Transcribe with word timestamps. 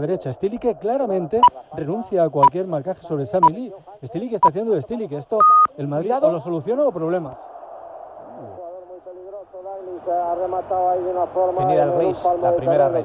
derecha. 0.00 0.32
Stilique 0.32 0.76
claramente 0.76 1.40
renuncia 1.74 2.22
a 2.22 2.30
cualquier 2.30 2.68
marcaje 2.68 3.02
sobre 3.04 3.26
Sami 3.26 3.52
Lee. 3.52 3.72
Stilique 4.04 4.36
está 4.36 4.48
haciendo 4.50 4.72
de 4.74 4.82
Stilique. 4.82 5.16
Esto, 5.16 5.38
el 5.76 5.88
Madrid 5.88 6.12
o 6.22 6.30
lo 6.30 6.40
soluciona 6.40 6.84
o 6.86 6.92
problemas. 6.92 7.36
Venida 11.66 11.82
al 11.82 11.94
Reis, 11.98 12.16
la 12.40 12.54
primera 12.56 12.88
red. 12.88 13.04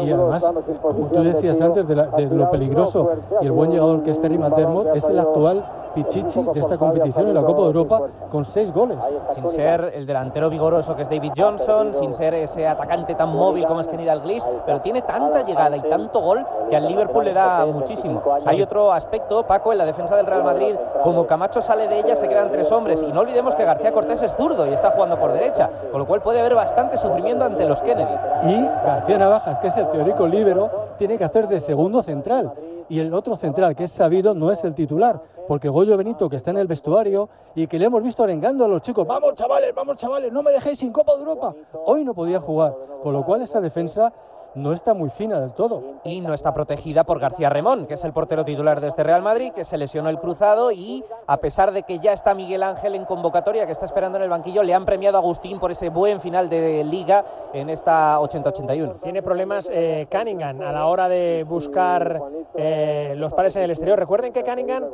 Y 0.00 0.10
además, 0.12 0.42
como 0.82 1.06
tú 1.08 1.22
decías 1.22 1.60
antes, 1.60 1.86
de, 1.86 1.94
la- 1.94 2.06
de 2.08 2.26
lo 2.26 2.50
peligroso 2.50 3.08
y 3.40 3.46
el 3.46 3.52
buen 3.52 3.70
llegador 3.70 4.02
que 4.02 4.10
es 4.10 4.20
Terry 4.20 4.38
McDermott, 4.38 4.86
es 4.96 5.04
el 5.04 5.18
actual 5.20 5.64
Pichichi 5.94 6.42
de 6.42 6.60
esta 6.60 6.78
competición 6.78 7.28
en 7.28 7.34
la 7.34 7.42
Copa 7.42 7.62
de 7.62 7.66
Europa 7.66 8.00
con 8.30 8.44
seis 8.44 8.72
goles. 8.72 8.98
Sin 9.34 9.48
ser 9.48 9.92
el 9.94 10.06
delantero 10.06 10.48
vigoroso 10.50 10.96
que 10.96 11.02
es 11.02 11.10
David 11.10 11.32
Johnson, 11.36 11.94
sin 11.94 12.12
ser 12.12 12.34
ese 12.34 12.66
atacante 12.66 13.14
tan 13.14 13.30
móvil 13.34 13.66
como 13.66 13.80
es 13.80 13.88
Kenny 13.88 14.04
Dalglish, 14.04 14.42
pero 14.64 14.80
tiene 14.80 15.02
tanta 15.02 15.42
llegada 15.42 15.76
y 15.76 15.80
tanto 15.82 16.20
gol 16.20 16.44
que 16.70 16.76
al 16.76 16.86
Liverpool 16.86 17.24
le 17.24 17.32
da 17.32 17.66
muchísimo. 17.66 18.22
Hay 18.46 18.62
otro 18.62 18.92
aspecto, 18.92 19.42
Paco, 19.44 19.72
en 19.72 19.78
la 19.78 19.84
defensa 19.84 20.16
del 20.16 20.26
Real 20.26 20.44
Madrid, 20.44 20.74
como 21.02 21.26
Camacho 21.26 21.60
sale 21.62 21.88
de 21.88 22.00
ella, 22.00 22.14
se 22.14 22.28
quedan 22.28 22.50
tres 22.50 22.70
hombres. 22.72 23.02
Y 23.02 23.12
no 23.12 23.20
olvidemos 23.20 23.54
que 23.54 23.64
García 23.64 23.92
Cortés 23.92 24.22
es 24.22 24.34
zurdo 24.34 24.66
y 24.66 24.72
está 24.72 24.90
jugando 24.92 25.18
por 25.18 25.32
derecha, 25.32 25.68
con 25.90 26.00
lo 26.00 26.06
cual 26.06 26.22
puede 26.22 26.40
haber 26.40 26.54
bastante 26.54 26.96
sufrimiento 26.98 27.44
ante 27.44 27.64
los 27.66 27.80
Kennedy. 27.82 28.14
Y 28.46 28.66
García 28.84 29.18
Navajas, 29.18 29.58
que 29.58 29.68
es 29.68 29.76
el 29.76 29.88
teórico 29.88 30.26
líbero, 30.26 30.70
tiene 30.96 31.18
que 31.18 31.24
hacer 31.24 31.48
de 31.48 31.60
segundo 31.60 32.02
central. 32.02 32.52
Y 32.92 33.00
el 33.00 33.14
otro 33.14 33.36
central, 33.36 33.74
que 33.74 33.84
es 33.84 33.92
sabido, 33.92 34.34
no 34.34 34.52
es 34.52 34.62
el 34.64 34.74
titular. 34.74 35.18
Porque 35.48 35.70
Goyo 35.70 35.96
Benito, 35.96 36.28
que 36.28 36.36
está 36.36 36.50
en 36.50 36.58
el 36.58 36.66
vestuario 36.66 37.30
y 37.54 37.66
que 37.66 37.78
le 37.78 37.86
hemos 37.86 38.02
visto 38.02 38.22
arengando 38.22 38.66
a 38.66 38.68
los 38.68 38.82
chicos, 38.82 39.06
vamos 39.06 39.32
chavales, 39.34 39.74
vamos 39.74 39.96
chavales, 39.96 40.30
no 40.30 40.42
me 40.42 40.52
dejéis 40.52 40.80
sin 40.80 40.92
Copa 40.92 41.14
de 41.14 41.20
Europa. 41.20 41.54
Hoy 41.86 42.04
no 42.04 42.12
podía 42.12 42.38
jugar. 42.38 42.74
Con 43.02 43.14
lo 43.14 43.24
cual 43.24 43.40
esa 43.40 43.62
defensa 43.62 44.12
no 44.54 44.72
está 44.72 44.94
muy 44.94 45.10
fina 45.10 45.40
del 45.40 45.52
todo. 45.52 46.00
y 46.04 46.20
no 46.20 46.34
está 46.34 46.52
protegida 46.52 47.04
por 47.04 47.20
García 47.20 47.48
Remón, 47.48 47.86
que 47.86 47.94
es 47.94 48.04
el 48.04 48.12
portero 48.12 48.44
titular 48.44 48.80
de 48.80 48.88
este 48.88 49.02
Real 49.02 49.22
Madrid, 49.22 49.52
que 49.52 49.64
se 49.64 49.78
lesionó 49.78 50.08
el 50.08 50.18
cruzado 50.18 50.72
y 50.72 51.04
a 51.26 51.36
pesar 51.36 51.72
de 51.72 51.84
que 51.84 51.98
ya 51.98 52.12
está 52.12 52.34
Miguel 52.34 52.62
Ángel 52.62 52.94
en 52.94 53.04
convocatoria, 53.04 53.66
que 53.66 53.72
está 53.72 53.86
esperando 53.86 54.18
en 54.18 54.24
el 54.24 54.30
banquillo, 54.30 54.62
le 54.62 54.74
han 54.74 54.84
premiado 54.84 55.16
a 55.16 55.20
Agustín 55.20 55.58
por 55.58 55.70
ese 55.70 55.88
buen 55.88 56.20
final 56.20 56.48
de 56.48 56.82
liga 56.84 57.24
en 57.52 57.70
esta 57.70 58.18
80-81. 58.20 59.00
Tiene 59.02 59.22
problemas 59.22 59.68
eh, 59.72 60.06
Cunningham 60.10 60.60
a 60.62 60.72
la 60.72 60.86
hora 60.86 61.08
de 61.08 61.44
buscar 61.48 62.20
eh, 62.54 63.14
los 63.16 63.32
pares 63.32 63.56
en 63.56 63.62
el 63.62 63.70
exterior. 63.70 63.98
Recuerden 63.98 64.32
que 64.32 64.42
Cunningham 64.42 64.84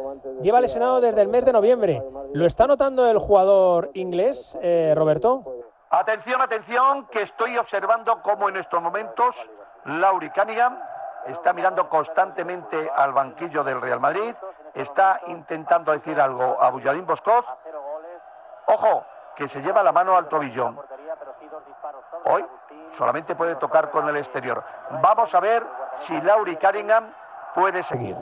lleva 0.43 0.61
lesionado 0.61 1.00
desde 1.00 1.22
el 1.22 1.28
mes 1.28 1.45
de 1.45 1.53
noviembre. 1.53 2.03
¿Lo 2.33 2.47
está 2.47 2.67
notando 2.67 3.06
el 3.06 3.19
jugador 3.19 3.91
inglés, 3.95 4.59
eh, 4.62 4.93
Roberto? 4.97 5.58
Atención, 5.91 6.42
atención, 6.42 7.06
que 7.06 7.22
estoy 7.22 7.56
observando 7.56 8.20
cómo 8.22 8.48
en 8.50 8.56
estos 8.56 8.83
momentos 8.83 9.34
Lauri 9.84 10.28
Cunningham 10.31 10.78
está 11.27 11.55
mirando 11.55 11.89
constantemente 11.89 12.91
al 12.94 13.12
banquillo 13.12 13.64
del 13.64 13.81
Real 13.81 13.98
Madrid, 13.98 14.34
está 14.75 15.20
intentando 15.28 15.92
decir 15.92 16.20
algo 16.20 16.62
a 16.62 16.70
Bujadín 16.70 17.06
Boscoz. 17.06 17.47
Ojo, 18.66 19.05
que 19.34 19.48
se 19.48 19.61
lleva 19.62 19.83
la 19.83 19.92
mano 19.92 20.14
al 20.14 20.28
tobillo. 20.28 20.75
Hoy 22.25 22.44
solamente 22.98 23.34
puede 23.34 23.56
tocar 23.56 23.91
con 23.91 24.06
el 24.11 24.16
exterior. 24.19 24.62
Vamos 25.00 25.34
a 25.34 25.41
ver 25.41 25.64
si 26.06 26.20
Lauri 26.20 26.56
Cunningham 26.56 27.14
puede 27.55 27.83
seguir. 27.84 28.16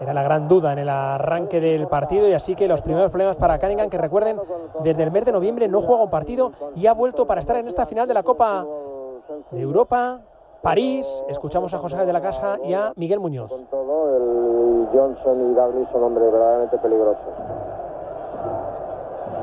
Era 0.00 0.14
la 0.14 0.22
gran 0.22 0.48
duda 0.48 0.72
en 0.72 0.80
el 0.80 0.88
arranque 0.88 1.60
del 1.60 1.86
partido 1.86 2.28
y 2.28 2.32
así 2.32 2.54
que 2.56 2.66
los 2.66 2.80
primeros 2.80 3.10
problemas 3.10 3.36
para 3.36 3.58
Cunningham, 3.58 3.88
que 3.88 3.98
recuerden, 3.98 4.40
desde 4.82 5.02
el 5.02 5.10
mes 5.10 5.24
de 5.24 5.32
noviembre 5.32 5.68
no 5.68 5.82
juega 5.82 6.02
un 6.02 6.10
partido 6.10 6.52
y 6.74 6.86
ha 6.86 6.94
vuelto 6.94 7.26
para 7.26 7.40
estar 7.40 7.56
en 7.56 7.68
esta 7.68 7.86
final 7.86 8.08
de 8.08 8.14
la 8.14 8.22
Copa 8.22 8.66
de 9.50 9.60
Europa, 9.60 10.20
París. 10.60 11.24
Escuchamos 11.28 11.72
a 11.74 11.78
José 11.78 12.04
de 12.04 12.12
la 12.12 12.20
Casa 12.20 12.58
y 12.64 12.74
a 12.74 12.92
Miguel 12.96 13.20
Muñoz. 13.20 13.50
Johnson 14.92 15.50
y 15.50 15.54
Douglas 15.54 15.88
son 15.92 16.04
hombres 16.04 16.30
verdaderamente 16.30 16.78
peligrosos. 16.78 17.32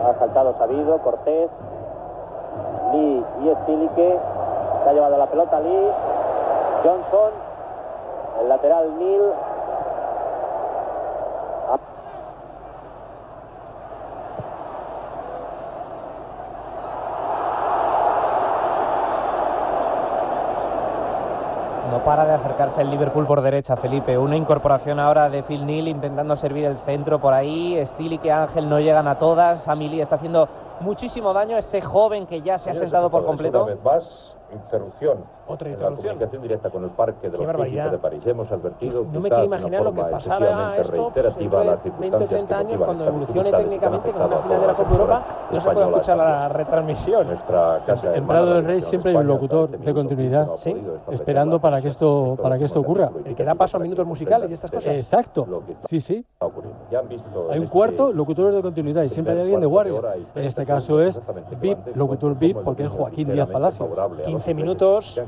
Ha 0.06 0.20
saltado 0.20 0.58
Sabido, 0.58 0.98
Cortés, 1.00 1.50
Lee 2.94 3.24
y 3.44 3.56
Stilique. 3.64 4.20
Se 4.84 4.90
ha 4.90 4.94
llevado 4.94 5.18
la 5.18 5.28
pelota 5.28 5.60
Lee, 5.60 5.92
Johnson, 6.84 7.32
el 8.42 8.50
lateral 8.50 8.98
Neil. 8.98 9.22
Para 22.10 22.26
de 22.26 22.34
acercarse 22.60 22.82
el 22.82 22.90
Liverpool 22.90 23.26
por 23.26 23.42
derecha, 23.42 23.78
Felipe. 23.78 24.18
Una 24.18 24.36
incorporación 24.36 25.00
ahora 25.00 25.30
de 25.30 25.44
Phil 25.44 25.66
Neal 25.66 25.88
intentando 25.88 26.36
servir 26.36 26.66
el 26.66 26.78
centro 26.80 27.20
por 27.20 27.34
ahí. 27.34 27.80
Stili 27.86 28.20
y 28.22 28.30
Ángel 28.30 28.68
no 28.70 28.80
llegan 28.82 29.08
a 29.08 29.18
todas. 29.18 29.66
Amili 29.70 30.02
está 30.02 30.16
haciendo 30.16 30.48
muchísimo 30.82 31.32
daño 31.34 31.56
a 31.56 31.60
este 31.60 31.82
joven 31.82 32.26
que 32.26 32.42
ya 32.42 32.58
se 32.58 32.70
ha 32.72 32.74
sentado 32.74 33.10
por 33.10 33.26
completo. 33.26 33.64
Una 33.64 33.74
vez 33.76 33.84
más, 33.84 34.36
interrupción. 34.52 35.40
Otra 35.48 35.68
En 35.68 35.74
la 35.74 35.78
interrupción. 35.80 36.14
comunicación 36.14 36.42
directa 36.44 36.70
con 36.70 36.84
el 36.84 36.90
Parque 36.92 37.28
de 37.28 37.32
Qué 37.32 37.38
los 37.38 37.48
barbaridad. 37.48 37.90
Príncipes 37.90 37.92
de 37.92 37.98
París. 37.98 38.28
Hemos 38.28 38.52
advertido. 38.52 39.06
No 39.12 39.20
me 39.20 39.30
quiero 39.30 39.46
imaginar 39.46 39.82
lo 39.82 39.94
que 39.94 40.02
pasará 40.04 40.78
esto 40.78 40.92
reiterativa 40.92 41.40
dentro 41.40 41.60
de 41.60 41.66
las 41.66 41.84
20 41.84 41.90
o 41.90 41.92
circunstancias 41.92 42.30
30 42.30 42.48
que 42.48 42.54
años, 42.56 42.82
cuando 42.86 43.06
evolucione 43.08 43.52
técnicamente 43.52 44.08
que 44.12 44.14
con 44.18 44.22
una 44.28 44.38
final 44.40 44.62
de 44.62 44.68
la 44.68 44.74
Copa 44.74 44.92
Europa, 44.92 45.18
no 45.20 45.26
se 45.26 45.48
puede 45.50 45.58
española 45.58 45.88
escuchar 45.98 46.18
la 46.18 46.50
retransmisión. 46.50 47.28
Nuestra 47.28 47.82
casa 47.88 48.16
En 48.16 48.28
Prado 48.28 48.46
de 48.48 48.54
del 48.54 48.66
Rey 48.66 48.82
siempre 48.82 49.12
hay 49.12 49.18
un 49.18 49.28
locutor 49.28 49.70
este 49.74 49.86
de 49.86 49.94
continuidad, 49.94 50.48
Sí, 50.58 50.76
esperando 51.10 51.60
para 51.60 51.82
que 51.82 51.88
esto- 51.88 52.38
para 52.50 52.58
que 52.58 52.66
esto 52.66 52.80
ocurra. 52.80 53.12
El 53.26 53.36
que 53.36 53.44
da 53.44 53.54
paso 53.54 53.78
a 53.78 53.80
para 53.80 53.84
minutos 53.84 54.08
musicales 54.08 54.50
y 54.50 54.54
estas 54.54 54.72
cosas. 54.72 54.96
Exacto. 54.96 55.64
Sí, 55.88 56.02
sí. 56.02 56.26
Hay 56.40 57.60
un 57.60 57.66
este 57.66 57.68
cuarto, 57.68 58.12
locutores 58.12 58.56
de 58.56 58.62
continuidad, 58.64 59.04
y 59.04 59.10
siempre 59.10 59.36
hay 59.36 59.42
alguien 59.42 59.60
de 59.60 59.68
guardia. 59.68 59.94
En 60.34 60.46
este 60.46 60.66
30 60.66 60.74
caso 60.74 61.00
es 61.00 61.22
VIP, 61.62 61.96
locutor 61.96 62.36
VIP, 62.36 62.58
porque 62.64 62.84
es 62.86 62.90
Joaquín 62.90 63.32
Díaz 63.32 63.50
los 63.50 63.78
15 63.78 64.30
ingleses, 64.32 64.56
minutos 64.56 65.22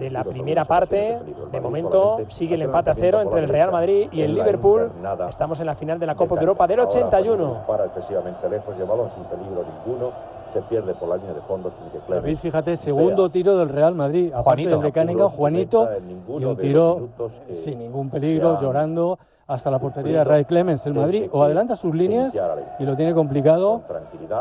de 0.00 0.10
la 0.10 0.24
primera 0.24 0.64
parte. 0.64 1.20
ocasiones 1.20 1.52
de 1.52 1.60
momento 1.60 2.18
sigue 2.28 2.56
el 2.56 2.62
empate 2.62 2.90
a 2.90 2.94
cero 2.96 3.20
entre 3.20 3.38
el 3.38 3.48
Real 3.48 3.70
Madrid 3.70 4.08
y 4.10 4.22
el 4.22 4.34
Liverpool. 4.34 4.90
Estamos 5.28 5.60
en 5.60 5.66
la 5.66 5.76
final 5.76 6.00
de 6.00 6.06
la 6.06 6.16
Copa 6.16 6.34
de. 6.34 6.40
Europa 6.40 6.66
del 6.66 6.80
Ahora, 6.80 6.90
Juanito 6.90 7.16
81. 7.16 7.54
Dispara 7.54 7.84
excesivamente 7.84 8.48
lejos 8.48 8.74
y 8.76 8.82
sin 9.14 9.24
peligro 9.24 9.64
ninguno. 9.86 10.37
Se 10.52 10.62
pierde 10.62 10.94
por 10.94 11.08
la 11.08 11.16
línea 11.16 11.34
de 11.34 11.40
fondo 11.42 11.70
sin 11.78 11.90
que 11.90 12.12
David, 12.12 12.38
fíjate, 12.38 12.76
segundo 12.76 13.28
tiro 13.30 13.58
del 13.58 13.68
Real 13.68 13.94
Madrid. 13.94 14.32
Juanito. 14.32 14.80
del 14.80 14.92
de 14.92 15.00
Apuros 15.00 15.32
Juanito, 15.32 15.88
y 16.38 16.44
un 16.44 16.56
tiro 16.56 17.08
sin 17.50 17.78
ningún 17.78 18.10
peligro, 18.10 18.60
llorando 18.60 19.18
hasta 19.48 19.70
la 19.70 19.78
portería 19.78 20.18
de 20.18 20.24
Ray 20.24 20.44
Clemens. 20.44 20.86
El 20.86 20.92
Madrid 20.92 21.28
o 21.32 21.42
adelanta 21.42 21.74
sus 21.74 21.94
líneas 21.94 22.38
y 22.78 22.84
lo 22.84 22.94
tiene 22.96 23.14
complicado, 23.14 23.80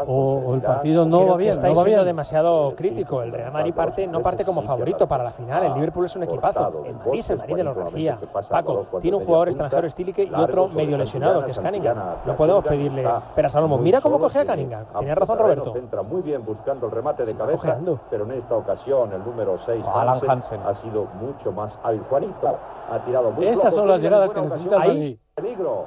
o, 0.06 0.44
o 0.46 0.54
el 0.54 0.62
partido 0.62 1.06
no 1.06 1.20
Creo 1.20 1.32
va 1.32 1.38
bien, 1.38 1.52
estáis 1.54 1.74
no 1.74 1.80
va 1.80 1.86
siendo 1.86 2.04
bien. 2.04 2.08
demasiado 2.08 2.76
crítico. 2.76 3.24
El 3.24 3.32
Real 3.32 3.54
Madrid 3.54 3.74
parte, 3.74 4.06
no 4.06 4.22
parte 4.22 4.44
como 4.44 4.62
favorito 4.62 5.08
para 5.08 5.24
la 5.24 5.32
final. 5.32 5.64
El 5.64 5.74
Liverpool 5.76 6.06
es 6.06 6.16
un 6.18 6.24
equipazo. 6.24 6.84
El 6.86 6.96
Madrid 6.96 7.20
es 7.20 7.30
el 7.30 7.38
Madrid 7.38 7.56
de 7.56 7.64
la 7.64 7.74
García. 7.74 8.20
Paco, 8.50 8.86
tiene 9.02 9.18
un 9.18 9.26
jugador 9.26 9.48
extranjero 9.48 9.90
Stilique 9.90 10.24
y 10.26 10.34
otro 10.34 10.68
medio 10.68 10.98
lesionado, 10.98 11.46
que 11.46 11.52
es 11.52 11.60
Cunningham. 11.60 11.98
No 12.26 12.36
podemos 12.36 12.66
pedirle 12.66 13.08
peras 13.34 13.56
al 13.56 13.64
lomo. 13.64 13.78
Mira 13.78 14.02
cómo 14.02 14.20
cogea 14.20 14.46
Cunningham. 14.46 14.86
Tenía 15.00 15.16
razón 15.16 15.40
Roberto. 15.40 15.74
Entra 15.78 16.02
muy 16.02 16.22
bien 16.22 16.44
buscando 16.46 16.88
el 16.88 16.92
remate 16.92 17.24
de 17.24 17.32
está 17.32 17.46
cabeza, 17.46 17.80
pero 18.10 18.26
en 18.26 18.32
esta 18.32 18.56
ocasión 18.56 19.14
el 19.14 19.24
número 19.24 19.58
6 19.66 19.86
Alan 19.88 20.20
Hansen. 20.28 20.60
ha 20.66 20.74
sido 20.74 21.08
mucho 21.22 21.54
más 21.54 21.78
hábil. 21.82 22.02
Juanito 22.10 22.58
ha 22.92 23.00
tirado 23.00 23.32
muy 23.32 23.48
Esas 23.48 23.74
son 23.74 23.88
las 23.88 24.02
llegadas 24.02 24.34
que 24.34 24.42
necesita 24.42 24.84
el 24.86 24.97
Peligro. 25.36 25.86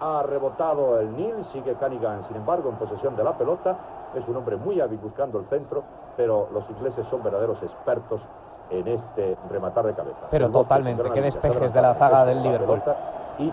Ha 0.00 0.22
rebotado 0.22 1.00
el 1.00 1.16
Nil, 1.16 1.42
sigue 1.44 1.74
Cunningham, 1.74 2.22
sin 2.24 2.36
embargo, 2.36 2.70
en 2.70 2.76
posesión 2.76 3.16
de 3.16 3.24
la 3.24 3.36
pelota. 3.36 3.76
Es 4.14 4.26
un 4.28 4.36
hombre 4.36 4.56
muy 4.56 4.80
hábil 4.80 4.98
buscando 5.02 5.40
el 5.40 5.46
centro, 5.46 5.82
pero 6.16 6.48
los 6.52 6.68
ingleses 6.70 7.06
son 7.08 7.22
verdaderos 7.22 7.60
expertos 7.62 8.20
en 8.70 8.86
este 8.86 9.36
rematar 9.50 9.86
de 9.86 9.94
cabeza. 9.94 10.28
Pero 10.30 10.46
El 10.46 10.52
totalmente, 10.52 11.02
habilidad, 11.02 11.24
despejes 11.24 11.72
de 11.72 11.82
la 11.82 11.94
zaga 11.94 12.24
del 12.24 12.42
Liverpool. 12.42 12.80
Y 13.38 13.52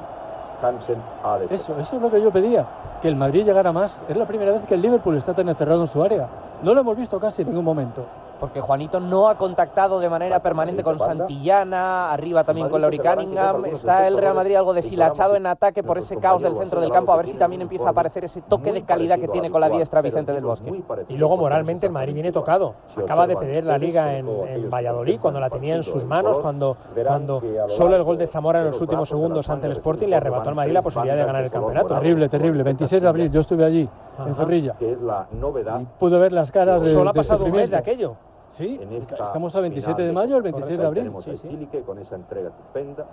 Hansen 0.62 1.02
ha. 1.24 1.40
Eso, 1.50 1.78
eso 1.80 1.96
es 1.96 2.02
lo 2.02 2.12
que 2.12 2.22
yo 2.22 2.32
pedía, 2.32 2.66
que 3.02 3.08
el 3.08 3.16
Madrid 3.16 3.44
llegara 3.46 3.72
más. 3.72 4.04
Es 4.08 4.16
la 4.16 4.26
primera 4.26 4.52
vez 4.52 4.62
que 4.68 4.76
el 4.76 4.82
Liverpool 4.82 5.18
está 5.18 5.34
tan 5.34 5.50
encerrado 5.50 5.82
en 5.82 5.88
su 5.88 6.04
área. 6.04 6.28
No 6.62 6.74
lo 6.74 6.82
hemos 6.82 6.96
visto 6.96 7.20
casi 7.20 7.42
en 7.42 7.50
ningún 7.50 7.66
momento. 7.66 8.06
Porque 8.40 8.62
Juanito 8.62 9.00
no 9.00 9.30
ha 9.30 9.38
contactado 9.38 10.00
de 10.00 10.10
manera 10.10 10.40
permanente 10.42 10.84
con 10.84 11.00
Santillana, 11.00 12.12
arriba 12.12 12.44
también 12.44 12.70
con 12.70 12.82
Lauri 12.82 13.00
Cunningham. 13.00 13.66
Está 13.66 14.08
el 14.08 14.18
Real 14.18 14.36
Madrid 14.36 14.56
algo 14.56 14.74
deshilachado 14.74 15.36
en 15.36 15.46
ataque 15.48 15.84
por 15.84 15.98
ese 15.98 16.18
caos 16.18 16.42
del 16.42 16.56
centro 16.58 16.82
del 16.82 16.92
campo. 16.92 17.14
A 17.14 17.18
ver 17.18 17.28
si 17.28 17.36
también 17.36 17.62
empieza 17.62 17.88
a 17.88 17.92
aparecer 17.92 18.26
ese 18.26 18.42
toque 18.42 18.72
de 18.72 18.84
calidad 18.84 19.20
que 19.20 19.28
tiene 19.28 19.50
con 19.50 19.62
la 19.62 19.70
diestra 19.70 20.02
Vicente 20.02 20.34
del 20.34 20.44
Bosque. 20.44 20.72
Y 21.10 21.18
luego 21.18 21.38
moralmente 21.38 21.86
el 21.86 21.92
Madrid 21.92 22.14
viene 22.14 22.32
tocado. 22.32 22.76
Acaba 22.98 23.28
de 23.28 23.36
perder 23.36 23.66
la 23.66 23.78
liga 23.78 24.18
en, 24.18 24.28
en 24.28 24.70
Valladolid 24.70 25.20
cuando 25.20 25.40
la 25.40 25.50
tenía 25.50 25.76
en 25.76 25.84
sus 25.84 26.04
manos, 26.04 26.38
cuando, 26.40 26.78
cuando 27.06 27.42
solo 27.70 27.96
el 27.96 28.04
gol 28.04 28.18
de 28.18 28.28
Zamora 28.28 28.60
en 28.60 28.68
los 28.68 28.82
últimos 28.82 29.10
segundos 29.10 29.50
ante 29.50 29.68
el 29.68 29.74
Sporting 29.74 30.08
le 30.08 30.16
arrebató 30.16 30.50
al 30.50 30.56
Madrid 30.56 30.74
la 30.74 30.82
posibilidad 30.82 31.16
de 31.16 31.26
ganar 31.26 31.44
el 31.44 31.52
campeonato. 31.52 31.88
Terrible, 31.88 32.30
terrible. 32.30 32.64
26 32.64 33.02
de 33.02 33.08
abril, 33.08 33.32
yo 33.32 33.42
estuve 33.42 33.66
allí, 33.66 33.90
en. 34.26 34.36
Zorrilla. 34.36 34.76
que 34.78 34.92
es 34.92 35.02
la 35.02 35.28
novedad. 35.32 35.80
Y 35.80 35.86
pude 36.00 36.18
ver 36.20 36.32
las 36.32 36.52
caras 36.52 36.82
de, 36.82 36.92
Solo 36.92 37.10
ha 37.10 37.14
de 37.14 37.20
pasado 37.20 37.46
un 37.46 37.52
mes 37.52 37.70
de 37.70 37.78
aquello. 37.78 38.16
Sí, 38.56 38.80
en 38.82 38.94
esta 38.94 39.16
estamos 39.16 39.54
a 39.54 39.60
27 39.60 39.96
final 39.96 40.08
de 40.08 40.14
mayo, 40.14 40.38
el 40.38 40.42
Correcto, 40.44 40.58
26 40.60 40.80
de 40.80 40.86
abril. 40.86 41.04
Tenemos 41.04 41.24
Sí, 41.26 41.38
sí. 41.38 41.82
Con 41.86 42.00
esa 42.00 42.16
entrega 42.16 42.50
estupenda. 42.50 43.06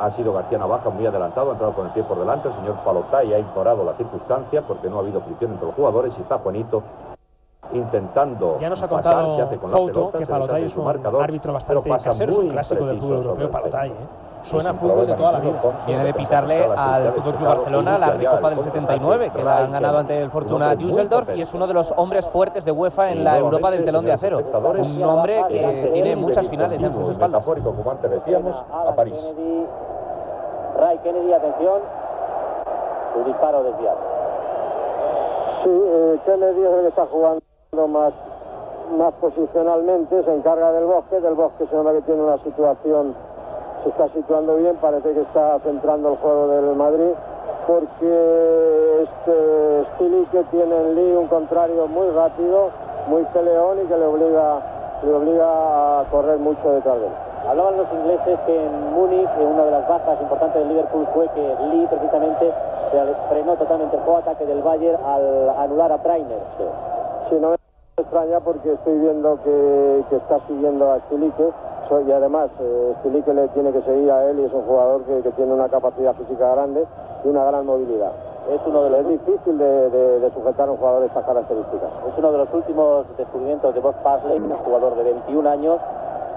Ha 0.00 0.10
sido 0.10 0.32
García 0.32 0.58
Navaja 0.58 0.90
muy 0.90 1.06
adelantado, 1.06 1.50
ha 1.50 1.52
entrado 1.52 1.72
con 1.74 1.86
el 1.86 1.92
pie 1.92 2.02
por 2.02 2.18
delante. 2.18 2.48
El 2.48 2.54
señor 2.54 2.82
Palotay 2.84 3.32
ha 3.32 3.38
ignorado 3.38 3.84
la 3.84 3.94
circunstancia 3.94 4.62
porque 4.62 4.90
no 4.90 4.96
ha 4.96 5.00
habido 5.00 5.20
fricción 5.20 5.52
entre 5.52 5.66
los 5.66 5.76
jugadores 5.76 6.12
y 6.18 6.22
está 6.22 6.38
Juanito 6.38 6.82
intentando 7.72 8.58
Ya 8.58 8.68
nos 8.70 8.82
ha 8.82 8.88
pasar, 8.88 9.14
contado 9.14 9.36
se 9.36 9.42
hace 9.42 9.56
con 9.58 9.70
la 9.70 9.76
Fouto 9.76 9.92
pelota, 9.92 10.18
que 10.18 10.24
se 10.26 10.30
Palotay 10.32 10.64
es 10.64 10.76
un 10.76 10.84
marcador, 10.84 11.22
árbitro 11.22 11.52
bastante 11.52 11.88
pasa 11.88 12.10
casero, 12.10 12.32
es 12.32 12.38
un 12.38 12.48
clásico 12.48 12.86
del 12.86 12.98
fútbol 12.98 13.16
europeo 13.18 13.50
Palotay. 13.50 13.90
¿eh? 13.90 13.94
Suena 14.44 14.70
sin 14.70 14.80
fútbol 14.80 15.06
de 15.06 15.14
toda 15.14 15.32
la 15.32 15.40
vida. 15.40 15.60
Viene 15.86 16.04
de 16.04 16.14
pitarle 16.14 16.64
al 16.64 17.12
Fútbol 17.12 17.34
Club 17.36 17.48
Barcelona 17.48 17.98
la 17.98 18.10
Recopa 18.10 18.48
el 18.48 18.56
del 18.56 18.64
contraataque 18.64 18.64
79 18.64 19.30
que 19.34 19.42
la 19.42 19.58
han 19.58 19.72
ganado 19.72 19.98
ante 19.98 20.18
el 20.18 20.24
un 20.24 20.30
Fortuna 20.30 20.74
Düsseldorf 20.74 21.36
y 21.36 21.42
es 21.42 21.54
uno 21.54 21.66
de 21.66 21.74
los 21.74 21.92
hombres 21.96 22.28
fuertes 22.28 22.64
de 22.64 22.72
UEFA 22.72 23.12
en 23.12 23.24
la 23.24 23.38
Europa 23.38 23.70
del 23.70 23.84
telón 23.84 24.04
de 24.04 24.12
acero. 24.12 24.38
Un 24.38 25.02
hombre 25.04 25.44
que 25.48 25.90
tiene 25.92 26.16
muchas 26.16 26.48
finales 26.48 26.82
en 26.82 26.92
sus 26.92 27.10
espaldas. 27.10 27.44
Como 27.44 27.90
antes 27.90 28.10
decíamos, 28.10 28.56
a 28.72 28.94
París. 28.94 29.18
Ray 30.78 30.98
Kennedy, 30.98 31.32
atención. 31.32 31.80
Su 33.14 33.24
disparo 33.24 33.62
desviado. 33.62 33.98
Sí, 35.64 35.70
eh, 35.70 36.18
Kennedy 36.24 36.62
es 36.62 36.72
el 36.72 36.80
que 36.80 36.88
está 36.88 37.06
jugando 37.06 37.42
más, 37.88 38.12
más 38.96 39.14
posicionalmente, 39.14 40.24
se 40.24 40.34
encarga 40.34 40.72
del 40.72 40.86
bosque, 40.86 41.20
del 41.20 41.34
bosque 41.34 41.66
se 41.66 41.76
nota 41.76 41.92
que 41.92 42.02
tiene 42.02 42.22
una 42.22 42.38
situación, 42.38 43.14
se 43.82 43.88
está 43.88 44.08
situando 44.08 44.56
bien, 44.56 44.76
parece 44.76 45.12
que 45.12 45.20
está 45.20 45.58
centrando 45.60 46.10
el 46.10 46.16
juego 46.16 46.48
del 46.48 46.76
Madrid, 46.76 47.12
porque 47.66 49.02
este 49.02 49.84
Stili 49.94 50.26
que 50.26 50.44
tiene 50.44 50.76
en 50.76 50.94
Lee 50.94 51.16
un 51.16 51.26
contrario 51.28 51.86
muy 51.88 52.08
rápido, 52.10 52.70
muy 53.08 53.24
peleón 53.32 53.80
y 53.82 53.86
que 53.86 53.96
le 53.96 54.06
obliga, 54.06 54.60
le 55.02 55.12
obliga 55.12 56.00
a 56.00 56.04
correr 56.10 56.38
mucho 56.38 56.70
detrás 56.70 56.98
de 56.98 57.06
él. 57.06 57.12
Hablaban 57.48 57.76
los 57.76 57.92
ingleses 57.92 58.38
que 58.46 58.66
en 58.66 58.94
Múnich, 58.94 59.28
una 59.40 59.64
de 59.64 59.70
las 59.72 59.88
bajas 59.88 60.20
importantes 60.20 60.60
del 60.60 60.68
Liverpool 60.68 61.06
fue 61.12 61.28
que 61.30 61.56
Lee 61.70 61.86
precisamente 61.88 62.52
frenó 63.28 63.56
totalmente 63.56 63.96
el 63.96 64.02
juego 64.02 64.18
ataque 64.18 64.46
del 64.46 64.62
Bayern 64.62 64.98
al 65.04 65.50
anular 65.58 65.90
a 65.90 65.98
Trainer. 65.98 66.38
Sí, 67.28 67.36
no 67.40 67.61
me 67.98 68.04
extraña 68.04 68.40
porque 68.40 68.72
estoy 68.72 68.98
viendo 69.00 69.36
que, 69.42 70.04
que 70.08 70.16
está 70.16 70.40
siguiendo 70.46 70.90
a 70.90 70.98
Stilique 71.00 71.52
so- 71.90 72.00
y 72.00 72.10
además 72.10 72.48
eh, 72.58 72.94
Stilique 73.00 73.34
le 73.34 73.48
tiene 73.48 73.70
que 73.70 73.82
seguir 73.82 74.10
a 74.10 74.24
él 74.30 74.40
y 74.40 74.44
es 74.44 74.52
un 74.52 74.62
jugador 74.62 75.02
que, 75.04 75.20
que 75.20 75.30
tiene 75.32 75.52
una 75.52 75.68
capacidad 75.68 76.14
física 76.14 76.52
grande 76.54 76.86
y 77.22 77.28
una 77.28 77.44
gran 77.44 77.66
movilidad. 77.66 78.12
Es 78.50 78.60
uno 78.66 78.84
de 78.84 78.90
los 78.90 79.00
Es 79.00 79.08
difícil 79.08 79.58
de, 79.58 79.90
de- 79.90 80.20
de 80.20 80.30
sujetar 80.32 80.68
a 80.68 80.72
un 80.72 80.78
jugador 80.78 81.00
de 81.00 81.06
estas 81.08 81.22
características. 81.26 81.90
Es 82.08 82.16
uno 82.16 82.32
de 82.32 82.38
los 82.38 82.54
últimos 82.54 83.06
descubrimientos 83.18 83.74
de 83.74 83.80
Bob 83.80 83.94
Parley, 84.02 84.38
un 84.40 84.56
jugador 84.64 84.96
de 84.96 85.02
21 85.04 85.50
años, 85.50 85.78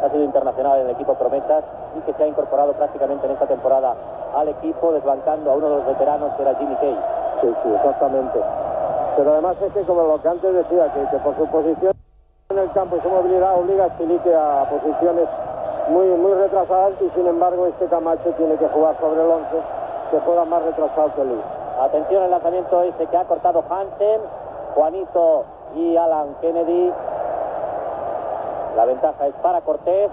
ha 0.04 0.10
sido 0.10 0.26
internacional 0.26 0.80
en 0.82 0.88
el 0.88 0.92
equipo 0.92 1.14
Prometas 1.14 1.64
y 1.98 2.02
que 2.02 2.12
se 2.16 2.24
ha 2.24 2.28
incorporado 2.28 2.74
prácticamente 2.74 3.26
en 3.28 3.32
esta 3.32 3.48
temporada 3.48 3.96
al 4.36 4.50
equipo, 4.50 4.92
desbancando 4.92 5.52
a 5.52 5.56
uno 5.56 5.70
de 5.70 5.76
los 5.78 5.86
veteranos 5.86 6.34
que 6.36 6.42
era 6.42 6.54
Jimmy 6.56 6.76
Kay. 6.76 7.00
Sí, 7.42 7.48
sí, 7.64 7.70
exactamente. 7.74 8.40
Pero 9.16 9.32
además 9.32 9.56
es 9.62 9.74
que 9.74 9.82
como 9.84 10.04
lo 10.04 10.22
que 10.22 10.28
antes 10.28 10.54
decía, 10.54 10.92
que, 10.94 11.18
por 11.20 11.36
su 11.38 11.46
posición 11.48 11.94
en 12.50 12.60
el 12.60 12.72
campo 12.72 12.98
y 12.98 13.02
su 13.02 13.10
movilidad 13.10 13.58
obliga 13.58 13.86
a 13.86 13.90
Stilique 13.96 14.36
a 14.36 14.68
posiciones 14.70 15.28
muy, 15.90 16.08
muy 16.08 16.34
retrasadas 16.34 16.94
y 17.02 17.10
sin 17.12 17.28
embargo 17.28 17.68
este 17.68 17.86
Camacho 17.86 18.30
tiene 18.38 18.56
que 18.58 18.68
jugar 18.68 18.98
sobre 19.00 19.24
el 19.24 19.30
11, 19.30 19.48
que 20.12 20.20
juega 20.20 20.46
más 20.46 20.64
retrasado 20.64 21.14
que 21.16 21.24
Lee. 21.24 21.42
Atención 21.80 22.24
al 22.24 22.32
lanzamiento 22.32 22.82
ese 22.84 23.06
que 23.08 23.18
ha 23.18 23.26
cortado 23.26 23.64
Hansen, 23.70 24.22
Juanito 24.76 25.46
y 25.76 25.96
Alan 25.96 26.36
Kennedy. 26.42 26.94
La 28.76 28.86
ventaja 28.86 29.28
es 29.28 29.36
para 29.36 29.62
Cortés. 29.62 30.12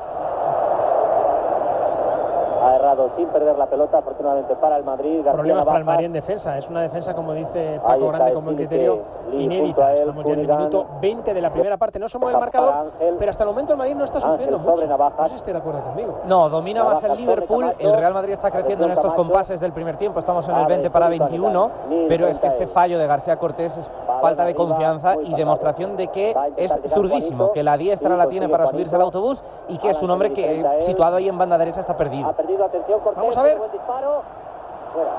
Ha 2.63 2.77
errado 2.77 3.11
sin 3.17 3.27
perder 3.29 3.59
la 3.59 3.67
pelota, 3.67 3.99
afortunadamente 3.99 4.55
para 4.57 4.77
el 4.77 4.85
Madrid. 4.85 5.17
García 5.17 5.33
Problemas 5.33 5.65
para 5.65 5.79
el. 5.79 5.85
Madrid 5.85 6.07
en 6.07 6.13
defensa. 6.13 6.57
Es 6.59 6.69
una 6.71 6.83
defensa, 6.83 7.15
como 7.15 7.33
dice 7.35 7.81
Paco 7.83 8.09
Grande, 8.09 8.29
el 8.29 8.35
con 8.35 8.45
buen 8.45 8.57
Lee, 8.57 8.67
criterio, 8.67 9.01
inédita. 9.33 9.93
él, 9.95 9.99
Estamos 10.01 10.25
ya 10.25 10.33
en 10.33 10.41
el 10.41 10.49
minuto 10.49 10.87
20 11.01 11.35
de 11.35 11.41
la 11.41 11.51
primera 11.51 11.77
parte. 11.77 11.99
No 11.99 12.09
se 12.09 12.19
mueve 12.19 12.35
el 12.35 12.41
marcador, 12.41 12.73
Ángel. 12.73 13.17
pero 13.19 13.31
hasta 13.31 13.43
el 13.45 13.51
momento 13.51 13.73
el 13.73 13.79
Madrid 13.79 13.95
no 13.97 14.05
está 14.05 14.21
sufriendo 14.21 14.59
sobre 14.59 14.71
mucho. 14.73 14.87
Navajas. 14.87 15.19
No 15.19 15.25
sé 15.25 15.31
si 15.31 15.37
estáis 15.37 15.55
de 15.55 15.59
acuerdo 15.61 15.83
conmigo. 15.83 16.21
No, 16.25 16.49
domina 16.49 16.85
más 16.85 17.03
el 17.03 17.17
Liverpool. 17.17 17.65
Camacho. 17.65 17.81
El 17.81 17.97
Real 17.97 18.15
Madrid 18.15 18.33
está 18.35 18.51
creciendo 18.51 18.85
en 18.87 18.93
estos 18.93 19.15
compases 19.15 19.61
del 19.61 19.73
primer 19.73 19.97
tiempo. 19.97 20.19
Estamos 20.21 20.49
en 20.49 20.55
el 20.55 20.63
Abre 20.63 20.75
20 20.75 20.91
para 20.91 21.07
Felipe 21.07 21.25
21. 21.25 21.71
Nil 21.89 22.07
Pero 22.09 22.29
es 22.29 22.39
que 22.39 22.47
este 22.47 22.67
fallo 22.67 22.99
de 22.99 23.07
García 23.07 23.37
Cortés 23.37 23.77
es 23.77 23.91
falta 24.21 24.45
de 24.45 24.55
confianza 24.55 25.17
y 25.23 25.35
demostración 25.35 25.97
de 25.97 26.09
que 26.09 26.35
es 26.57 26.73
zurdísimo, 26.89 27.53
que 27.53 27.63
la 27.63 27.77
diestra 27.77 28.17
la 28.17 28.29
tiene 28.29 28.49
para 28.49 28.67
subirse 28.67 28.95
al 28.95 29.03
autobús 29.03 29.43
y 29.69 29.79
que 29.79 29.91
es 29.91 30.03
un 30.03 30.11
hombre 30.11 30.33
que 30.33 30.65
situado 30.81 31.17
ahí 31.17 31.29
en 31.29 31.37
banda 31.39 31.59
derecha 31.59 31.81
está 31.81 31.97
perdido. 31.97 32.33
Atención 32.61 33.01
Cortés. 33.01 33.21
Vamos 33.21 33.37
a 33.37 33.43
ver. 33.43 33.59
Buen 33.59 33.73
disparo. 33.73 34.23
Fuera. 34.93 35.11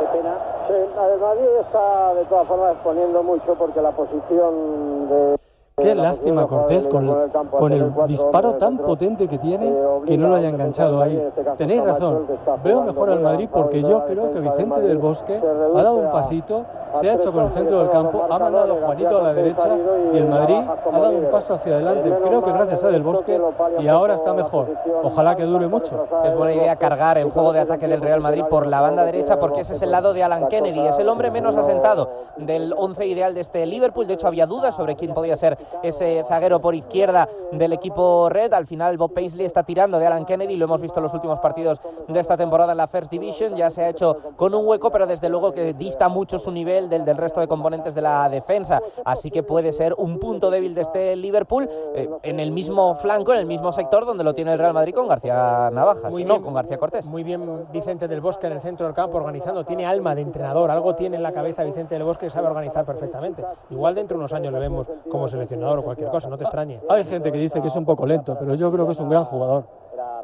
Qué 0.00 0.06
pena. 0.06 0.34
Sí, 0.68 0.74
el 0.74 1.20
Madrid 1.20 1.46
está 1.60 2.14
de 2.14 2.24
todas 2.26 2.46
formas 2.46 2.72
exponiendo 2.72 3.22
mucho 3.22 3.54
porque 3.54 3.80
la 3.80 3.92
posición 3.92 5.08
de... 5.08 5.36
Qué 5.80 5.94
lástima 5.94 6.46
Cortés 6.46 6.86
con 6.86 7.30
con 7.50 7.72
el 7.72 7.92
disparo 8.06 8.54
tan 8.54 8.78
potente 8.78 9.28
que 9.28 9.38
tiene 9.38 9.68
eh, 9.68 9.74
que 10.06 10.16
no 10.18 10.28
lo 10.28 10.34
haya 10.36 10.48
enganchado 10.48 11.00
ahí. 11.02 11.16
este 11.16 11.42
Tenéis 11.56 11.84
razón. 11.84 12.26
Veo 12.64 12.82
mejor 12.82 13.10
al 13.10 13.20
Madrid 13.20 13.48
porque 13.52 13.82
yo 13.82 14.04
creo 14.06 14.30
que 14.32 14.40
Vicente 14.40 14.80
del 14.82 14.98
Bosque 14.98 15.40
ha 15.74 15.82
dado 15.82 15.96
un 15.96 16.10
pasito, 16.10 16.64
se 17.00 17.10
ha 17.10 17.14
hecho 17.14 17.32
con 17.32 17.44
el 17.46 17.50
centro 17.52 17.80
del 17.80 17.90
campo, 17.90 18.24
ha 18.28 18.38
mandado 18.38 18.74
a 18.74 18.86
Juanito 18.86 19.18
a 19.18 19.22
la 19.22 19.34
derecha 19.34 19.68
y 20.12 20.18
el 20.18 20.26
Madrid 20.28 20.56
ha 20.92 20.98
dado 20.98 21.10
un 21.10 21.24
paso 21.30 21.54
hacia 21.54 21.74
adelante. 21.74 22.12
Creo 22.24 22.42
que 22.42 22.52
gracias 22.52 22.84
a 22.84 22.86
de 22.88 22.92
Del 22.94 23.02
Bosque 23.02 23.40
y 23.78 23.88
ahora 23.88 24.14
está 24.14 24.32
mejor. 24.34 24.66
Ojalá 25.02 25.36
que 25.36 25.44
dure 25.44 25.66
mucho. 25.68 26.06
Es 26.24 26.34
buena 26.34 26.54
idea 26.54 26.76
cargar 26.76 27.18
el 27.18 27.30
juego 27.30 27.52
de 27.52 27.60
ataque 27.60 27.86
del 27.88 28.00
Real 28.02 28.20
Madrid 28.20 28.44
por 28.50 28.66
la 28.66 28.80
banda 28.80 29.04
derecha 29.04 29.38
porque 29.38 29.60
ese 29.60 29.74
es 29.74 29.82
el 29.82 29.90
lado 29.92 30.12
de 30.12 30.22
Alan 30.22 30.42
la 30.42 30.48
Kennedy. 30.48 30.80
Es 30.86 30.98
el 30.98 31.08
hombre 31.08 31.30
menos 31.30 31.54
no- 31.54 31.60
asentado 31.60 32.08
del 32.36 32.74
once 32.76 33.06
ideal 33.06 33.34
de 33.34 33.40
este 33.40 33.64
Liverpool. 33.66 34.06
De 34.06 34.14
hecho, 34.14 34.26
había 34.26 34.46
dudas 34.46 34.74
sobre 34.74 34.96
quién 34.96 35.14
podía 35.14 35.36
ser 35.36 35.56
ese 35.82 36.24
zaguero 36.28 36.60
por 36.60 36.74
izquierda 36.74 37.28
del 37.52 37.72
equipo 37.72 38.28
Red. 38.28 38.52
Al 38.52 38.66
final, 38.66 38.96
Bob 38.96 39.12
Paisley 39.12 39.46
está 39.46 39.62
tirando 39.62 39.98
de 39.98 40.06
Alan 40.06 40.24
Kennedy. 40.24 40.56
Lo 40.56 40.64
hemos 40.66 40.80
visto 40.80 40.98
en 41.00 41.04
los 41.04 41.14
últimos 41.14 41.38
partidos 41.40 41.80
de 42.08 42.20
esta 42.20 42.36
temporada 42.36 42.72
en 42.72 42.78
la 42.78 42.88
First 42.88 43.10
Division. 43.10 43.56
Ya 43.56 43.70
se 43.70 43.82
ha 43.84 43.88
hecho 43.88 44.16
con 44.36 44.54
un 44.54 44.66
hueco, 44.66 44.90
pero 44.90 45.06
desde 45.06 45.28
luego 45.28 45.52
que 45.52 45.74
dista 45.74 46.08
mucho 46.08 46.38
su 46.38 46.50
nivel 46.50 46.88
del, 46.88 47.04
del 47.04 47.16
resto 47.16 47.40
de 47.40 47.48
componentes 47.48 47.94
de 47.94 48.02
la 48.02 48.28
defensa. 48.28 48.80
Así 49.04 49.30
que 49.30 49.42
puede 49.42 49.72
ser 49.72 49.94
un 49.96 50.18
punto 50.18 50.50
débil 50.50 50.74
de 50.74 50.82
este 50.82 51.16
Liverpool 51.16 51.68
eh, 51.94 52.08
en 52.22 52.40
el 52.40 52.50
mismo 52.50 52.94
flanco, 52.96 53.32
en 53.32 53.40
el 53.40 53.46
mismo 53.46 53.72
sector 53.72 54.04
donde 54.04 54.24
lo 54.24 54.34
tiene 54.34 54.52
el 54.52 54.58
Real 54.58 54.74
Madrid 54.74 54.94
con 54.94 55.08
García 55.08 55.70
Navajas, 55.72 56.12
Muy 56.12 56.24
no 56.24 56.34
bien. 56.34 56.42
con 56.42 56.54
García 56.54 56.78
Cortés. 56.78 57.06
Muy 57.06 57.22
bien 57.22 57.66
Vicente 57.72 58.08
del 58.08 58.20
Bosque 58.20 58.46
en 58.46 58.54
el 58.54 58.60
centro 58.60 58.86
del 58.86 58.94
campo 58.94 59.16
organizando. 59.18 59.64
Tiene 59.64 59.86
alma 59.86 60.14
de 60.14 60.22
entrenador. 60.22 60.70
Algo 60.70 60.94
tiene 60.94 61.16
en 61.16 61.22
la 61.22 61.32
cabeza 61.32 61.64
Vicente 61.64 61.94
del 61.94 62.04
Bosque 62.04 62.26
que 62.26 62.30
sabe 62.30 62.48
organizar 62.48 62.84
perfectamente. 62.84 63.42
Igual 63.70 63.94
dentro 63.94 64.16
de 64.16 64.20
unos 64.20 64.32
años 64.32 64.52
le 64.52 64.58
vemos 64.58 64.86
como 65.10 65.26
seleccionador 65.28 65.59
o 65.62 65.82
cualquier 65.82 66.10
cosa. 66.10 66.28
No 66.28 66.36
te 66.36 66.44
extrañe. 66.44 66.80
Hay 66.88 67.04
gente 67.04 67.30
que 67.30 67.38
dice 67.38 67.60
que 67.60 67.68
es 67.68 67.76
un 67.76 67.84
poco 67.84 68.06
lento, 68.06 68.36
pero 68.38 68.54
yo 68.54 68.70
creo 68.70 68.86
que 68.86 68.92
es 68.92 69.00
un 69.00 69.08
gran 69.08 69.24
jugador. 69.24 69.64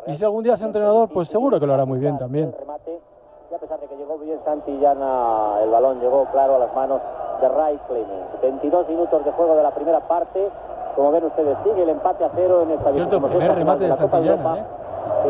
Y 0.06 0.14
si 0.14 0.24
algún 0.24 0.44
día 0.44 0.54
es 0.54 0.62
entrenador, 0.62 1.08
pues 1.12 1.28
seguro 1.28 1.58
que 1.58 1.66
lo 1.66 1.74
hará 1.74 1.84
muy 1.84 1.98
bien 1.98 2.16
también. 2.16 2.46
El 2.46 2.60
remate, 2.60 3.00
y 3.50 3.54
a 3.54 3.58
pesar 3.58 3.80
de 3.80 3.88
que 3.88 3.96
llegó 3.96 4.18
bien 4.18 4.38
Santillana, 4.44 5.58
el 5.62 5.70
balón 5.70 6.00
llegó 6.00 6.26
claro 6.26 6.56
a 6.56 6.58
las 6.58 6.74
manos 6.74 7.00
de 7.40 7.48
Ray 7.48 7.78
Clemens. 7.88 8.40
22 8.40 8.88
minutos 8.88 9.24
de 9.24 9.32
juego 9.32 9.56
de 9.56 9.62
la 9.62 9.72
primera 9.72 10.00
parte. 10.06 10.48
Como 10.94 11.10
ven 11.10 11.24
ustedes, 11.24 11.58
sigue 11.64 11.82
el 11.82 11.90
empate 11.90 12.24
a 12.24 12.30
cero 12.34 12.62
en 12.62 12.70
esta 12.70 12.92
Cierto, 12.92 13.20
primer 13.20 13.54
remate 13.54 13.84
de 13.84 13.90
Copa 13.90 14.10
Santillana, 14.10 14.58
¿eh? 14.58 14.64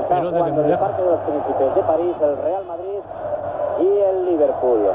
Pero 0.09 0.31
desde 0.31 0.53
muy 0.53 0.63
el 0.63 0.71
lejos. 0.71 0.97
De 0.97 1.05
los 1.05 1.21
Príncipes 1.21 1.75
de 1.75 1.83
París, 1.83 2.17
el 2.21 2.37
Real 2.39 2.65
Madrid 2.67 3.01
y 3.81 3.99
el 3.99 4.27
Liverpool. 4.27 4.91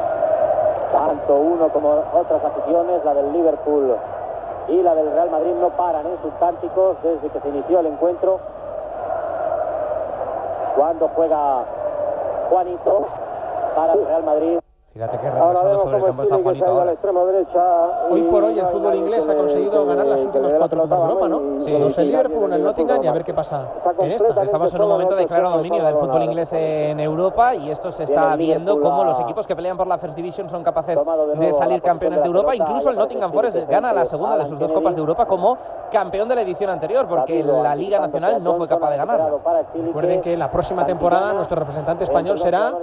Tanto 0.91 1.35
uno 1.35 1.69
como 1.69 2.03
otras 2.13 2.43
aficiones, 2.43 3.03
la 3.03 3.13
del 3.13 3.31
Liverpool 3.33 3.95
y 4.67 4.81
la 4.81 4.95
del 4.95 5.11
Real 5.11 5.29
Madrid, 5.29 5.53
no 5.59 5.69
paran 5.69 6.05
en 6.05 6.21
sus 6.21 6.33
cánticos 6.39 6.97
desde 7.03 7.29
que 7.29 7.39
se 7.39 7.49
inició 7.49 7.79
el 7.79 7.87
encuentro. 7.87 8.39
Cuando 10.75 11.07
juega 11.09 11.65
Juanito 12.49 13.05
para 13.75 13.93
el 13.93 14.05
Real 14.05 14.23
Madrid. 14.23 14.59
Fíjate 14.93 15.19
que 15.19 15.29
vemos 15.29 15.81
sobre 15.83 15.97
el 15.97 16.03
cómo 16.03 16.05
campo 16.05 16.23
está 16.23 16.37
Juanito 16.37 16.65
ahora. 16.65 16.91
extrema 16.91 17.23
derecha. 17.23 17.59
Hoy 18.09 18.23
por 18.23 18.43
hoy 18.43 18.59
el 18.59 18.67
fútbol 18.67 18.95
inglés 18.95 19.25
ha 19.29 19.35
conseguido 19.35 19.85
ganar 19.85 20.05
las 20.05 20.19
últimas 20.19 20.53
cuatro 20.53 20.81
Copas 20.81 20.99
de 20.99 21.05
Europa, 21.05 21.29
¿no? 21.29 21.61
Sí. 21.61 21.71
Dos 21.71 21.97
el 21.97 22.07
Liverpool, 22.07 22.51
el 22.51 22.61
Nottingham 22.61 23.01
y 23.01 23.07
a 23.07 23.13
ver 23.13 23.23
qué 23.23 23.33
pasa 23.33 23.69
en 23.99 24.11
esta. 24.11 24.43
Estamos 24.43 24.73
en 24.73 24.81
un 24.81 24.89
momento 24.89 25.15
de 25.15 25.27
claro 25.27 25.51
dominio 25.51 25.85
del 25.85 25.95
fútbol 25.95 26.23
inglés 26.23 26.51
en 26.51 26.99
Europa 26.99 27.55
y 27.55 27.71
esto 27.71 27.89
se 27.89 28.03
está 28.03 28.35
viendo 28.35 28.81
cómo 28.81 29.05
los 29.05 29.17
equipos 29.21 29.47
que 29.47 29.55
pelean 29.55 29.77
por 29.77 29.87
la 29.87 29.97
First 29.97 30.17
Division 30.17 30.49
son 30.49 30.61
capaces 30.61 30.99
de 31.35 31.53
salir 31.53 31.81
campeones 31.81 32.21
de 32.21 32.27
Europa. 32.27 32.53
Incluso 32.53 32.89
el 32.89 32.97
Nottingham 32.97 33.31
Forest 33.31 33.69
gana 33.69 33.93
la 33.93 34.03
segunda 34.03 34.39
de 34.39 34.45
sus 34.45 34.59
dos. 34.59 34.73
Copas 34.73 34.95
de 34.95 34.99
Europa 34.99 35.25
como 35.25 35.57
campeón 35.89 36.27
de 36.27 36.35
la 36.35 36.41
edición 36.41 36.69
anterior 36.69 37.07
porque 37.07 37.41
la 37.41 37.73
Liga 37.75 37.99
Nacional 37.99 38.43
no 38.43 38.55
fue 38.55 38.67
capaz 38.67 38.89
de 38.89 38.97
ganarla. 38.97 39.31
Recuerden 39.73 40.21
que 40.21 40.35
la 40.35 40.51
próxima 40.51 40.85
temporada 40.85 41.31
nuestro 41.31 41.55
representante 41.59 42.03
español 42.03 42.37
será 42.39 42.73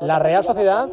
la 0.00 0.18
Real 0.18 0.42
Sociedad. 0.42 0.88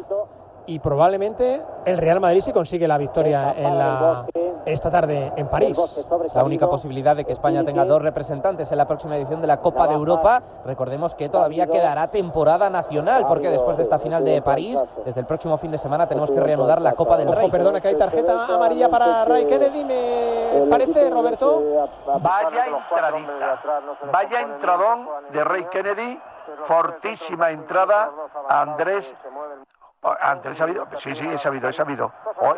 Y 0.68 0.78
probablemente 0.80 1.62
el 1.86 1.96
Real 1.96 2.20
Madrid 2.20 2.42
si 2.42 2.52
consigue 2.52 2.86
la 2.86 2.98
victoria 2.98 3.54
en 3.56 3.78
la, 3.78 4.26
esta 4.66 4.90
tarde 4.90 5.32
en 5.34 5.48
París. 5.48 5.78
Es 6.26 6.34
la 6.34 6.44
única 6.44 6.68
posibilidad 6.68 7.16
de 7.16 7.24
que 7.24 7.32
España 7.32 7.64
tenga 7.64 7.86
dos 7.86 8.02
representantes 8.02 8.70
en 8.70 8.76
la 8.76 8.86
próxima 8.86 9.16
edición 9.16 9.40
de 9.40 9.46
la 9.46 9.56
Copa 9.60 9.88
de 9.88 9.94
Europa. 9.94 10.42
Recordemos 10.66 11.14
que 11.14 11.30
todavía 11.30 11.66
quedará 11.66 12.08
temporada 12.08 12.68
nacional, 12.68 13.24
porque 13.26 13.48
después 13.48 13.78
de 13.78 13.84
esta 13.84 13.98
final 13.98 14.22
de 14.24 14.42
París, 14.42 14.78
desde 15.06 15.20
el 15.20 15.26
próximo 15.26 15.56
fin 15.56 15.70
de 15.70 15.78
semana 15.78 16.06
tenemos 16.06 16.30
que 16.30 16.40
reanudar 16.40 16.82
la 16.82 16.92
Copa 16.92 17.16
del 17.16 17.28
Ojo, 17.28 17.38
Rey. 17.38 17.50
perdona 17.50 17.80
que 17.80 17.88
hay 17.88 17.96
tarjeta 17.96 18.44
amarilla 18.54 18.90
para 18.90 19.24
Ray 19.24 19.46
Kennedy, 19.46 19.84
me 19.84 20.66
parece, 20.68 21.08
Roberto. 21.08 21.62
Vaya 22.20 22.66
entradita, 22.66 23.60
vaya 24.12 24.40
entradón 24.42 25.08
de 25.32 25.44
Rey 25.44 25.64
Kennedy, 25.72 26.20
fortísima 26.66 27.52
entrada 27.52 28.10
a 28.50 28.60
Andrés. 28.60 29.14
Oh, 30.02 30.14
Andrés 30.20 30.56
sabido, 30.56 30.86
sí, 31.02 31.12
sí, 31.14 31.28
he 31.28 31.38
sabido, 31.38 31.68
he 31.68 31.72
sabido. 31.72 32.12
Oh, 32.40 32.54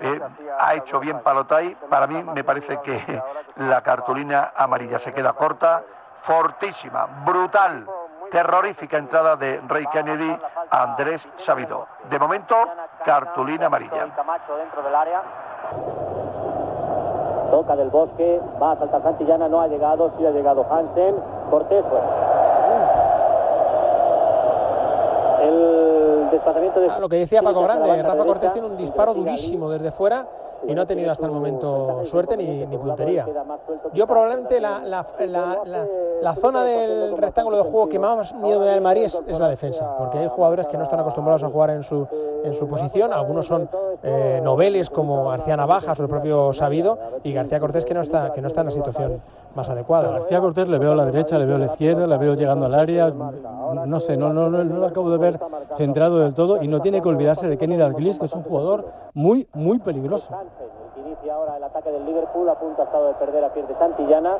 eh, 0.00 0.20
ha 0.60 0.74
hecho 0.74 1.00
bien 1.00 1.20
Palotay. 1.20 1.74
Para 1.90 2.06
mí 2.06 2.22
me 2.22 2.44
parece 2.44 2.80
que 2.82 3.22
la 3.56 3.82
cartulina 3.82 4.52
amarilla 4.56 4.98
se 5.00 5.12
queda 5.12 5.32
corta. 5.32 5.82
Fortísima, 6.22 7.06
brutal, 7.24 7.86
terrorífica 8.30 8.98
entrada 8.98 9.36
de 9.36 9.60
Rey 9.68 9.86
Kennedy 9.92 10.36
a 10.70 10.82
Andrés 10.82 11.26
Sabido. 11.38 11.86
De 12.08 12.18
momento, 12.18 12.56
cartulina 13.04 13.66
amarilla. 13.66 14.06
Toca 17.50 17.76
del 17.76 17.90
bosque, 17.90 18.40
va 18.60 18.72
a 18.72 18.76
saltar 18.76 19.02
Santillana, 19.02 19.48
no 19.48 19.60
ha 19.60 19.68
llegado, 19.68 20.12
sí 20.18 20.26
ha 20.26 20.30
llegado 20.30 20.66
Hansen. 20.70 21.16
Cortés 21.50 21.84
fuera. 21.86 22.26
El 26.26 26.30
desplazamiento 26.32 26.80
de... 26.80 26.88
Ah, 26.90 26.98
lo 26.98 27.08
que 27.08 27.16
decía 27.16 27.42
Paco 27.42 27.62
Grande, 27.62 28.02
Rafa 28.02 28.24
Cortés 28.24 28.52
tiene 28.52 28.68
un 28.68 28.76
disparo 28.76 29.14
durísimo 29.14 29.70
desde 29.70 29.90
fuera 29.92 30.26
y 30.66 30.74
no 30.74 30.82
ha 30.82 30.86
tenido 30.86 31.10
hasta 31.12 31.26
el 31.26 31.32
momento 31.32 32.04
suerte 32.06 32.36
ni, 32.36 32.66
ni 32.66 32.78
puntería. 32.78 33.26
Yo 33.92 34.06
probablemente 34.06 34.58
la, 34.60 34.80
la- 34.82 35.06
la- 35.20 35.58
la- 35.64 35.86
la 36.22 36.34
zona 36.34 36.64
del 36.64 37.16
rectángulo 37.18 37.58
de 37.58 37.62
juego 37.64 37.88
que 37.88 37.98
más 37.98 38.34
miedo 38.34 38.60
me 38.60 38.66
da 38.66 38.74
el 38.74 38.80
Madrid 38.80 39.04
es, 39.04 39.22
es 39.26 39.38
la 39.38 39.48
defensa, 39.48 39.96
porque 39.98 40.18
hay 40.18 40.28
jugadores 40.28 40.66
que 40.66 40.78
no 40.78 40.84
están 40.84 40.98
acostumbrados 41.00 41.42
a 41.42 41.48
jugar 41.48 41.70
en 41.70 41.82
su, 41.84 42.08
en 42.42 42.54
su 42.54 42.66
posición, 42.66 43.12
algunos 43.12 43.46
son 43.46 43.68
eh, 44.02 44.40
noveles 44.42 44.88
como 44.88 45.28
García 45.28 45.56
Navajas 45.58 46.00
o 46.00 46.02
el 46.02 46.08
propio 46.08 46.52
Sabido 46.54 46.98
y 47.22 47.32
García 47.34 47.60
Cortés 47.60 47.84
que 47.84 47.92
no 47.94 48.00
está, 48.00 48.32
que 48.32 48.40
no 48.40 48.48
está 48.48 48.62
en 48.62 48.66
la 48.68 48.72
situación 48.72 49.20
más 49.54 49.68
adecuada. 49.70 50.10
García 50.10 50.40
Cortés 50.40 50.68
le 50.68 50.78
veo 50.78 50.92
a 50.92 50.94
la 50.96 51.04
derecha, 51.06 51.38
le 51.38 51.44
veo 51.46 51.56
a 51.56 51.58
la 51.58 51.66
izquierda, 51.66 52.06
le 52.06 52.16
veo 52.18 52.34
llegando 52.34 52.66
al 52.66 52.74
área. 52.74 53.10
No 53.10 54.00
sé, 54.00 54.16
no, 54.16 54.32
no, 54.32 54.48
no, 54.50 54.64
no 54.64 54.76
lo 54.78 54.86
acabo 54.86 55.10
de 55.10 55.16
ver. 55.18 55.40
Centrado 55.76 56.15
del 56.18 56.34
todo 56.34 56.62
y 56.62 56.68
no 56.68 56.80
tiene 56.80 57.00
que 57.00 57.08
olvidarse 57.08 57.48
de 57.48 57.58
Kenny 57.58 57.76
Dalglish, 57.76 58.18
que 58.18 58.26
es 58.26 58.32
un 58.32 58.42
jugador 58.42 58.86
muy, 59.14 59.48
muy 59.54 59.78
peligroso. 59.78 60.28
El 60.40 60.48
que 60.94 61.08
inicia 61.08 61.34
ahora 61.34 61.56
el 61.56 61.64
ataque 61.64 61.90
del 61.90 62.04
Liverpool, 62.04 62.48
a 62.48 62.54
punto 62.54 62.82
ha 62.82 63.00
de 63.00 63.14
perder 63.14 63.44
a 63.44 63.52
pierde 63.52 63.74
Santillana, 63.78 64.36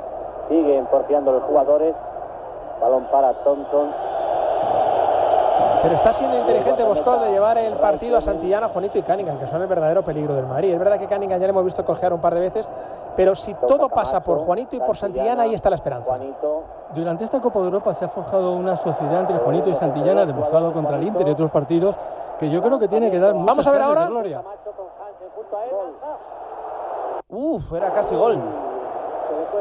siguen 0.49 0.87
porfiando 0.87 1.33
los 1.33 1.43
jugadores, 1.45 1.95
balón 2.81 3.05
para 3.11 3.33
Thompson, 3.45 3.89
Pero 5.87 5.95
está 5.95 6.13
siendo 6.13 6.37
inteligente 6.37 6.83
Bosco 6.83 7.17
de 7.19 7.31
llevar 7.31 7.57
el 7.59 7.75
partido 7.75 8.19
a 8.19 8.21
Santillana, 8.21 8.71
Juanito 8.71 8.99
y 8.99 9.03
Cunningham, 9.03 9.39
que 9.39 9.47
son 9.47 9.63
el 9.63 9.69
verdadero 9.69 10.03
peligro 10.03 10.35
del 10.35 10.45
Madrid. 10.45 10.73
Es 10.73 10.81
verdad 10.81 10.99
que 10.99 11.07
Cunningham 11.07 11.39
ya 11.39 11.47
le 11.47 11.51
hemos 11.51 11.65
visto 11.65 11.85
cojear 11.85 12.13
un 12.13 12.21
par 12.21 12.35
de 12.35 12.41
veces, 12.41 12.69
pero 13.15 13.37
si 13.37 13.55
todo 13.55 13.89
pasa 13.89 14.19
por 14.19 14.39
Juanito 14.41 14.75
y 14.75 14.81
por 14.81 14.97
Santillana, 14.97 15.45
ahí 15.45 15.55
está 15.55 15.71
la 15.71 15.77
esperanza. 15.77 16.17
Durante 16.93 17.23
esta 17.23 17.41
Copa 17.41 17.61
de 17.61 17.67
Europa 17.67 17.95
se 17.95 18.05
ha 18.05 18.09
forjado 18.09 18.55
una 18.55 18.77
sociedad 18.77 19.21
entre 19.21 19.39
Juanito 19.39 19.71
y 19.71 19.77
Santillana, 19.77 20.27
demostrado 20.27 20.73
contra 20.73 20.97
el 20.97 21.05
Inter 21.05 21.29
y 21.29 21.31
otros 21.31 21.53
partidos, 21.53 21.95
que 22.41 22.51
yo 22.51 22.61
creo 22.61 22.81
que 22.81 22.89
tiene 22.89 23.09
que 23.09 23.21
dar 23.21 23.35
muchas 23.35 23.47
Vamos 23.47 23.67
a 23.69 23.71
ver 23.71 23.83
ahora. 23.83 24.11
Uf, 27.29 27.73
era 27.75 27.93
casi 27.93 28.17
gol. 28.17 28.41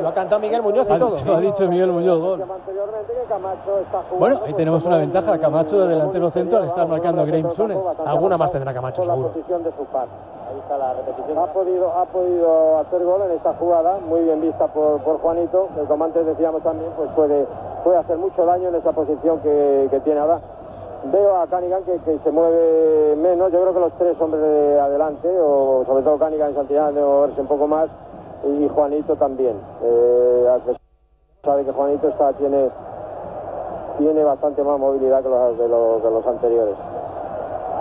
Lo 0.01 0.07
ha 0.09 0.13
cantado 0.13 0.41
Miguel 0.41 0.61
Muñoz 0.61 0.87
y 0.89 0.93
Ha 0.93 0.99
todo. 0.99 1.15
dicho, 1.15 1.35
ha 1.35 1.39
dicho 1.39 1.67
Miguel 1.67 1.91
Muñoz 1.91 2.19
gol. 2.19 2.41
anteriormente 2.41 3.13
que 3.13 3.23
Camacho 3.29 3.79
está 3.79 3.97
jugando, 4.03 4.17
Bueno, 4.19 4.39
ahí 4.45 4.53
tenemos 4.53 4.85
una 4.85 4.97
ventaja. 4.97 5.37
Camacho 5.39 5.79
de 5.79 5.87
delantero 5.87 6.29
centro 6.31 6.59
le 6.59 6.65
está 6.67 6.81
Vamos, 6.81 6.91
marcando 6.91 7.25
vamos, 7.25 7.55
Sunes. 7.55 7.77
Alguna 8.05 8.37
más 8.37 8.51
tendrá 8.51 8.73
Camacho, 8.73 9.03
seguro. 9.03 9.31
Ahí 9.33 10.59
está 10.59 10.77
la 10.77 10.93
repetición. 10.93 11.37
Ha 11.37 11.47
podido, 11.47 11.91
ha 11.91 12.05
podido 12.05 12.77
hacer 12.79 13.03
gol 13.03 13.21
en 13.23 13.31
esta 13.31 13.53
jugada, 13.53 13.97
muy 14.07 14.21
bien 14.21 14.41
vista 14.41 14.67
por, 14.67 15.01
por 15.01 15.19
Juanito, 15.19 15.69
que 15.75 15.81
como 15.85 16.03
antes 16.05 16.25
decíamos 16.25 16.61
también, 16.61 16.91
pues 16.95 17.09
puede, 17.15 17.47
puede 17.83 17.97
hacer 17.97 18.17
mucho 18.17 18.45
daño 18.45 18.69
en 18.69 18.75
esa 18.75 18.91
posición 18.91 19.39
que, 19.39 19.87
que 19.89 19.99
tiene 20.01 20.19
ahora. 20.19 20.39
Veo 21.11 21.35
a 21.37 21.47
Canigan 21.47 21.83
que, 21.83 21.97
que 21.99 22.19
se 22.19 22.31
mueve 22.31 23.15
menos, 23.15 23.51
yo 23.51 23.61
creo 23.61 23.73
que 23.73 23.79
los 23.79 23.93
tres 23.93 24.19
hombres 24.19 24.41
de 24.41 24.79
adelante, 24.79 25.27
o 25.39 25.83
sobre 25.85 26.03
todo 26.03 26.17
Canigan 26.17 26.51
y 26.51 26.55
Santillán, 26.55 26.95
deben 26.95 27.09
moverse 27.09 27.41
un 27.41 27.47
poco 27.47 27.67
más, 27.67 27.89
y 28.45 28.69
Juanito 28.69 29.15
también. 29.15 29.59
Eh, 29.81 30.77
sabe 31.43 31.65
que 31.65 31.71
Juanito 31.71 32.07
está, 32.09 32.33
tiene, 32.33 32.69
tiene 33.97 34.23
bastante 34.23 34.63
más 34.63 34.79
movilidad 34.79 35.23
que 35.23 35.29
los, 35.29 35.57
de 35.57 35.67
los, 35.67 36.03
de 36.03 36.11
los 36.11 36.27
anteriores. 36.27 36.75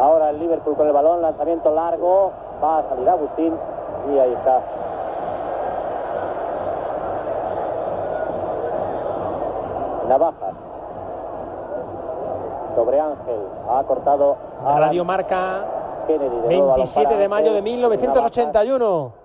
Ahora 0.01 0.31
el 0.31 0.39
Liverpool 0.41 0.77
con 0.77 0.87
el 0.87 0.93
balón, 0.93 1.23
lanzamiento 1.23 1.71
largo, 1.73 2.33
va 2.63 2.79
a 2.79 2.89
salir 2.89 3.09
Agustín 3.09 3.55
y 4.13 4.19
ahí 4.19 4.33
está. 4.33 4.61
Navajas. 10.09 10.55
Sobre 12.75 13.01
Ángel, 13.01 13.41
ha 13.71 13.85
cortado 13.85 14.37
a 14.65 14.81
Radio 14.81 15.05
Marca, 15.05 15.65
Kennedy. 16.09 16.29
de 16.29 16.49
nuevo, 16.49 16.67
balón 16.71 16.75
27 16.75 17.05
para 17.05 17.21
de 17.21 17.29
mayo 17.29 17.53
de 17.53 17.59
Ángel, 17.59 17.73
1981. 17.77 19.24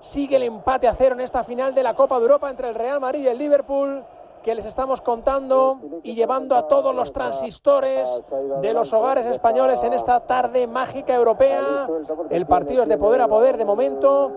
Sigue 0.00 0.36
el 0.36 0.44
empate 0.44 0.86
a 0.88 0.94
cero 0.94 1.14
en 1.14 1.20
esta 1.20 1.44
final 1.44 1.74
de 1.74 1.82
la 1.82 1.94
Copa 1.94 2.16
de 2.16 2.22
Europa 2.22 2.50
entre 2.50 2.68
el 2.68 2.74
Real 2.74 3.00
Madrid 3.00 3.20
y 3.20 3.28
el 3.28 3.38
Liverpool, 3.38 4.04
que 4.42 4.54
les 4.54 4.64
estamos 4.64 5.00
contando 5.00 5.78
y 6.02 6.14
llevando 6.14 6.54
a 6.56 6.68
todos 6.68 6.94
los 6.94 7.12
transistores 7.12 8.22
de 8.62 8.72
los 8.72 8.92
hogares 8.92 9.26
españoles 9.26 9.82
en 9.82 9.92
esta 9.92 10.20
tarde 10.20 10.66
mágica 10.66 11.14
europea. 11.14 11.88
El 12.30 12.46
partido 12.46 12.84
es 12.84 12.88
de 12.88 12.96
poder 12.96 13.20
a 13.22 13.28
poder 13.28 13.56
de 13.56 13.64
momento. 13.64 14.32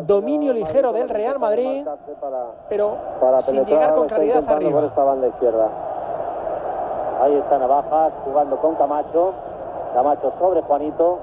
Dominio 0.00 0.52
ligero 0.52 0.92
del 0.92 1.08
Real 1.08 1.38
Madrid, 1.38 1.84
pero 2.68 2.96
sin 3.40 3.64
llegar 3.64 3.94
con 3.94 4.06
claridad 4.06 4.44
por 4.44 4.54
arriba. 4.54 4.86
esta 4.86 5.04
banda 5.04 5.28
izquierda. 5.28 5.68
Ahí 7.20 7.34
está 7.34 7.58
Navajas 7.58 8.12
jugando 8.24 8.56
con 8.60 8.76
Camacho. 8.76 9.34
Camacho 9.92 10.32
sobre 10.38 10.62
Juanito. 10.62 11.18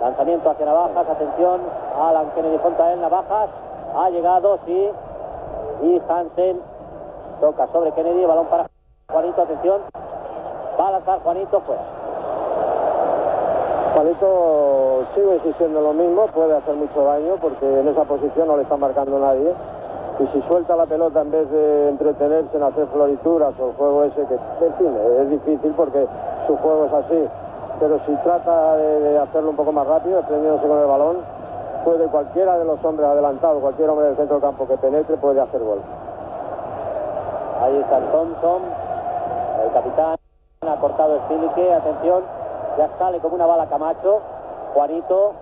Lanzamiento 0.00 0.50
hacia 0.50 0.66
Navajas. 0.66 1.08
Atención. 1.08 1.60
Alan 2.00 2.30
Kennedy 2.34 2.58
contra 2.58 2.92
él. 2.92 3.00
Navajas. 3.00 3.50
Ha 3.96 4.10
llegado, 4.10 4.58
sí. 4.66 4.90
Y 5.82 6.02
Hansen 6.08 6.60
toca 7.40 7.66
sobre 7.68 7.92
Kennedy. 7.92 8.24
Balón 8.24 8.46
para 8.46 8.66
Juanito. 9.10 9.42
Atención. 9.42 9.82
Va 10.80 10.88
a 10.88 10.90
lanzar 10.92 11.20
Juanito 11.20 11.60
fuera. 11.60 11.82
Juanito 13.94 15.06
sigue 15.14 15.36
insistiendo 15.36 15.78
en 15.78 15.84
lo 15.84 15.92
mismo, 15.92 16.26
puede 16.34 16.56
hacer 16.56 16.74
mucho 16.74 17.04
daño 17.04 17.36
porque 17.40 17.64
en 17.64 17.86
esa 17.86 18.02
posición 18.02 18.48
no 18.48 18.56
le 18.56 18.64
está 18.64 18.76
marcando 18.76 19.20
nadie. 19.20 19.54
Y 20.18 20.26
si 20.28 20.42
suelta 20.48 20.74
la 20.74 20.86
pelota 20.86 21.20
en 21.20 21.30
vez 21.30 21.48
de 21.48 21.90
entretenerse 21.90 22.56
en 22.56 22.64
hacer 22.64 22.88
florituras 22.88 23.54
o 23.60 23.68
el 23.68 23.74
juego 23.74 24.04
ese, 24.04 24.26
que 24.26 24.34
en 24.34 24.74
fin, 24.78 24.96
es 25.20 25.30
difícil 25.30 25.72
porque 25.76 26.08
su 26.48 26.56
juego 26.56 26.86
es 26.86 26.92
así. 26.92 27.28
Pero 27.84 28.00
si 28.06 28.16
trata 28.22 28.76
de, 28.78 29.18
hacerlo 29.18 29.50
un 29.50 29.56
poco 29.56 29.70
más 29.70 29.86
rápido, 29.86 30.16
desprendiéndose 30.16 30.66
con 30.66 30.78
el 30.78 30.86
balón, 30.86 31.18
puede 31.84 32.06
cualquiera 32.06 32.56
de 32.56 32.64
los 32.64 32.82
hombres 32.82 33.06
adelantados, 33.06 33.60
cualquier 33.60 33.90
hombre 33.90 34.06
del 34.06 34.16
centro 34.16 34.36
del 34.36 34.42
campo 34.42 34.66
que 34.66 34.78
penetre, 34.78 35.18
puede 35.18 35.38
hacer 35.38 35.60
gol. 35.62 35.82
Ahí 37.60 37.76
está 37.76 38.00
Thompson. 38.10 38.62
El 39.64 39.72
capitán 39.72 40.16
ha 40.66 40.76
cortado 40.76 41.18
Spilique. 41.26 41.74
Atención. 41.74 42.22
Ya 42.78 42.88
sale 42.98 43.18
como 43.18 43.34
una 43.34 43.44
bala 43.44 43.66
Camacho. 43.66 44.22
Juanito. 44.72 45.34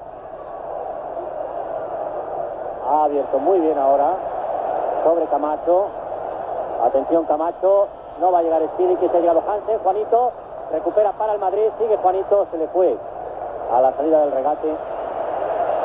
Ha 2.90 3.04
abierto 3.04 3.38
muy 3.38 3.60
bien 3.60 3.78
ahora. 3.78 4.16
Sobre 5.04 5.26
Camacho. 5.26 5.86
Atención 6.82 7.24
Camacho. 7.26 7.86
No 8.20 8.32
va 8.32 8.40
a 8.40 8.42
llegar 8.42 8.62
Spilique. 8.74 9.08
Se 9.08 9.16
ha 9.16 9.20
llegado 9.20 9.44
Hansen. 9.48 9.78
Juanito. 9.78 10.32
Recupera 10.70 11.12
para 11.12 11.34
el 11.34 11.40
Madrid. 11.40 11.68
Sigue 11.78 11.96
Juanito. 11.96 12.46
Se 12.50 12.58
le 12.58 12.68
fue 12.68 12.96
a 13.72 13.80
la 13.80 13.92
salida 13.96 14.20
del 14.20 14.32
regate. 14.32 14.68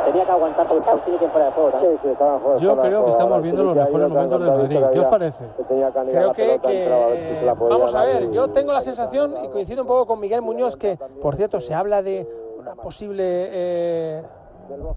Tenía 0.06 0.24
que 0.24 0.32
aguantar 0.32 0.68
porque 0.68 0.80
estaba 0.80 1.00
Spilique 1.00 1.28
fuera 1.28 1.46
de 1.48 1.52
juego. 1.52 1.72
Sí, 1.82 1.88
sí, 2.02 2.08
estaba 2.08 2.36
en 2.36 2.40
juego, 2.40 2.60
Yo 2.60 2.78
creo 2.78 3.06
que 3.06 3.12
estamos 3.12 3.42
viendo 3.42 3.64
los 3.64 3.76
mejores 3.76 4.10
momentos 4.10 4.40
del 4.40 4.50
Madrid. 4.50 4.80
¿Qué 4.94 5.00
os 5.00 5.06
que 5.06 5.12
parece? 5.12 5.46
que 5.58 5.64
que 5.64 6.12
Creo 6.12 6.34
que, 6.34 6.60
que, 6.60 7.54
vamos 7.70 7.94
a 7.94 8.04
ver, 8.04 8.32
yo 8.32 8.48
tengo 8.50 8.72
la 8.72 8.80
sensación, 8.80 9.36
y 9.44 9.50
coincido 9.50 9.82
un 9.82 9.88
poco 9.88 10.06
con 10.06 10.22
Miguel 10.22 10.42
Muñoz, 10.42 10.78
que 10.78 10.98
por 11.22 11.36
cierto 11.36 11.60
se 11.60 11.74
habla 11.74 12.02
de 12.02 12.26
una 12.58 12.76
posible 12.76 13.24
eh, 13.26 14.24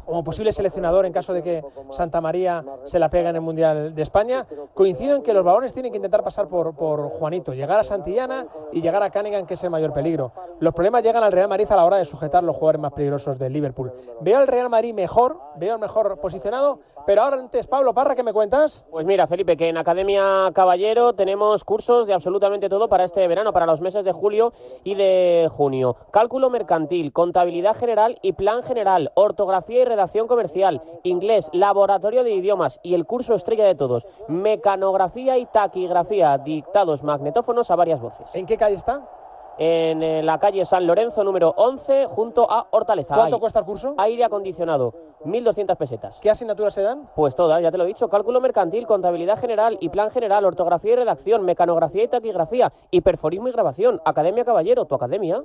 como 0.04 0.24
posible 0.24 0.52
seleccionador 0.52 1.06
en 1.06 1.12
caso 1.12 1.32
de 1.32 1.42
que 1.42 1.64
Santa 1.90 2.20
María 2.20 2.64
se 2.84 2.98
la 2.98 3.08
pega 3.08 3.30
en 3.30 3.36
el 3.36 3.42
Mundial 3.42 3.94
de 3.94 4.02
España. 4.02 4.46
Coincido 4.74 5.16
en 5.16 5.22
que 5.22 5.32
los 5.32 5.44
balones 5.44 5.72
tienen 5.72 5.92
que 5.92 5.96
intentar 5.96 6.22
pasar 6.22 6.48
por, 6.48 6.74
por 6.74 7.10
Juanito, 7.10 7.52
llegar 7.52 7.78
a 7.78 7.84
Santillana 7.84 8.46
y 8.72 8.80
llegar 8.80 9.02
a 9.02 9.10
Cunningham, 9.10 9.46
que 9.46 9.54
es 9.54 9.64
el 9.64 9.70
mayor 9.70 9.92
peligro. 9.92 10.32
Los 10.60 10.74
problemas 10.74 11.02
llegan 11.02 11.22
al 11.22 11.32
Real 11.32 11.48
Madrid 11.48 11.66
a 11.70 11.76
la 11.76 11.84
hora 11.84 11.96
de 11.96 12.04
sujetar 12.04 12.42
los 12.42 12.56
jugadores 12.56 12.80
más 12.80 12.92
peligrosos 12.92 13.38
del 13.38 13.52
Liverpool. 13.52 13.92
Veo 14.20 14.38
al 14.38 14.46
Real 14.46 14.68
Madrid 14.68 14.94
mejor, 14.94 15.38
veo 15.56 15.74
al 15.74 15.80
mejor 15.80 16.18
posicionado, 16.20 16.80
pero 17.06 17.22
ahora 17.22 17.36
antes, 17.38 17.66
Pablo 17.66 17.94
Parra, 17.94 18.14
¿qué 18.14 18.22
me 18.22 18.32
cuentas? 18.32 18.84
Pues 18.90 19.06
mira, 19.06 19.26
Felipe, 19.26 19.56
que 19.56 19.68
en 19.68 19.76
Academia 19.76 20.50
Caballero 20.54 21.12
tenemos 21.14 21.64
cursos 21.64 22.06
de 22.06 22.14
absolutamente 22.14 22.68
todo 22.68 22.88
para 22.88 23.04
este 23.04 23.26
verano, 23.28 23.52
para 23.52 23.66
los 23.66 23.80
meses 23.80 24.04
de 24.04 24.12
julio 24.12 24.52
y 24.84 24.94
de 24.94 25.48
junio. 25.50 25.96
Cálculo 26.10 26.50
mercantil, 26.50 27.12
contabilidad 27.12 27.76
general 27.76 28.18
y 28.22 28.32
plan 28.32 28.62
general, 28.62 29.12
ortografía 29.14 29.82
y 29.82 29.84
redacción 29.84 30.26
comercial, 30.26 30.82
inglés, 31.02 31.48
laboratorio 31.52 32.24
de 32.24 32.34
idiomas 32.34 32.80
y 32.82 32.94
el 32.94 33.06
curso 33.06 33.34
estrella 33.34 33.64
de 33.64 33.74
todos, 33.74 34.06
mecanografía 34.28 35.38
y 35.38 35.46
taquigrafía, 35.46 36.38
dictados 36.38 37.02
magnetófonos 37.02 37.70
a 37.70 37.76
varias 37.76 38.00
voces. 38.00 38.28
¿En 38.34 38.46
qué 38.46 38.56
calle 38.56 38.76
está? 38.76 39.19
En 39.62 40.02
eh, 40.02 40.22
la 40.22 40.38
calle 40.38 40.64
San 40.64 40.86
Lorenzo 40.86 41.22
número 41.22 41.52
11 41.54 42.06
junto 42.06 42.50
a 42.50 42.68
Hortaleza. 42.70 43.14
¿Cuánto 43.14 43.36
Hay 43.36 43.40
cuesta 43.40 43.58
el 43.58 43.66
curso? 43.66 43.94
Aire 43.98 44.24
acondicionado, 44.24 44.94
1.200 45.26 45.76
pesetas. 45.76 46.18
¿Qué 46.22 46.30
asignaturas 46.30 46.72
se 46.72 46.80
dan? 46.80 47.10
Pues 47.14 47.34
todas, 47.34 47.60
ya 47.62 47.70
te 47.70 47.76
lo 47.76 47.84
he 47.84 47.86
dicho. 47.86 48.08
Cálculo 48.08 48.40
mercantil, 48.40 48.86
contabilidad 48.86 49.38
general 49.38 49.76
y 49.78 49.90
plan 49.90 50.10
general, 50.10 50.46
ortografía 50.46 50.94
y 50.94 50.96
redacción, 50.96 51.44
mecanografía 51.44 52.04
y 52.04 52.08
taquigrafía, 52.08 52.72
hiperforismo 52.90 53.48
y 53.48 53.52
grabación. 53.52 54.00
Academia 54.06 54.46
Caballero, 54.46 54.86
tu 54.86 54.94
academia. 54.94 55.42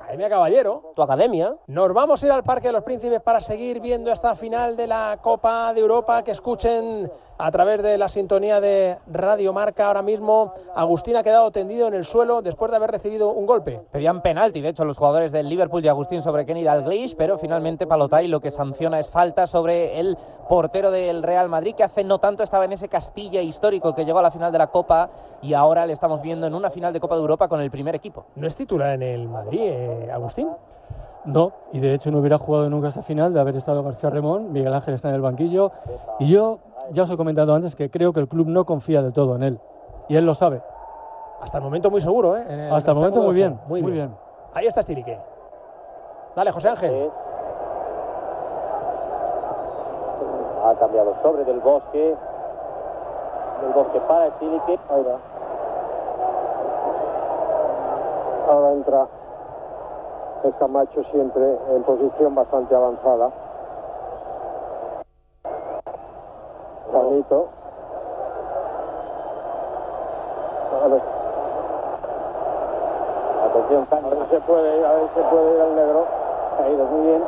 Academia 0.00 0.28
Caballero. 0.28 0.92
Tu 0.94 1.02
academia. 1.02 1.56
Nos 1.66 1.94
vamos 1.94 2.22
a 2.22 2.26
ir 2.26 2.32
al 2.32 2.42
Parque 2.42 2.68
de 2.68 2.72
los 2.72 2.84
Príncipes 2.84 3.22
para 3.22 3.40
seguir 3.40 3.80
viendo 3.80 4.12
esta 4.12 4.36
final 4.36 4.76
de 4.76 4.86
la 4.86 5.18
Copa 5.22 5.72
de 5.72 5.80
Europa. 5.80 6.22
Que 6.22 6.32
escuchen 6.32 7.10
a 7.38 7.50
través 7.50 7.82
de 7.82 7.98
la 7.98 8.08
sintonía 8.08 8.60
de 8.60 8.98
Radio 9.06 9.52
Marca 9.52 9.86
ahora 9.86 10.02
mismo. 10.02 10.52
Agustín 10.74 11.16
ha 11.16 11.22
quedado 11.22 11.50
tendido 11.50 11.88
en 11.88 11.94
el 11.94 12.04
suelo 12.04 12.42
después 12.42 12.70
de 12.70 12.76
haber 12.76 12.90
recibido 12.90 13.30
un 13.30 13.46
golpe. 13.46 13.80
Pedían 13.90 14.22
penalti, 14.22 14.60
de 14.60 14.68
hecho, 14.68 14.84
los 14.84 14.96
jugadores 14.96 15.32
del 15.32 15.48
Liverpool 15.48 15.84
y 15.84 15.88
Agustín 15.88 16.22
sobre 16.22 16.46
Kenny 16.46 16.64
Dalglish, 16.64 17.16
pero 17.16 17.38
finalmente 17.38 17.86
Palotay 17.86 18.28
lo 18.28 18.40
que 18.40 18.50
sanciona 18.50 19.00
es 19.00 19.10
falta 19.10 19.46
sobre 19.46 19.98
el 19.98 20.16
portero 20.48 20.90
del 20.90 21.22
Real 21.22 21.48
Madrid, 21.48 21.74
que 21.74 21.84
hace 21.84 22.04
no 22.04 22.18
tanto 22.18 22.42
estaba 22.42 22.64
en 22.64 22.72
ese 22.72 22.88
Castilla 22.88 23.40
histórico 23.40 23.94
que 23.94 24.04
llegó 24.04 24.18
a 24.18 24.22
la 24.22 24.30
final 24.30 24.52
de 24.52 24.58
la 24.58 24.68
Copa 24.68 25.10
y 25.42 25.54
ahora 25.54 25.86
le 25.86 25.92
estamos 25.92 26.22
viendo 26.22 26.46
en 26.46 26.54
una 26.54 26.70
final 26.70 26.92
de 26.92 27.00
Copa 27.00 27.14
de 27.14 27.22
Europa 27.22 27.48
con 27.48 27.60
el 27.60 27.70
primer 27.70 27.94
equipo. 27.94 28.26
No 28.36 28.46
es 28.46 28.56
titular 28.56 28.94
en 28.94 29.02
el 29.02 29.28
Madrid, 29.28 29.60
eh, 29.62 30.10
Agustín. 30.12 30.48
No, 31.24 31.52
y 31.72 31.80
de 31.80 31.94
hecho 31.94 32.10
no 32.10 32.18
hubiera 32.18 32.36
jugado 32.36 32.68
nunca 32.68 32.88
esta 32.88 33.02
final 33.02 33.32
de 33.32 33.40
haber 33.40 33.56
estado 33.56 33.82
García 33.82 34.10
Remón, 34.10 34.52
Miguel 34.52 34.74
Ángel 34.74 34.94
está 34.94 35.08
en 35.08 35.14
el 35.14 35.22
banquillo 35.22 35.72
y 36.20 36.26
yo 36.26 36.58
ya 36.90 37.02
os 37.04 37.10
he 37.10 37.16
comentado 37.16 37.54
antes 37.54 37.74
que 37.74 37.90
creo 37.90 38.12
que 38.12 38.20
el 38.20 38.28
club 38.28 38.48
no 38.48 38.64
confía 38.64 39.02
del 39.02 39.12
todo 39.12 39.36
en 39.36 39.42
él 39.42 39.60
y 40.08 40.16
él 40.16 40.24
lo 40.24 40.34
sabe. 40.34 40.62
Hasta 41.40 41.58
el 41.58 41.64
momento 41.64 41.90
muy 41.90 42.00
seguro, 42.00 42.36
¿eh? 42.36 42.44
En 42.48 42.60
el 42.60 42.72
Hasta 42.72 42.92
el 42.92 42.96
momento 42.96 43.20
muy 43.20 43.28
de 43.28 43.34
bien, 43.34 43.60
muy, 43.66 43.82
bien. 43.82 44.16
Ahí 44.54 44.66
está 44.66 44.82
Stilique. 44.82 45.18
Dale, 46.34 46.52
José 46.52 46.68
Ángel. 46.68 47.10
Ha 50.64 50.74
cambiado 50.76 51.14
sobre 51.22 51.44
del 51.44 51.60
bosque. 51.60 52.16
Del 53.62 53.72
bosque 53.74 54.00
para 54.00 54.30
Stilique. 54.36 54.78
Ahí 54.88 55.02
va. 55.02 55.18
Ahora 58.50 58.72
entra 58.72 59.06
el 60.44 60.54
Camacho 60.56 61.02
siempre 61.10 61.58
en 61.74 61.82
posición 61.82 62.34
bastante 62.34 62.74
avanzada. 62.74 63.30
Ver, 66.94 67.24
Atención, 73.44 73.86
a 73.90 74.08
ver 74.08 74.18
si 74.24 74.30
se 74.30 74.40
puede 74.40 74.78
ir, 74.78 74.84
a 74.84 74.92
ver 74.92 75.08
si 75.08 75.14
se 75.14 75.22
puede 75.22 75.54
ir 75.54 75.60
al 75.60 75.74
negro. 75.74 76.06
Ha 76.60 76.68
ido 76.68 76.84
muy 76.84 77.06
bien. 77.06 77.24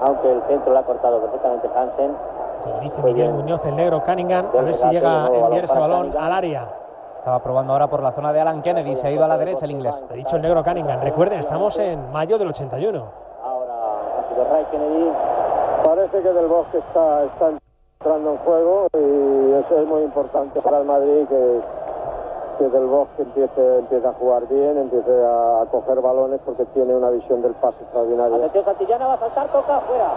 Aunque 0.00 0.32
el 0.32 0.42
centro 0.42 0.72
lo 0.72 0.78
ha 0.78 0.82
cortado 0.82 1.20
perfectamente 1.20 1.68
Hansen. 1.74 2.16
Como 2.62 2.80
dice 2.80 3.02
Miguel 3.02 3.14
bien. 3.14 3.36
Muñoz, 3.36 3.64
el 3.66 3.76
negro 3.76 4.02
Cunningham, 4.02 4.46
a 4.46 4.62
ver 4.62 4.74
si 4.74 4.88
llega 4.88 5.26
a 5.26 5.28
enviar 5.28 5.64
ese 5.64 5.78
balón 5.78 6.14
al 6.18 6.32
área. 6.32 6.68
Estaba 7.18 7.40
probando 7.40 7.72
ahora 7.72 7.88
por 7.88 8.02
la 8.02 8.12
zona 8.12 8.32
de 8.32 8.40
Alan 8.40 8.62
Kennedy, 8.62 8.96
se 8.96 9.08
ha 9.08 9.10
ido 9.10 9.24
a 9.24 9.28
la 9.28 9.38
derecha 9.38 9.64
el 9.64 9.72
inglés. 9.72 10.02
He 10.10 10.14
dicho 10.14 10.36
el 10.36 10.42
negro 10.42 10.64
Cunningham. 10.64 11.00
Recuerden, 11.02 11.40
estamos 11.40 11.78
en 11.78 12.10
mayo 12.10 12.38
del 12.38 12.48
81. 12.48 13.04
Ahora 13.44 13.74
ha 14.18 14.28
sido 14.28 14.44
Ray 14.50 14.64
Kennedy. 14.70 15.12
Parece 15.84 16.22
que 16.22 16.32
Del 16.32 16.46
Bosque 16.46 16.78
está, 16.78 17.24
está 17.24 17.61
entrando 18.02 18.32
en 18.32 18.38
juego 18.38 18.88
y 18.94 19.52
eso 19.64 19.80
es 19.80 19.86
muy 19.86 20.02
importante 20.02 20.60
para 20.60 20.78
el 20.80 20.84
Madrid 20.84 21.24
que, 21.28 21.60
que 22.58 22.68
Del 22.68 22.86
Bosque 22.86 23.22
empiece, 23.22 23.78
empiece 23.78 24.06
a 24.06 24.12
jugar 24.14 24.48
bien, 24.48 24.76
empiece 24.76 25.24
a, 25.24 25.62
a 25.62 25.66
coger 25.66 26.00
balones 26.00 26.40
porque 26.44 26.64
tiene 26.74 26.96
una 26.96 27.10
visión 27.10 27.40
del 27.42 27.52
pase 27.54 27.80
extraordinaria. 27.80 28.38
Atención, 28.38 28.64
Santillana 28.64 29.06
va 29.06 29.14
a 29.14 29.18
saltar, 29.18 29.52
toca 29.52 29.80
fuera. 29.82 30.10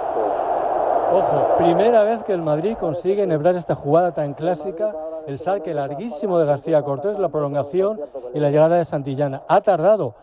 Ojo, 1.13 1.57
primera 1.57 2.03
vez 2.03 2.23
que 2.23 2.33
el 2.33 2.41
Madrid 2.41 2.75
consigue 2.79 3.21
enhebrar 3.21 3.55
esta 3.55 3.75
jugada 3.75 4.11
tan 4.11 4.33
clásica, 4.33 4.91
el 5.27 5.37
saque 5.37 5.75
larguísimo 5.75 6.39
de 6.39 6.45
García 6.47 6.81
Cortés, 6.81 7.19
la 7.19 7.29
prolongación 7.29 8.01
y 8.33 8.39
la 8.39 8.49
llegada 8.49 8.77
de 8.77 8.85
Santillana. 8.85 9.43
Ha 9.47 9.61
tardado. 9.61 10.15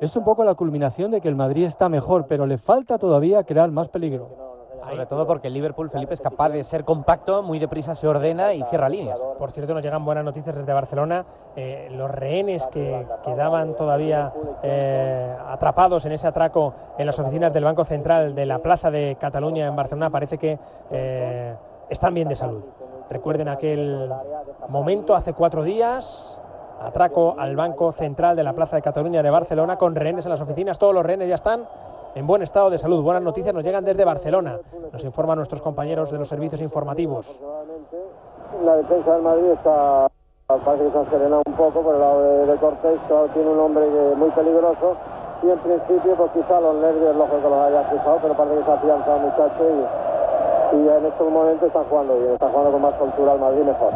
Es 0.00 0.16
un 0.16 0.24
poco 0.24 0.42
la 0.44 0.54
culminación 0.54 1.10
de 1.10 1.20
que 1.20 1.28
el 1.28 1.36
Madrid 1.36 1.66
está 1.66 1.90
mejor, 1.90 2.24
pero 2.26 2.46
le 2.46 2.56
falta 2.56 2.96
todavía 2.96 3.44
crear 3.44 3.70
más 3.70 3.90
peligro. 3.90 4.49
Sobre 4.88 5.06
todo 5.06 5.26
porque 5.26 5.48
el 5.48 5.54
Liverpool, 5.54 5.90
Felipe, 5.90 6.14
es 6.14 6.20
capaz 6.20 6.48
de 6.48 6.64
ser 6.64 6.84
compacto, 6.84 7.42
muy 7.42 7.58
deprisa 7.58 7.94
se 7.94 8.08
ordena 8.08 8.54
y 8.54 8.62
cierra 8.64 8.88
líneas. 8.88 9.20
Por 9.38 9.52
cierto, 9.52 9.74
nos 9.74 9.82
llegan 9.82 10.04
buenas 10.04 10.24
noticias 10.24 10.56
desde 10.56 10.72
Barcelona. 10.72 11.24
Eh, 11.56 11.88
los 11.92 12.10
rehenes 12.10 12.66
que 12.68 13.06
quedaban 13.24 13.74
todavía 13.74 14.32
eh, 14.62 15.36
atrapados 15.48 16.04
en 16.06 16.12
ese 16.12 16.26
atraco 16.26 16.74
en 16.98 17.06
las 17.06 17.18
oficinas 17.18 17.52
del 17.52 17.64
Banco 17.64 17.84
Central 17.84 18.34
de 18.34 18.46
la 18.46 18.58
Plaza 18.60 18.90
de 18.90 19.16
Cataluña 19.20 19.66
en 19.66 19.76
Barcelona 19.76 20.10
parece 20.10 20.38
que 20.38 20.58
eh, 20.90 21.54
están 21.88 22.14
bien 22.14 22.28
de 22.28 22.36
salud. 22.36 22.62
Recuerden 23.10 23.48
aquel 23.48 24.10
momento 24.68 25.14
hace 25.14 25.34
cuatro 25.34 25.64
días, 25.64 26.40
atraco 26.80 27.34
al 27.38 27.56
Banco 27.56 27.92
Central 27.92 28.36
de 28.36 28.44
la 28.44 28.52
Plaza 28.52 28.76
de 28.76 28.82
Cataluña 28.82 29.22
de 29.22 29.30
Barcelona 29.30 29.76
con 29.76 29.94
rehenes 29.94 30.24
en 30.24 30.30
las 30.30 30.40
oficinas. 30.40 30.78
Todos 30.78 30.94
los 30.94 31.04
rehenes 31.04 31.28
ya 31.28 31.34
están 31.34 31.66
en 32.14 32.26
buen 32.26 32.42
estado 32.42 32.70
de 32.70 32.78
salud. 32.78 33.02
Buenas 33.02 33.22
noticias 33.22 33.54
nos 33.54 33.64
llegan 33.64 33.84
desde 33.84 34.04
Barcelona. 34.04 34.58
Nos 34.92 35.04
informan 35.04 35.36
nuestros 35.36 35.62
compañeros 35.62 36.10
de 36.10 36.18
los 36.18 36.28
servicios 36.28 36.60
informativos. 36.60 37.26
La 38.64 38.76
defensa 38.76 39.14
del 39.14 39.22
Madrid 39.22 39.50
está, 39.52 40.08
parece 40.46 40.84
que 40.84 40.90
se 40.90 40.98
ha 40.98 41.10
serenado 41.10 41.42
un 41.46 41.54
poco 41.54 41.82
por 41.82 41.94
el 41.94 42.00
lado 42.00 42.22
de, 42.22 42.46
de 42.46 42.56
Cortés, 42.58 42.98
tiene 43.32 43.48
un 43.48 43.60
hombre 43.60 43.86
muy 44.16 44.30
peligroso 44.30 44.96
y 45.42 45.50
en 45.50 45.58
principio 45.58 46.16
pues 46.16 46.32
quizá 46.32 46.60
los 46.60 46.74
nervios 46.76 47.16
lógico 47.16 47.42
que 47.42 47.48
los 47.48 47.58
haya 47.58 47.88
cruzado, 47.88 48.18
pero 48.20 48.34
parece 48.34 48.56
que 48.58 48.64
se 48.64 48.70
ha 48.70 48.74
afianzado 48.74 49.16
el 49.16 49.22
muchacho 49.22 49.64
y, 50.72 50.76
y 50.76 50.88
en 50.88 51.06
estos 51.06 51.30
momentos 51.30 51.68
está 51.68 51.84
jugando 51.88 52.18
bien, 52.18 52.32
está 52.32 52.48
jugando 52.48 52.72
con 52.72 52.82
más 52.82 52.98
soltura 52.98 53.32
al 53.32 53.38
Madrid 53.38 53.62
mejor. 53.62 53.92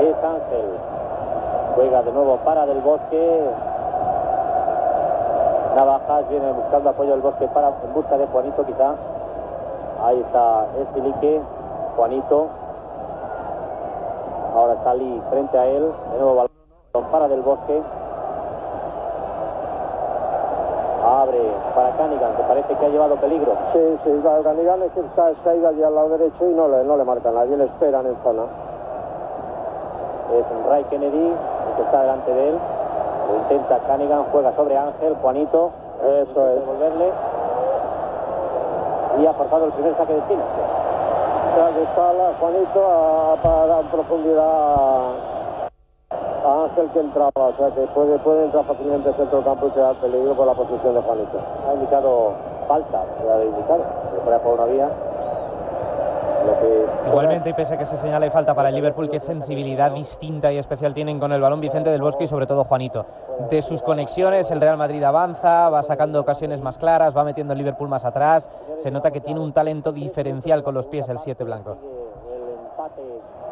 Es 0.00 0.16
Ángel. 0.24 0.66
Juega 1.74 2.02
de 2.02 2.12
nuevo 2.12 2.36
para 2.44 2.66
del 2.66 2.80
bosque. 2.80 3.50
Navajas 5.74 6.28
viene 6.28 6.52
buscando 6.52 6.90
apoyo 6.90 7.12
del 7.12 7.20
bosque 7.20 7.48
para 7.48 7.68
en 7.68 7.94
busca 7.94 8.18
de 8.18 8.26
Juanito 8.26 8.64
quizá. 8.66 8.94
Ahí 10.04 10.20
está 10.20 10.66
Estilique, 10.80 11.40
Juanito. 11.96 12.48
Ahora 14.54 14.76
Sali 14.84 15.22
frente 15.30 15.58
a 15.58 15.66
él. 15.66 15.92
De 16.12 16.18
nuevo 16.18 16.34
balón 16.34 17.10
para 17.10 17.28
del 17.28 17.40
bosque. 17.40 17.82
Abre 21.04 21.42
para 21.74 21.90
Canigan, 21.96 22.36
que 22.36 22.42
parece 22.42 22.74
que 22.74 22.86
ha 22.86 22.88
llevado 22.88 23.16
peligro. 23.16 23.52
Sí, 23.72 23.98
sí, 24.04 24.18
claro, 24.22 24.42
Canigan 24.42 24.82
es 24.82 24.92
que 24.92 25.00
está, 25.00 25.32
se 25.42 25.50
ha 25.50 25.54
ido 25.54 25.68
allí 25.68 25.82
al 25.82 25.94
lado 25.94 26.10
derecho 26.10 26.48
y 26.48 26.54
no 26.54 26.68
le, 26.68 26.84
no 26.84 26.96
le 26.96 27.04
marca 27.04 27.30
nadie, 27.32 27.56
le 27.56 27.64
esperan 27.64 28.06
en 28.06 28.16
zona. 28.22 28.42
Es 30.32 30.68
Ray 30.68 30.84
Kennedy, 30.84 31.28
el 31.28 31.76
que 31.76 31.82
está 31.82 32.02
delante 32.02 32.32
de 32.32 32.48
él. 32.50 32.58
Lo 33.32 33.38
intenta 33.38 33.78
Canigan, 33.86 34.24
juega 34.30 34.54
sobre 34.54 34.76
Ángel, 34.76 35.16
Juanito. 35.22 35.70
Eso 36.02 36.48
es. 36.48 36.60
Devolverle. 36.60 37.12
Y 39.20 39.26
ha 39.26 39.32
forzado 39.32 39.66
el 39.66 39.72
primer 39.72 39.96
saque 39.96 40.12
de 40.12 40.18
esquina. 40.18 40.42
Ya 41.56 41.74
que 41.74 41.82
está 41.82 42.12
la- 42.12 42.32
Juanito 42.40 42.80
a, 42.86 43.66
dar 43.66 43.84
profundidad 43.90 44.44
a, 46.44 46.64
Ángel 46.64 46.90
que 46.92 47.00
entraba, 47.00 47.30
o 47.34 47.52
sea 47.56 47.70
que 47.70 47.82
puede, 47.94 48.18
puede 48.18 48.44
entrar 48.44 48.64
fácilmente 48.64 49.08
al 49.10 49.16
centro 49.16 49.36
del 49.38 49.44
campo 49.44 49.66
y 49.66 49.70
crear 49.70 49.94
peligro 49.96 50.34
por 50.34 50.46
la 50.46 50.54
posición 50.54 50.94
de 50.94 51.00
Juanito. 51.02 51.38
Ha 51.68 51.74
indicado 51.74 52.32
falta, 52.68 53.04
se 53.20 53.30
ha 53.30 53.44
indicado. 53.44 53.82
Pero 54.10 54.22
fuera 54.22 54.38
por 54.42 54.56
no 54.56 54.62
había. 54.64 54.88
Lo 56.44 56.58
que 56.60 56.82
Igualmente, 57.06 57.50
y 57.50 57.52
pese 57.52 57.74
a 57.74 57.78
que 57.78 57.84
se 57.84 57.96
señala 57.98 58.26
y 58.26 58.30
falta 58.30 58.54
para 58.54 58.68
el 58.68 58.74
Liverpool, 58.74 59.10
qué 59.10 59.20
sensibilidad 59.20 59.90
distinta 59.90 60.52
y 60.52 60.58
especial 60.58 60.94
tienen 60.94 61.18
con 61.18 61.32
el 61.32 61.40
balón 61.40 61.60
Vicente 61.60 61.90
del 61.90 62.00
Bosque 62.00 62.24
y 62.24 62.28
sobre 62.28 62.46
todo 62.46 62.64
Juanito. 62.64 63.04
De 63.50 63.60
sus 63.60 63.82
conexiones, 63.82 64.50
el 64.50 64.60
Real 64.60 64.78
Madrid 64.78 65.02
avanza, 65.02 65.68
va 65.68 65.82
sacando 65.82 66.20
ocasiones 66.20 66.62
más 66.62 66.78
claras, 66.78 67.16
va 67.16 67.24
metiendo 67.24 67.52
el 67.52 67.58
Liverpool 67.58 67.88
más 67.88 68.04
atrás. 68.04 68.48
Se 68.82 68.90
nota 68.90 69.10
que 69.10 69.20
tiene 69.20 69.40
un 69.40 69.52
talento 69.52 69.92
diferencial 69.92 70.62
con 70.62 70.74
los 70.74 70.86
pies 70.86 71.08
el 71.08 71.18
7 71.18 71.44
blanco. 71.44 71.76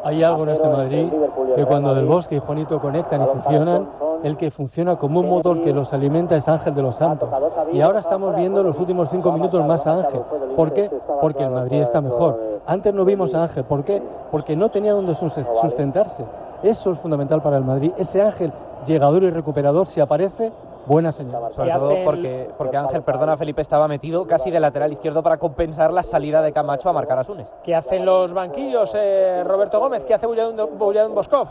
Hay 0.03 0.23
algo 0.23 0.43
en 0.43 0.49
este 0.49 0.67
Madrid 0.67 1.13
que 1.55 1.65
cuando 1.65 1.93
Del 1.93 2.05
Bosque 2.05 2.35
y 2.35 2.39
Juanito 2.39 2.79
conectan 2.79 3.21
y 3.21 3.25
funcionan, 3.25 3.87
el 4.23 4.37
que 4.37 4.49
funciona 4.49 4.95
como 4.95 5.19
un 5.19 5.29
motor 5.29 5.63
que 5.63 5.73
los 5.73 5.93
alimenta 5.93 6.35
es 6.35 6.47
Ángel 6.47 6.73
de 6.73 6.81
los 6.81 6.95
Santos. 6.95 7.29
Y 7.71 7.81
ahora 7.81 7.99
estamos 7.99 8.35
viendo 8.35 8.61
en 8.61 8.67
los 8.67 8.79
últimos 8.79 9.09
cinco 9.09 9.31
minutos 9.31 9.63
más 9.65 9.85
a 9.85 9.97
Ángel. 9.97 10.21
¿Por 10.55 10.73
qué? 10.73 10.89
Porque 11.21 11.43
el 11.43 11.51
Madrid 11.51 11.81
está 11.81 12.01
mejor. 12.01 12.50
Antes 12.65 12.93
no 12.93 13.05
vimos 13.05 13.33
a 13.33 13.43
Ángel. 13.43 13.63
¿Por 13.63 13.83
qué? 13.83 14.01
Porque 14.31 14.55
no 14.55 14.69
tenía 14.69 14.93
donde 14.93 15.15
sus- 15.15 15.33
sustentarse. 15.33 16.25
Eso 16.63 16.91
es 16.91 16.99
fundamental 16.99 17.41
para 17.41 17.57
el 17.57 17.63
Madrid. 17.63 17.91
Ese 17.97 18.21
Ángel 18.21 18.53
llegador 18.85 19.23
y 19.23 19.29
recuperador, 19.31 19.87
si 19.87 19.99
aparece, 19.99 20.51
buena 20.85 21.11
señal. 21.11 21.51
Sobre 21.53 21.71
¿Qué 21.71 21.77
todo 21.77 21.93
porque, 22.05 22.49
porque 22.57 22.77
Ángel, 22.77 23.01
perdona 23.03 23.35
Felipe, 23.37 23.61
estaba 23.61 23.87
metido 23.87 24.25
casi 24.27 24.51
de 24.51 24.59
lateral 24.59 24.91
izquierdo 24.93 25.23
para 25.23 25.37
compensar 25.37 25.91
la 25.91 26.03
salida 26.03 26.41
de 26.41 26.51
Camacho 26.53 26.89
a 26.89 26.93
marcar 26.93 27.17
a 27.19 27.23
Sunes. 27.23 27.51
¿Qué 27.63 27.75
hacen 27.75 28.05
los 28.05 28.31
banquillos, 28.33 28.91
eh, 28.95 29.43
Roberto 29.45 29.79
Gómez? 29.79 30.03
¿Qué 30.05 30.13
hace 30.13 30.27
Bulladín 30.27 31.15
Boskov? 31.15 31.47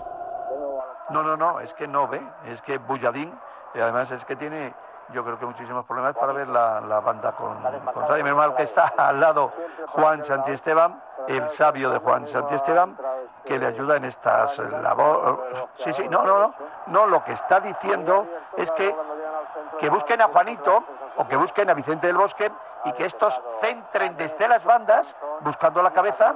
No, 1.10 1.24
no, 1.24 1.36
no, 1.36 1.60
es 1.60 1.72
que 1.74 1.88
no 1.88 2.06
ve, 2.06 2.20
es 2.52 2.62
que 2.62 2.78
Bulladín, 2.78 3.32
y 3.74 3.80
además 3.80 4.10
es 4.12 4.24
que 4.26 4.36
tiene, 4.36 4.72
yo 5.12 5.24
creo 5.24 5.38
que 5.38 5.46
muchísimos 5.46 5.84
problemas 5.86 6.16
para 6.16 6.32
ver 6.32 6.48
la, 6.48 6.80
la 6.80 7.00
banda 7.00 7.32
con, 7.32 7.56
contraria. 7.92 8.24
Menos 8.24 8.38
mal 8.38 8.54
que 8.54 8.64
está 8.64 8.92
al 8.96 9.20
lado 9.20 9.52
Juan 9.88 10.24
Santiesteban, 10.24 11.00
el 11.26 11.48
sabio 11.50 11.90
de 11.90 11.98
Juan 11.98 12.26
Santiesteban, 12.28 12.96
que 13.44 13.58
le 13.58 13.66
ayuda 13.66 13.96
en 13.96 14.04
estas 14.06 14.56
labores. 14.58 15.64
Sí, 15.84 15.92
sí, 15.94 16.08
no, 16.08 16.22
no, 16.22 16.38
no, 16.38 16.54
no, 16.86 17.06
lo 17.06 17.24
que 17.24 17.32
está 17.32 17.60
diciendo 17.60 18.26
es 18.56 18.70
que, 18.72 18.94
que 19.78 19.88
busquen 19.90 20.20
a 20.20 20.28
Juanito 20.28 20.84
o 21.16 21.28
que 21.28 21.36
busquen 21.36 21.70
a 21.70 21.74
Vicente 21.74 22.06
del 22.06 22.16
Bosque 22.16 22.50
y 22.84 22.92
que 22.92 23.06
estos 23.06 23.38
centren 23.60 24.16
desde 24.16 24.48
las 24.48 24.64
bandas, 24.64 25.06
buscando 25.40 25.82
la 25.82 25.90
cabeza 25.90 26.34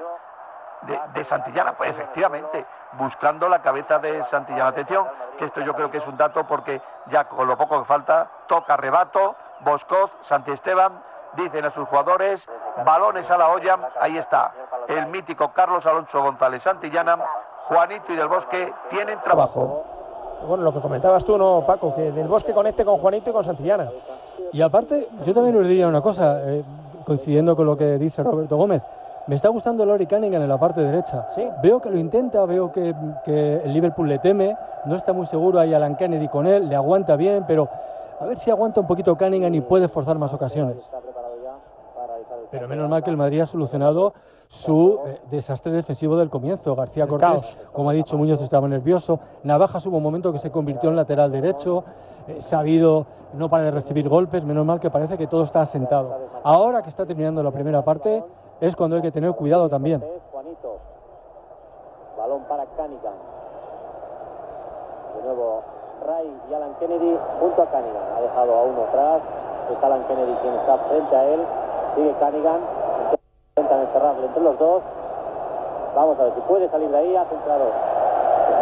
de, 0.87 0.99
de 1.14 1.25
Santillana, 1.25 1.73
pues 1.77 1.90
efectivamente, 1.90 2.64
buscando 2.99 3.49
la 3.49 3.61
cabeza 3.61 3.99
de 3.99 4.23
Santillana. 4.25 4.68
Atención, 4.68 5.07
que 5.38 5.47
esto 5.47 5.61
yo 5.61 5.75
creo 5.75 5.90
que 5.90 5.99
es 5.99 6.07
un 6.07 6.16
dato 6.16 6.44
porque 6.44 6.81
ya 7.11 7.25
con 7.25 7.47
lo 7.47 7.57
poco 7.57 7.81
que 7.81 7.85
falta, 7.87 8.29
toca 8.47 8.77
rebato, 8.77 9.35
Boscoz, 9.61 10.11
Santiesteban, 10.29 10.92
dicen 11.37 11.64
a 11.64 11.70
sus 11.70 11.88
jugadores, 11.88 12.42
balones 12.85 13.31
a 13.31 13.37
la 13.37 13.49
olla, 13.49 13.79
ahí 14.01 14.16
está, 14.18 14.53
el 14.88 15.07
mítico 15.07 15.53
Carlos 15.53 15.85
Alonso 15.87 16.23
González 16.23 16.62
Santillana, 16.62 17.18
Juanito 17.68 18.12
y 18.12 18.16
del 18.16 18.29
Bosque 18.29 18.73
tienen 18.90 19.18
trabajo. 19.20 19.85
Bueno, 20.47 20.64
lo 20.64 20.73
que 20.75 20.81
comentabas 20.81 21.25
tú, 21.25 21.38
¿no, 21.38 21.64
Paco? 21.66 21.94
Que 21.94 22.12
Del 22.12 22.29
Bosque 22.29 22.53
conecte 22.53 22.85
con 22.85 22.99
Juanito 22.99 23.31
y 23.31 23.33
con 23.33 23.44
Santillana. 23.44 23.88
Y 24.53 24.61
aparte, 24.61 25.09
yo 25.25 25.33
también 25.33 25.57
os 25.57 25.66
diría 25.66 25.88
una 25.88 26.03
cosa, 26.03 26.42
eh, 26.42 26.62
coincidiendo 27.07 27.57
con 27.57 27.66
lo 27.66 27.77
que 27.77 27.97
dice 27.97 28.23
Roberto 28.23 28.57
Gómez. 28.57 28.83
Me 29.27 29.37
está 29.37 29.49
gustando 29.49 29.87
Lori 29.87 30.07
Cunningham 30.07 30.43
en 30.43 30.49
la 30.49 30.59
parte 30.59 30.83
derecha. 30.83 31.27
Sí. 31.31 31.47
Veo 31.63 31.81
que 31.81 31.91
lo 31.91 31.99
intenta, 31.99 32.45
veo 32.45 32.71
que, 32.71 32.95
que 33.25 33.57
el 33.65 33.73
Liverpool 33.73 34.09
le 34.09 34.19
teme, 34.19 34.57
no 34.85 34.97
está 34.97 35.13
muy 35.13 35.27
seguro 35.27 35.59
ahí 35.59 35.73
Alan 35.73 35.97
Kennedy 35.97 36.29
con 36.29 36.47
él, 36.47 36.69
le 36.69 36.77
aguanta 36.77 37.17
bien, 37.17 37.45
pero 37.47 37.69
a 38.21 38.27
ver 38.27 38.37
si 38.37 38.51
aguanta 38.51 38.81
un 38.81 38.87
poquito 38.87 39.17
Cunningham 39.17 39.55
y 39.55 39.61
puede 39.63 39.89
forzar 39.89 40.19
más 40.19 40.33
ocasiones. 40.33 40.77
Pero 42.51 42.69
menos 42.69 42.89
mal 42.89 43.03
que 43.03 43.11
el 43.11 43.17
Madrid 43.17 43.41
ha 43.41 43.47
solucionado 43.47 44.13
su 44.49 45.01
eh, 45.07 45.21
desastre 45.31 45.73
defensivo 45.73 46.17
del 46.17 46.31
comienzo. 46.31 46.77
García 46.77 47.07
Cortés, 47.07 47.57
como 47.73 47.91
ha 47.91 47.93
dicho 47.93 48.17
Muñoz, 48.17 48.41
estaba 48.41 48.69
nervioso. 48.69 49.19
Navajas 49.43 49.85
hubo 49.87 49.97
un 49.97 50.03
momento 50.03 50.33
que 50.33 50.39
se 50.39 50.51
convirtió 50.51 50.91
en 50.91 50.97
lateral 50.97 51.33
derecho. 51.33 51.85
eh, 52.29 52.41
sabido 52.41 53.07
no 53.35 53.49
para 53.49 53.65
de 53.65 53.71
recibir 53.73 54.09
golpes. 54.09 54.45
Menos 54.45 54.65
mal 54.65 54.81
que 54.81 54.91
parece 54.91 55.19
que 55.19 55.27
todo 55.27 55.45
está 55.45 55.63
asentado. 55.63 56.17
Ahora 56.45 56.83
que 56.83 56.91
está 56.91 57.05
terminando 57.05 57.43
la 57.43 57.51
primera 57.51 57.83
parte, 57.83 58.23
es 58.61 58.77
cuando 58.77 58.97
hay 58.97 59.03
que 59.03 59.12
tener 59.12 59.33
cuidado 59.33 59.69
también. 59.69 60.03
Juanito. 60.33 60.79
Balón 62.17 62.43
para 62.45 62.64
Cunningham. 62.67 63.14
De 65.17 65.23
nuevo 65.23 65.62
Ray 66.07 66.40
y 66.51 66.55
Alan 66.55 66.75
Kennedy 66.79 67.19
junto 67.40 67.62
a 67.62 67.67
Cunningham. 67.67 68.03
Ha 68.17 68.21
dejado 68.21 68.55
a 68.55 68.62
uno 68.62 68.83
atrás. 68.85 69.23
Es 69.71 69.83
Alan 69.83 70.05
Kennedy 70.07 70.35
quien 70.43 70.55
está 70.55 70.79
frente 70.79 71.17
a 71.17 71.25
él. 71.25 71.40
Sigue 71.95 72.12
Cunningham. 72.14 72.61
Intentan 73.57 73.81
encerrarle 73.81 74.27
entre 74.27 74.43
los 74.43 74.59
dos. 74.59 74.83
Vamos 75.95 76.19
a 76.19 76.25
ver 76.25 76.35
si 76.35 76.40
puede 76.43 76.69
salir 76.71 76.90
de 76.90 76.99
ahí. 76.99 77.17
Ha 77.17 77.25
centrado. 77.27 77.64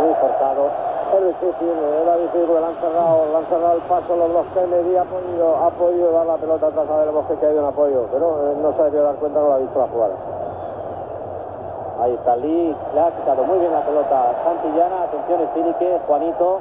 Muy 0.00 0.14
forzado. 0.14 0.91
Es 1.12 1.20
difícil, 1.20 1.68
era 1.68 2.16
difícil, 2.16 2.48
le 2.48 2.64
han 2.64 2.74
cerrado, 2.80 3.26
le 3.28 3.36
han 3.36 3.44
cerrado 3.44 3.74
el 3.74 3.82
paso 3.82 4.16
los 4.16 4.32
dos 4.32 4.46
Kennedy, 4.54 4.96
ha 4.96 5.04
podido, 5.04 5.56
ha 5.56 5.70
podido 5.70 6.10
dar 6.10 6.24
la 6.24 6.36
pelota 6.38 6.68
atrás 6.68 6.88
a 6.88 7.00
Del 7.00 7.10
Bosque 7.10 7.36
que 7.36 7.46
ha 7.46 7.52
ido 7.52 7.60
en 7.60 7.66
apoyo, 7.66 8.06
pero 8.10 8.50
eh, 8.50 8.56
no 8.62 8.72
se 8.72 8.80
ha 8.80 8.84
debido 8.84 9.04
dar 9.04 9.16
cuenta, 9.16 9.40
no 9.40 9.48
lo 9.48 9.52
ha 9.52 9.58
visto 9.58 9.78
la 9.78 9.88
jugada. 9.88 10.14
Ahí 12.00 12.14
está 12.14 12.36
Lee, 12.36 12.74
le 12.94 13.00
ha 13.00 13.10
quitado 13.10 13.44
muy 13.44 13.58
bien 13.58 13.72
la 13.72 13.84
pelota 13.84 14.42
Santillana, 14.42 15.02
atención 15.02 15.40
Espinique, 15.42 16.00
Juanito, 16.06 16.60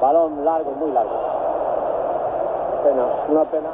balón 0.00 0.44
largo, 0.46 0.70
muy 0.72 0.90
largo. 0.90 1.12
Pena, 2.84 3.04
una 3.28 3.44
pena. 3.44 3.68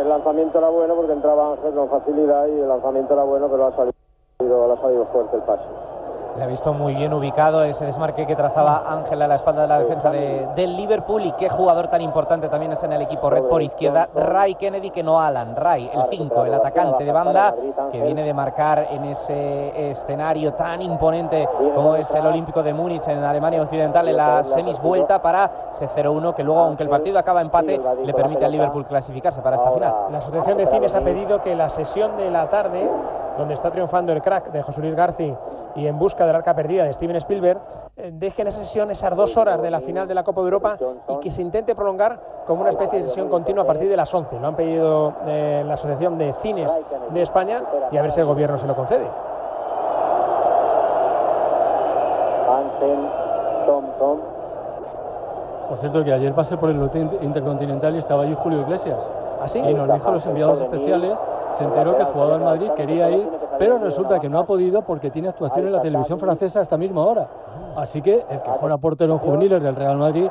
El 0.00 0.08
lanzamiento 0.08 0.58
era 0.58 0.68
bueno 0.68 0.96
porque 0.96 1.12
entraba 1.12 1.52
Ángel 1.52 1.74
con 1.74 1.88
facilidad 1.88 2.48
y 2.48 2.58
el 2.58 2.68
lanzamiento 2.68 3.14
era 3.14 3.22
bueno, 3.22 3.46
pero 3.48 3.66
ha 3.66 3.72
salido, 3.76 4.72
ha 4.72 4.80
salido 4.80 5.06
fuerte 5.06 5.36
el 5.36 5.42
pase. 5.42 5.91
Le 6.36 6.44
ha 6.44 6.46
visto 6.46 6.72
muy 6.72 6.94
bien 6.94 7.12
ubicado 7.12 7.62
ese 7.62 7.84
desmarque 7.84 8.26
que 8.26 8.34
trazaba 8.34 8.84
Ángel 8.88 9.20
a 9.20 9.26
la 9.28 9.34
espalda 9.36 9.62
de 9.62 9.68
la 9.68 9.78
defensa 9.80 10.10
de- 10.10 10.48
del 10.56 10.76
Liverpool. 10.76 11.24
Y 11.26 11.32
qué 11.32 11.48
jugador 11.50 11.88
tan 11.88 12.00
importante 12.00 12.48
también 12.48 12.72
es 12.72 12.82
en 12.82 12.92
el 12.92 13.02
equipo. 13.02 13.28
Red 13.28 13.42
por 13.44 13.60
izquierda, 13.62 14.08
Ray 14.14 14.54
Kennedy 14.54 14.90
que 14.90 15.02
no 15.02 15.20
Alan, 15.20 15.54
Ray, 15.54 15.90
el 15.92 16.02
5, 16.08 16.44
el 16.46 16.54
atacante 16.54 17.04
de 17.04 17.12
banda 17.12 17.54
que 17.92 18.00
viene 18.00 18.22
de 18.22 18.32
marcar 18.32 18.86
en 18.90 19.04
ese 19.04 19.90
escenario 19.90 20.54
tan 20.54 20.80
imponente 20.80 21.46
como 21.74 21.96
es 21.96 22.10
el 22.14 22.26
Olímpico 22.26 22.62
de 22.62 22.72
Múnich 22.72 23.06
en 23.08 23.22
Alemania 23.22 23.60
Occidental 23.62 24.08
en 24.08 24.16
la 24.16 24.42
semis 24.44 24.80
vuelta 24.80 25.20
para 25.20 25.50
ese 25.74 25.86
0-1 25.88 26.34
que 26.34 26.42
luego 26.42 26.60
aunque 26.60 26.82
el 26.82 26.88
partido 26.88 27.18
acaba 27.18 27.40
empate 27.42 27.78
le 28.04 28.14
permite 28.14 28.44
al 28.44 28.52
Liverpool 28.52 28.86
clasificarse 28.86 29.42
para 29.42 29.56
esta 29.56 29.70
final. 29.70 29.94
La 30.10 30.18
Asociación 30.18 30.56
de 30.56 30.66
Cines 30.66 30.94
ha 30.94 31.00
pedido 31.02 31.42
que 31.42 31.54
la 31.54 31.68
sesión 31.68 32.16
de 32.16 32.30
la 32.30 32.46
tarde, 32.48 32.88
donde 33.36 33.54
está 33.54 33.70
triunfando 33.70 34.12
el 34.12 34.22
crack 34.22 34.52
de 34.52 34.62
José 34.62 34.80
Luis 34.80 34.94
García 34.94 35.38
y 35.74 35.86
en 35.86 35.98
busca 35.98 36.26
del 36.26 36.36
arca 36.36 36.54
perdida 36.54 36.84
de 36.84 36.92
Steven 36.92 37.16
Spielberg, 37.16 37.60
eh, 37.96 38.10
dejen 38.12 38.46
esa 38.46 38.58
sesión 38.58 38.90
esas 38.90 39.14
dos 39.16 39.36
horas 39.36 39.60
de 39.60 39.70
la 39.70 39.80
final 39.80 40.06
de 40.06 40.14
la 40.14 40.22
Copa 40.22 40.40
de 40.40 40.46
Europa 40.46 40.76
y 41.08 41.16
que 41.20 41.30
se 41.30 41.42
intente 41.42 41.74
prolongar 41.74 42.18
como 42.46 42.62
una 42.62 42.70
especie 42.70 43.00
de 43.00 43.08
sesión 43.08 43.28
continua 43.28 43.64
a 43.64 43.66
partir 43.66 43.88
de 43.88 43.96
las 43.96 44.12
11. 44.12 44.38
Lo 44.40 44.46
han 44.46 44.56
pedido 44.56 45.14
eh, 45.26 45.62
la 45.66 45.74
Asociación 45.74 46.18
de 46.18 46.34
Cines 46.42 46.70
de 47.10 47.22
España 47.22 47.62
y 47.90 47.96
a 47.96 48.02
ver 48.02 48.12
si 48.12 48.20
el 48.20 48.26
gobierno 48.26 48.58
se 48.58 48.66
lo 48.66 48.74
concede. 48.74 49.06
Por 55.68 55.78
cierto, 55.78 56.04
que 56.04 56.12
ayer 56.12 56.34
pasé 56.34 56.56
por 56.56 56.68
el 56.68 56.82
hotel 56.82 57.08
intercontinental 57.22 57.94
y 57.94 57.98
estaba 57.98 58.24
allí 58.24 58.34
Julio 58.34 58.60
Iglesias. 58.60 58.98
¿Así? 59.40 59.58
Y 59.58 59.74
nos 59.74 59.92
dijo 59.92 60.10
los 60.10 60.26
enviados 60.26 60.60
especiales, 60.60 61.18
se 61.52 61.64
enteró 61.64 61.96
que 61.96 62.04
jugaba 62.04 62.36
en 62.36 62.44
Madrid, 62.44 62.70
quería 62.76 63.10
ir, 63.10 63.28
pero 63.58 63.78
resulta 63.78 64.18
que 64.20 64.28
no 64.28 64.38
ha 64.38 64.44
podido 64.44 64.82
porque 64.82 65.10
tiene 65.10 65.28
actuación 65.28 65.66
en 65.66 65.72
la 65.72 65.80
televisión 65.80 66.18
francesa 66.18 66.60
a 66.60 66.62
esta 66.62 66.76
misma 66.76 67.04
hora. 67.04 67.28
Así 67.76 68.02
que 68.02 68.24
el 68.28 68.42
que 68.42 68.50
fuera 68.60 68.78
portero 68.78 69.14
en 69.14 69.18
juveniles 69.18 69.62
del 69.62 69.76
Real 69.76 69.96
Madrid 69.96 70.28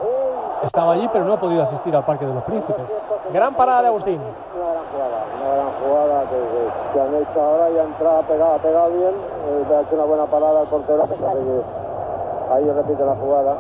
estaba 0.64 0.94
allí, 0.94 1.10
pero 1.12 1.26
no 1.26 1.34
ha 1.34 1.40
podido 1.40 1.64
asistir 1.64 1.96
al 1.96 2.06
Parque 2.06 2.26
de 2.26 2.34
los 2.34 2.44
Príncipes. 2.44 2.86
Gran 3.34 3.56
parada 3.56 3.84
de 3.84 3.88
Agustín. 3.88 4.20
Una 4.20 4.72
gran 4.72 4.84
jugada, 4.92 5.24
una 5.40 5.56
gran 5.56 5.72
jugada 5.82 6.24
que, 6.30 7.00
han 7.00 7.16
hecho 7.16 7.42
ahora 7.42 7.70
y 7.70 7.78
ha 7.78 7.84
entrado, 7.84 8.18
ha 8.18 8.24
pegado, 8.24 8.58
pegado 8.58 8.90
bien, 8.92 9.14
eh, 9.14 9.66
le 9.70 9.76
ha 9.76 9.82
hecho 9.82 9.96
una 9.96 10.06
buena 10.06 10.26
parada 10.26 10.62
al 10.62 10.68
portero, 10.68 11.08
ahí 12.52 12.70
repite 12.70 13.06
la 13.06 13.16
jugada. 13.16 13.58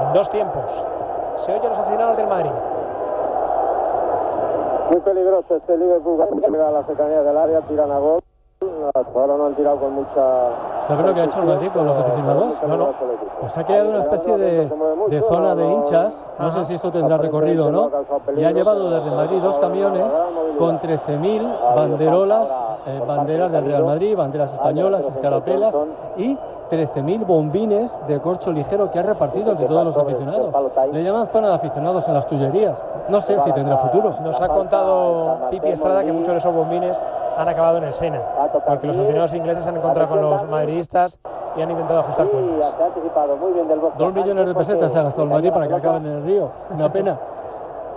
En 0.00 0.12
dos 0.12 0.30
tiempos. 0.30 0.86
Se 1.38 1.52
oye 1.52 1.68
los 1.68 1.78
aficionados 1.78 2.16
del 2.16 2.26
Madrid. 2.26 2.50
Muy 4.92 5.00
peligroso 5.00 5.56
este 5.56 5.78
Liverpool, 5.78 6.22
que 6.42 6.50
llega 6.50 6.68
a 6.68 6.70
la 6.70 6.84
cercanía 6.84 7.22
del 7.22 7.34
área, 7.34 7.62
tiran 7.62 7.90
a 7.90 7.98
gol. 7.98 8.20
Ahora 9.14 9.38
no 9.38 9.46
han 9.46 9.54
tirado 9.54 9.78
con 9.78 9.94
mucha. 9.94 10.82
¿Sabes 10.82 11.06
lo 11.06 11.14
que 11.14 11.20
ha 11.22 11.24
hecho 11.24 11.38
el 11.40 11.46
Madrid 11.46 11.70
con 11.72 11.86
los 11.86 11.96
aficionados? 11.96 12.62
No, 12.68 12.76
no. 12.76 12.88
Pues 13.40 13.56
ha 13.56 13.64
creado 13.64 13.88
una 13.88 14.00
especie 14.00 14.36
de, 14.36 14.70
de 15.08 15.22
zona 15.22 15.54
de 15.54 15.64
hinchas, 15.64 16.26
no 16.38 16.50
sé 16.50 16.66
si 16.66 16.74
esto 16.74 16.92
tendrá 16.92 17.16
recorrido 17.16 17.68
o 17.68 17.70
no, 17.70 17.90
y 18.36 18.44
ha 18.44 18.50
llevado 18.50 18.90
desde 18.90 19.10
Madrid 19.10 19.40
dos 19.40 19.58
camiones 19.60 20.12
con 20.58 20.78
13.000 20.78 21.74
banderolas, 21.74 22.50
eh, 22.86 23.00
banderas 23.06 23.50
del 23.50 23.64
Real 23.64 23.84
Madrid, 23.84 24.14
banderas 24.14 24.52
españolas, 24.52 25.08
escarapelas 25.08 25.74
y 26.18 26.38
13.000 26.72 27.26
bombines 27.26 27.92
de 28.08 28.18
corcho 28.20 28.50
ligero 28.50 28.90
que 28.90 28.98
ha 28.98 29.02
repartido 29.02 29.52
entre 29.52 29.66
todos 29.66 29.84
los 29.84 29.98
aficionados. 29.98 30.50
Le 30.90 31.04
llaman 31.04 31.28
zona 31.28 31.48
de 31.48 31.54
aficionados 31.54 32.08
en 32.08 32.14
las 32.14 32.26
Tullerías. 32.26 32.82
No 33.10 33.20
sé 33.20 33.38
si 33.40 33.52
tendrá 33.52 33.76
futuro. 33.76 34.16
Nos 34.22 34.40
ha 34.40 34.48
contado 34.48 35.50
Pipi 35.50 35.68
Estrada 35.68 36.02
que 36.02 36.12
muchos 36.12 36.32
de 36.32 36.38
esos 36.38 36.54
bombines 36.54 36.98
han 37.36 37.46
acabado 37.46 37.76
en 37.76 37.84
el 37.84 37.92
Sena, 37.92 38.20
porque 38.66 38.86
los 38.86 38.96
aficionados 38.96 39.34
ingleses 39.34 39.66
han 39.66 39.76
encontrado 39.76 40.08
con 40.08 40.22
los 40.22 40.48
madridistas 40.48 41.18
y 41.56 41.60
han 41.60 41.70
intentado 41.70 42.00
ajustar 42.00 42.26
cuentas. 42.28 42.74
Se. 43.92 43.98
Dos 43.98 44.14
millones 44.14 44.46
de 44.46 44.54
pesetas 44.54 44.92
se 44.92 44.98
ha 44.98 45.02
gastado 45.02 45.24
el 45.24 45.30
Madrid 45.30 45.52
para 45.52 45.68
que 45.68 45.74
acaben 45.74 46.06
en 46.06 46.12
el 46.12 46.24
río. 46.24 46.50
Una 46.70 46.90
pena. 46.90 47.18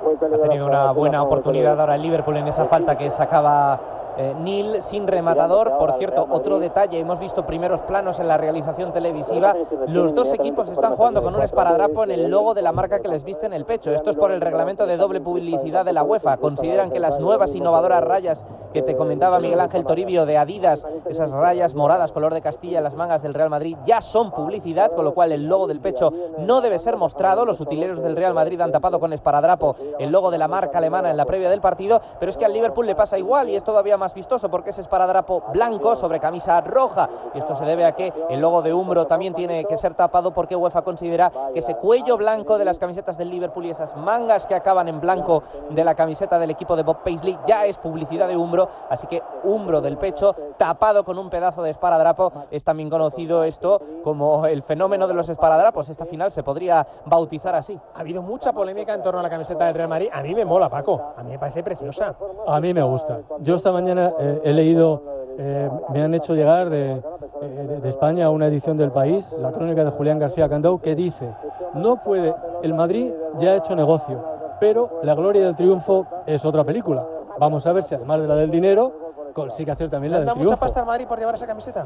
Ha 0.05 0.37
tenido 0.37 0.65
una 0.67 0.91
buena 0.91 1.23
oportunidad 1.23 1.79
ahora 1.79 1.95
el 1.95 2.01
Liverpool 2.01 2.35
en 2.37 2.47
esa 2.47 2.65
falta 2.65 2.97
que 2.97 3.09
sacaba 3.09 3.79
eh, 4.17 4.33
Neil 4.39 4.81
sin 4.81 5.07
rematador. 5.07 5.77
Por 5.77 5.93
cierto, 5.93 6.25
otro 6.29 6.59
detalle, 6.59 6.99
hemos 6.99 7.19
visto 7.19 7.45
primeros 7.45 7.81
planos 7.81 8.19
en 8.19 8.27
la 8.27 8.37
realización 8.37 8.93
televisiva. 8.93 9.55
Los 9.87 10.13
dos 10.13 10.33
equipos 10.33 10.69
están 10.69 10.95
jugando 10.95 11.21
con 11.21 11.35
un 11.35 11.41
esparadrapo 11.41 12.03
en 12.03 12.11
el 12.11 12.29
logo 12.29 12.53
de 12.53 12.61
la 12.61 12.71
marca 12.71 12.99
que 12.99 13.07
les 13.07 13.23
viste 13.23 13.45
en 13.45 13.53
el 13.53 13.65
pecho. 13.65 13.91
Esto 13.91 14.11
es 14.11 14.15
por 14.15 14.31
el 14.31 14.41
reglamento 14.41 14.85
de 14.85 14.97
doble 14.97 15.21
publicidad 15.21 15.85
de 15.85 15.93
la 15.93 16.03
UEFA. 16.03 16.37
Consideran 16.37 16.91
que 16.91 16.99
las 16.99 17.19
nuevas 17.19 17.53
innovadoras 17.55 18.03
rayas 18.03 18.45
que 18.73 18.81
te 18.81 18.97
comentaba 18.97 19.39
Miguel 19.39 19.61
Ángel 19.61 19.85
Toribio 19.85 20.25
de 20.25 20.37
Adidas, 20.37 20.85
esas 21.09 21.31
rayas 21.31 21.75
moradas 21.75 22.11
color 22.11 22.33
de 22.33 22.41
Castilla 22.41 22.79
en 22.79 22.83
las 22.83 22.93
mangas 22.93 23.21
del 23.21 23.33
Real 23.33 23.49
Madrid, 23.49 23.77
ya 23.85 24.01
son 24.01 24.31
publicidad, 24.31 24.91
con 24.91 25.05
lo 25.05 25.13
cual 25.13 25.31
el 25.31 25.47
logo 25.47 25.65
del 25.67 25.79
pecho 25.79 26.11
no 26.39 26.59
debe 26.59 26.79
ser 26.79 26.97
mostrado. 26.97 27.45
Los 27.45 27.61
utileros 27.61 28.01
del 28.01 28.17
Real 28.17 28.33
Madrid 28.33 28.59
han 28.59 28.71
tapado 28.71 28.99
con 28.99 29.13
esparadrapo 29.13 29.77
el 29.97 30.11
logo 30.11 30.29
de 30.29 30.37
la 30.37 30.47
marca 30.47 30.77
alemana 30.77 31.09
en 31.09 31.17
la 31.17 31.25
previa 31.25 31.49
del 31.49 31.61
partido, 31.61 32.01
pero 32.19 32.29
es 32.29 32.37
que 32.37 32.45
al 32.45 32.53
Liverpool 32.53 32.85
le 32.85 32.95
pasa 32.95 33.17
igual 33.17 33.49
y 33.49 33.55
es 33.55 33.63
todavía 33.63 33.97
más 33.97 34.04
vistoso 34.13 34.49
porque 34.49 34.69
es 34.69 34.79
esparadrapo 34.79 35.43
blanco 35.51 35.95
sobre 35.95 36.19
camisa 36.19 36.61
roja. 36.61 37.09
Y 37.33 37.39
esto 37.39 37.55
se 37.55 37.65
debe 37.65 37.85
a 37.85 37.93
que 37.93 38.13
el 38.29 38.39
logo 38.39 38.61
de 38.61 38.73
Umbro 38.73 39.07
también 39.07 39.33
tiene 39.33 39.65
que 39.65 39.77
ser 39.77 39.93
tapado 39.93 40.31
porque 40.31 40.55
UEFA 40.55 40.81
considera 40.83 41.31
que 41.53 41.59
ese 41.59 41.75
cuello 41.75 42.17
blanco 42.17 42.57
de 42.57 42.65
las 42.65 42.79
camisetas 42.79 43.17
del 43.17 43.29
Liverpool 43.29 43.65
y 43.65 43.71
esas 43.71 43.95
mangas 43.97 44.45
que 44.45 44.55
acaban 44.55 44.87
en 44.87 44.99
blanco 44.99 45.43
de 45.69 45.83
la 45.83 45.95
camiseta 45.95 46.37
del 46.39 46.51
equipo 46.51 46.75
de 46.75 46.83
Bob 46.83 47.03
Paisley 47.03 47.37
ya 47.47 47.65
es 47.65 47.77
publicidad 47.77 48.27
de 48.27 48.37
Umbro, 48.37 48.69
así 48.89 49.07
que 49.07 49.21
Umbro 49.43 49.81
del 49.81 49.97
pecho 49.97 50.35
tapado 50.57 51.03
con 51.03 51.17
un 51.17 51.29
pedazo 51.29 51.63
de 51.63 51.71
esparadrapo 51.71 52.31
es 52.51 52.63
también 52.63 52.89
conocido 52.89 53.43
esto 53.43 53.81
como 54.03 54.45
el 54.45 54.63
fenómeno 54.63 55.07
de 55.07 55.13
los 55.13 55.29
esparadrapos. 55.29 55.89
Esta 55.89 56.05
final 56.05 56.31
se 56.31 56.43
podría 56.43 56.85
bautizar 57.05 57.55
así. 57.55 57.79
Ha 57.95 57.99
habido 57.99 58.21
mucha 58.21 58.53
polémica 58.53 58.93
en 58.93 59.03
torno 59.03 59.19
a 59.19 59.23
la 59.23 59.29
camiseta 59.29 59.65
del 59.65 59.75
Real 59.75 59.89
Madrid. 59.89 60.09
A 60.13 60.21
mí 60.21 60.33
me 60.35 60.45
mola, 60.45 60.69
Paco. 60.69 61.13
A 61.17 61.23
mí 61.23 61.31
me 61.31 61.39
parece 61.39 61.63
preciosa. 61.63 62.15
A 62.47 62.59
mí 62.59 62.73
me 62.73 62.83
gusta. 62.83 63.19
Yo 63.39 63.55
esta 63.55 63.71
mañana 63.71 63.94
eh, 63.97 64.41
he 64.43 64.53
leído, 64.53 65.01
eh, 65.37 65.69
me 65.93 66.01
han 66.03 66.13
hecho 66.13 66.33
llegar 66.35 66.69
de, 66.69 66.91
eh, 66.93 67.01
de- 67.41 67.79
de 67.81 67.89
España 67.89 68.29
una 68.29 68.47
edición 68.47 68.77
del 68.77 68.91
país, 68.91 69.31
la 69.39 69.51
crónica 69.51 69.83
de 69.83 69.91
Julián 69.91 70.19
García 70.19 70.47
Candau, 70.49 70.79
que 70.79 70.95
dice, 70.95 71.29
no 71.73 71.97
puede, 72.03 72.33
el 72.63 72.73
Madrid 72.73 73.11
ya 73.39 73.51
ha 73.51 73.55
hecho 73.55 73.75
negocio, 73.75 74.19
pero 74.59 74.99
la 75.03 75.13
gloria 75.15 75.43
del 75.45 75.55
triunfo 75.55 76.05
es 76.25 76.43
otra 76.45 76.63
película. 76.63 77.05
Vamos 77.37 77.65
a 77.67 77.73
ver 77.73 77.83
si 77.83 77.95
además 77.95 78.21
de 78.21 78.27
la 78.27 78.35
del 78.35 78.49
dinero, 78.51 78.91
consigue 79.33 79.69
hacer 79.71 79.89
también 79.89 80.11
¿Le 80.13 80.15
la 80.15 80.19
del 80.19 80.25
dado 80.27 80.35
mucha 80.37 80.45
triunfo. 80.47 80.59
pasta 80.61 80.79
al 80.79 80.85
Madrid 80.85 81.05
por 81.07 81.19
llevar 81.19 81.35
esa 81.35 81.45
camiseta? 81.45 81.85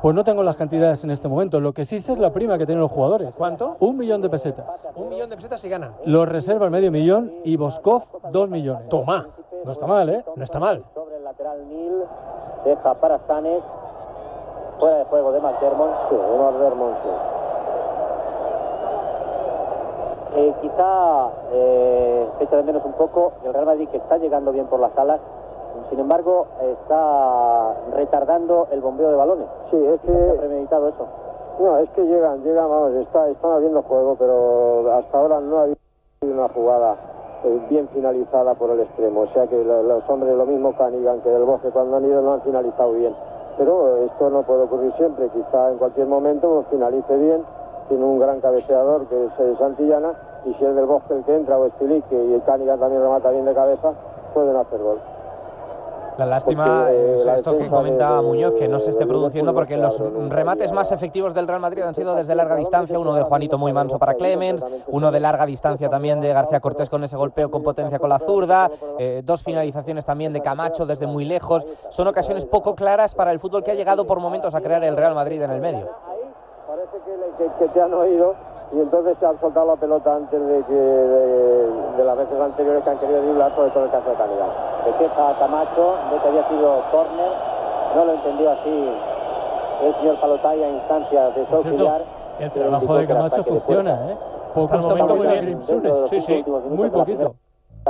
Pues 0.00 0.14
no 0.14 0.24
tengo 0.24 0.42
las 0.42 0.56
cantidades 0.56 1.04
en 1.04 1.10
este 1.10 1.28
momento, 1.28 1.60
lo 1.60 1.72
que 1.74 1.84
sí 1.84 2.00
sé 2.00 2.12
es 2.14 2.18
la 2.18 2.30
prima 2.32 2.56
que 2.56 2.64
tienen 2.64 2.80
los 2.80 2.90
jugadores. 2.90 3.34
¿Cuánto? 3.34 3.76
Un 3.80 3.98
millón 3.98 4.22
de 4.22 4.30
pesetas. 4.30 4.64
Un 4.94 5.10
millón 5.10 5.28
de 5.28 5.36
pesetas 5.36 5.62
y 5.64 5.68
gana. 5.68 5.92
Los 6.06 6.26
reservas 6.26 6.70
medio 6.70 6.90
millón 6.90 7.30
y 7.44 7.56
Boskov 7.56 8.04
dos 8.32 8.48
millones. 8.48 8.88
Toma. 8.88 9.26
No 9.64 9.72
está 9.72 9.86
mal, 9.86 10.08
¿eh? 10.08 10.24
No 10.36 10.42
está 10.44 10.58
mal. 10.58 10.82
Lateral 11.26 11.68
Neil, 11.68 12.04
deja 12.64 12.94
para 12.94 13.18
Sanes, 13.26 13.60
fuera 14.78 14.98
de 14.98 15.04
juego 15.06 15.32
de 15.32 15.40
McDermott. 15.40 15.90
Sí, 16.08 16.14
de 16.14 16.38
McDermott, 16.38 16.94
sí. 17.02 17.08
Eh, 20.36 20.54
quizá 20.60 21.30
eh, 21.50 22.28
se 22.38 22.44
echa 22.44 22.56
de 22.58 22.62
menos 22.62 22.84
un 22.84 22.92
poco 22.92 23.32
el 23.42 23.52
Real 23.52 23.66
Madrid 23.66 23.88
que 23.88 23.96
está 23.96 24.18
llegando 24.18 24.52
bien 24.52 24.66
por 24.66 24.78
las 24.78 24.96
alas, 24.96 25.18
sin 25.90 25.98
embargo 25.98 26.46
está 26.60 27.74
retardando 27.92 28.68
el 28.70 28.80
bombeo 28.80 29.10
de 29.10 29.16
balones. 29.16 29.48
Sí, 29.72 29.84
es 29.84 30.00
¿Se 30.02 30.12
ha 30.12 30.32
que. 30.32 30.38
premeditado 30.38 30.88
eso? 30.88 31.06
No, 31.58 31.78
es 31.78 31.90
que 31.90 32.02
llegan, 32.02 32.44
llegan, 32.44 32.70
vamos, 32.70 32.92
está, 32.92 33.28
están 33.28 33.50
habiendo 33.50 33.82
juego, 33.82 34.14
pero 34.16 34.92
hasta 34.94 35.18
ahora 35.18 35.40
no 35.40 35.58
ha 35.58 35.62
habido 35.62 35.76
una 36.22 36.48
jugada 36.50 36.94
bien 37.68 37.88
finalizada 37.88 38.54
por 38.54 38.70
el 38.70 38.80
extremo. 38.80 39.20
O 39.22 39.26
sea 39.28 39.46
que 39.46 39.62
lo- 39.62 39.82
los 39.82 40.08
hombres, 40.08 40.34
lo 40.36 40.46
mismo 40.46 40.74
Canigan 40.76 41.20
que 41.20 41.28
del 41.30 41.44
Bosque, 41.44 41.70
cuando 41.70 41.96
han 41.96 42.04
ido 42.04 42.20
no 42.22 42.34
han 42.34 42.42
finalizado 42.42 42.92
bien. 42.92 43.14
Pero 43.58 43.96
esto 43.98 44.28
no 44.30 44.42
puede 44.42 44.62
ocurrir 44.64 44.92
siempre, 44.94 45.28
quizá 45.30 45.70
en 45.70 45.78
cualquier 45.78 46.06
momento 46.06 46.64
finalice 46.70 47.16
bien. 47.16 47.44
Tiene 47.88 48.04
un 48.04 48.18
gran 48.18 48.40
cabeceador 48.40 49.06
que 49.06 49.24
es 49.26 49.32
eh, 49.38 49.54
Santillana, 49.58 50.12
y 50.44 50.52
si 50.54 50.64
es 50.64 50.74
del 50.74 50.86
Bosque 50.86 51.14
el 51.14 51.24
que 51.24 51.34
entra 51.36 51.56
o 51.58 51.66
Estilique 51.66 52.14
y 52.24 52.34
el 52.34 52.42
Canigan 52.42 52.78
también 52.80 53.00
remata 53.02 53.30
bien 53.30 53.44
de 53.44 53.54
cabeza, 53.54 53.92
pueden 54.34 54.56
hacer 54.56 54.80
gol. 54.82 54.98
La 56.18 56.24
lástima 56.24 56.84
Porque, 56.86 57.12
es 57.14 57.26
esto 57.26 57.58
que 57.58 57.68
comenta 57.68 58.16
de- 58.16 58.22
Muñoz, 58.22 58.54
que 58.54 58.68
no 58.68 58.78
se 58.80 58.90
esté 58.90 59.06
produciendo 59.06 59.52
porque 59.52 59.76
los 59.76 59.98
remates 60.30 60.72
más 60.72 60.90
efectivos 60.90 61.34
del 61.34 61.46
Real 61.46 61.60
Madrid 61.60 61.82
han 61.82 61.94
sido 61.94 62.14
desde 62.14 62.34
larga 62.34 62.56
distancia, 62.56 62.98
uno 62.98 63.14
de 63.14 63.22
Juanito 63.22 63.58
muy 63.58 63.72
manso 63.74 63.98
para 63.98 64.14
Clemens, 64.14 64.64
uno 64.88 65.10
de 65.12 65.20
larga 65.20 65.44
distancia 65.44 65.90
también 65.90 66.20
de 66.22 66.32
García 66.32 66.60
Cortés 66.60 66.88
con 66.88 67.04
ese 67.04 67.16
golpeo 67.16 67.50
con 67.50 67.62
potencia 67.62 67.98
con 67.98 68.08
la 68.08 68.18
zurda, 68.18 68.70
eh, 68.98 69.20
dos 69.24 69.42
finalizaciones 69.42 70.04
también 70.06 70.32
de 70.32 70.40
Camacho 70.40 70.86
desde 70.86 71.06
muy 71.06 71.24
lejos. 71.26 71.66
Son 71.90 72.06
ocasiones 72.08 72.46
poco 72.46 72.74
claras 72.74 73.14
para 73.14 73.30
el 73.30 73.38
fútbol 73.38 73.62
que 73.62 73.72
ha 73.72 73.74
llegado 73.74 74.06
por 74.06 74.18
momentos 74.20 74.54
a 74.54 74.60
crear 74.62 74.82
el 74.84 74.96
Real 74.96 75.14
Madrid 75.14 75.42
en 75.42 75.50
el 75.50 75.60
medio. 75.60 75.88
Parece 76.66 76.96
que, 77.04 77.10
le- 77.10 77.50
que- 77.50 77.58
que 77.58 77.68
te 77.68 77.80
han 77.80 77.92
oído 77.92 78.34
y 78.72 78.80
entonces 78.80 79.16
se 79.18 79.26
han 79.26 79.38
soltado 79.40 79.66
la 79.66 79.76
pelota 79.76 80.16
antes 80.16 80.40
de 80.46 80.62
que 80.64 80.72
de, 80.74 81.70
de 81.96 82.04
las 82.04 82.16
veces 82.18 82.40
anteriores 82.40 82.82
que 82.84 82.90
han 82.90 82.98
querido 82.98 83.22
driblar, 83.22 83.54
sobre 83.54 83.70
todo 83.70 83.84
el 83.84 83.90
caso 83.90 84.10
de 84.10 84.16
Canidad. 84.16 84.46
Se 84.84 84.92
queja 84.98 85.38
Camacho 85.38 85.94
de 86.10 86.18
que 86.20 86.28
había 86.28 86.48
sido 86.48 86.82
córner, 86.90 87.30
no 87.96 88.04
lo 88.04 88.12
entendió 88.12 88.50
así 88.50 88.90
el 89.82 89.94
señor 89.96 90.20
Palotay 90.20 90.62
a 90.64 90.68
instancias 90.70 91.34
de 91.36 91.46
su 91.46 91.54
auxiliar. 91.56 92.02
el 92.40 92.50
trabajo 92.50 92.94
de 92.96 93.06
Camacho 93.06 93.44
funciona, 93.44 94.10
¿eh? 94.10 94.16
Poco 94.54 94.74
Hasta 94.74 94.76
el 94.76 94.82
momento 94.88 95.16
muy 95.16 95.26
a 95.26 95.40
bien. 95.40 95.62
Sí, 96.10 96.20
sí, 96.20 96.44
muy 96.70 96.90
poquito. 96.90 97.34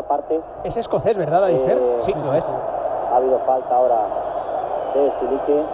parte, 0.08 0.40
Es 0.64 0.76
escocés, 0.76 1.16
¿verdad, 1.16 1.44
Adifer? 1.44 1.78
Eh, 1.78 1.96
Sí, 2.00 2.12
lo 2.14 2.34
es. 2.34 2.44
ha 2.44 3.16
habido 3.16 3.38
falta 3.46 3.74
ahora 3.74 4.00
de 4.94 5.12
Silique. 5.20 5.64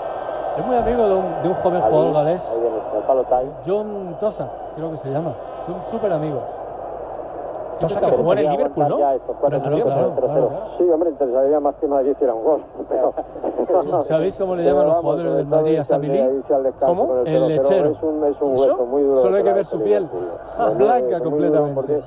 Es 0.58 0.66
muy 0.66 0.76
amigo 0.76 1.08
de 1.08 1.14
un, 1.14 1.42
de 1.42 1.48
un 1.48 1.54
joven 1.54 1.80
jugador 1.80 2.12
galés. 2.14 2.54
John 3.66 4.16
Tosa, 4.20 4.48
creo 4.76 4.90
que 4.90 4.96
se 4.98 5.10
llama. 5.10 5.32
Son 5.66 5.74
súper 5.90 6.12
amigos. 6.12 6.42
Tosa 7.80 8.00
que 8.00 8.10
jugó 8.10 8.32
en 8.34 8.38
el 8.40 8.50
Liverpool, 8.50 8.88
¿no? 8.88 8.98
Ya 8.98 9.14
estos 9.14 9.36
cuatro 9.40 9.58
Claro, 9.60 9.74
minutos 9.76 9.92
claro, 9.94 10.10
del 10.10 10.18
0-0. 10.18 10.26
claro, 10.26 10.48
claro. 10.48 10.64
Sí, 10.78 10.90
hombre, 10.90 11.10
interesaría 11.10 11.60
más 11.60 11.74
que 11.76 11.86
Madrid 11.88 12.10
hiciera 12.12 12.34
un 12.34 12.44
gol. 12.44 12.62
Pero, 13.66 14.02
¿Sabéis 14.02 14.36
cómo 14.36 14.54
le 14.54 14.64
llaman 14.64 14.86
los 14.88 14.96
jugadores 14.98 15.34
del 15.36 15.46
Madrid 15.46 15.78
a 15.78 15.84
Samilí? 15.84 16.42
¿Cómo? 16.80 17.14
El 17.24 17.42
0-0, 17.42 17.48
lechero. 17.48 17.90
Es 17.90 18.02
un, 18.02 18.24
es 18.24 18.40
un 18.42 18.54
¿Eso? 18.54 18.62
hueso 18.62 18.86
muy 18.86 19.02
duro. 19.02 19.20
Solo 19.22 19.36
hay 19.38 19.42
que 19.42 19.52
ver 19.52 19.64
su 19.64 19.80
piel. 19.80 20.08
Blanca 20.76 21.20
completamente. 21.20 22.02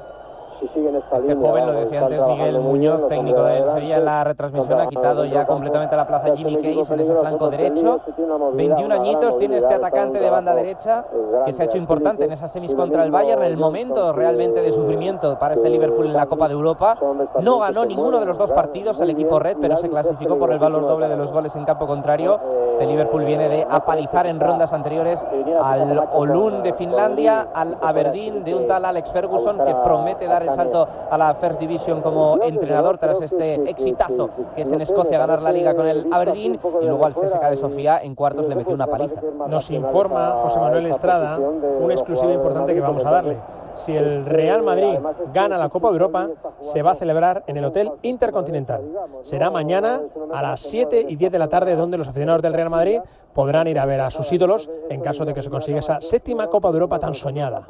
Porque 0.56 0.68
Si 0.68 0.74
siguen 0.74 0.96
esta 0.96 1.18
Este 1.18 1.34
línea, 1.34 1.50
joven, 1.50 1.66
lo 1.68 1.74
decía 1.74 2.02
antes 2.02 2.26
Miguel 2.26 2.52
bien, 2.52 2.64
Muñoz, 2.64 3.08
técnico 3.08 3.44
del 3.44 3.70
Sevilla, 3.70 3.98
en 3.98 4.06
la 4.06 4.24
retransmisión 4.24 4.80
ha 4.80 4.88
quitado 4.88 5.26
ya 5.26 5.46
completamente 5.46 5.96
la 5.96 6.08
plaza 6.08 6.36
Jimmy 6.36 6.56
Case 6.58 6.94
en 6.94 7.00
ese 7.00 7.16
flanco 7.16 7.50
derecho. 7.50 8.00
21 8.54 8.94
añitos 8.94 9.38
tiene 9.38 9.58
este 9.58 9.74
atacante 9.74 10.20
de 10.20 10.30
banda 10.30 10.56
derecha 10.56 11.06
que 11.46 11.54
se 11.54 11.64
ha 11.64 11.66
hecho 11.66 11.78
importante 11.78 12.26
en 12.26 12.32
esas 12.32 12.52
semis 12.52 12.74
contra 12.74 13.04
el 13.04 13.12
Bayern, 13.12 13.42
en 13.44 13.52
el 13.52 13.58
momento 13.58 14.14
realmente 14.14 14.62
de 14.62 14.72
sufrimiento 14.72 15.38
para 15.40 15.56
este 15.56 15.70
Liverpool 15.70 16.08
en 16.08 16.14
la 16.14 16.26
Copa 16.26 16.48
de 16.48 16.54
Europa. 16.54 16.98
No 17.42 17.60
ganó 17.60 17.86
ninguno 17.86 18.20
de 18.20 18.26
los 18.26 18.38
dos 18.38 18.52
partidos 18.52 19.00
el 19.02 19.10
equipo 19.10 19.40
red, 19.40 19.58
pero 19.60 19.78
se 19.78 19.90
clasificó 19.90 20.38
por 20.38 20.52
el 20.52 20.60
valor 20.60 20.88
doble 20.88 21.08
de 21.08 21.18
los 21.18 21.32
goles 21.32 21.56
en 21.56 21.66
campo 21.66 21.88
contrario. 21.88 22.40
Este 22.72 22.86
Liverpool 22.86 23.26
viene 23.26 23.50
de 23.50 23.68
apalizar 23.70 24.26
en 24.28 24.40
rondas 24.40 24.74
anteriores 24.74 25.26
al 25.62 26.02
Olun 26.14 26.64
de 26.64 26.74
Finlandia, 26.74 27.48
al 27.54 27.78
Aberdeen 27.82 28.44
de 28.44 28.56
un 28.56 28.68
tal 28.68 28.86
Alex 28.86 29.12
Ferguson 29.12 29.58
que 29.58 29.76
promete 29.84 30.28
dar 30.28 30.45
el 30.46 30.54
salto 30.54 30.88
a 31.10 31.18
la 31.18 31.36
First 31.36 31.60
Division 31.60 32.02
como 32.02 32.42
entrenador 32.42 32.98
tras 32.98 33.22
este 33.22 33.70
exitazo 33.70 34.30
que 34.56 34.62
es 34.62 34.72
en 34.72 34.82
Escocia 34.82 35.18
ganar 35.18 35.42
la 35.42 35.52
liga 35.52 35.76
con 35.76 35.88
el 35.88 36.08
Aberdeen 36.12 36.60
y 36.82 36.86
luego 36.86 37.06
al 37.06 37.14
CSK 37.14 37.50
de 37.50 37.58
Sofía 37.58 38.00
en 38.02 38.16
cuartos 38.16 38.48
le 38.48 38.56
metió 38.56 38.74
una 38.74 38.88
paliza. 38.88 39.22
Nos 39.48 39.70
informa 39.72 40.32
José 40.44 40.60
Manuel 40.60 40.88
Estrada 40.88 41.40
una 41.40 41.94
exclusiva 41.94 42.34
importante 42.34 42.74
que 42.74 42.82
vamos 42.82 43.06
a 43.06 43.12
darle. 43.12 43.38
si 43.76 43.96
el 43.96 44.26
Real 44.26 44.64
Madrid 44.64 44.98
gana 45.34 45.58
la 45.58 45.68
Copa 45.68 45.90
de 45.90 45.94
Europa, 45.96 46.30
se 46.62 46.82
va 46.82 46.92
a 46.92 46.96
celebrar 46.96 47.44
en 47.48 47.58
el 47.58 47.66
Hotel 47.66 47.92
Intercontinental. 48.04 48.82
Será 49.24 49.52
mañana 49.52 50.00
a 50.34 50.42
las 50.42 50.62
7 50.62 51.06
y 51.10 51.16
10 51.18 51.32
de 51.32 51.40
la 51.40 51.50
tarde, 51.50 51.76
donde 51.76 51.98
los 51.98 52.08
aficionados 52.08 52.42
del 52.42 52.54
Real 52.54 52.70
Madrid 52.70 53.02
podrán 53.34 53.68
ir 53.68 53.78
a 53.78 53.86
ver 53.86 54.00
a 54.00 54.10
sus 54.10 54.32
ídolos 54.32 54.70
en 54.90 55.02
caso 55.02 55.26
de 55.26 55.34
que 55.34 55.44
se 55.44 55.50
consiga 55.50 55.80
esa 55.80 56.00
séptima 56.00 56.48
Copa 56.48 56.70
de 56.70 56.76
Europa 56.76 57.00
tan 57.00 57.14
soñada. 57.14 57.68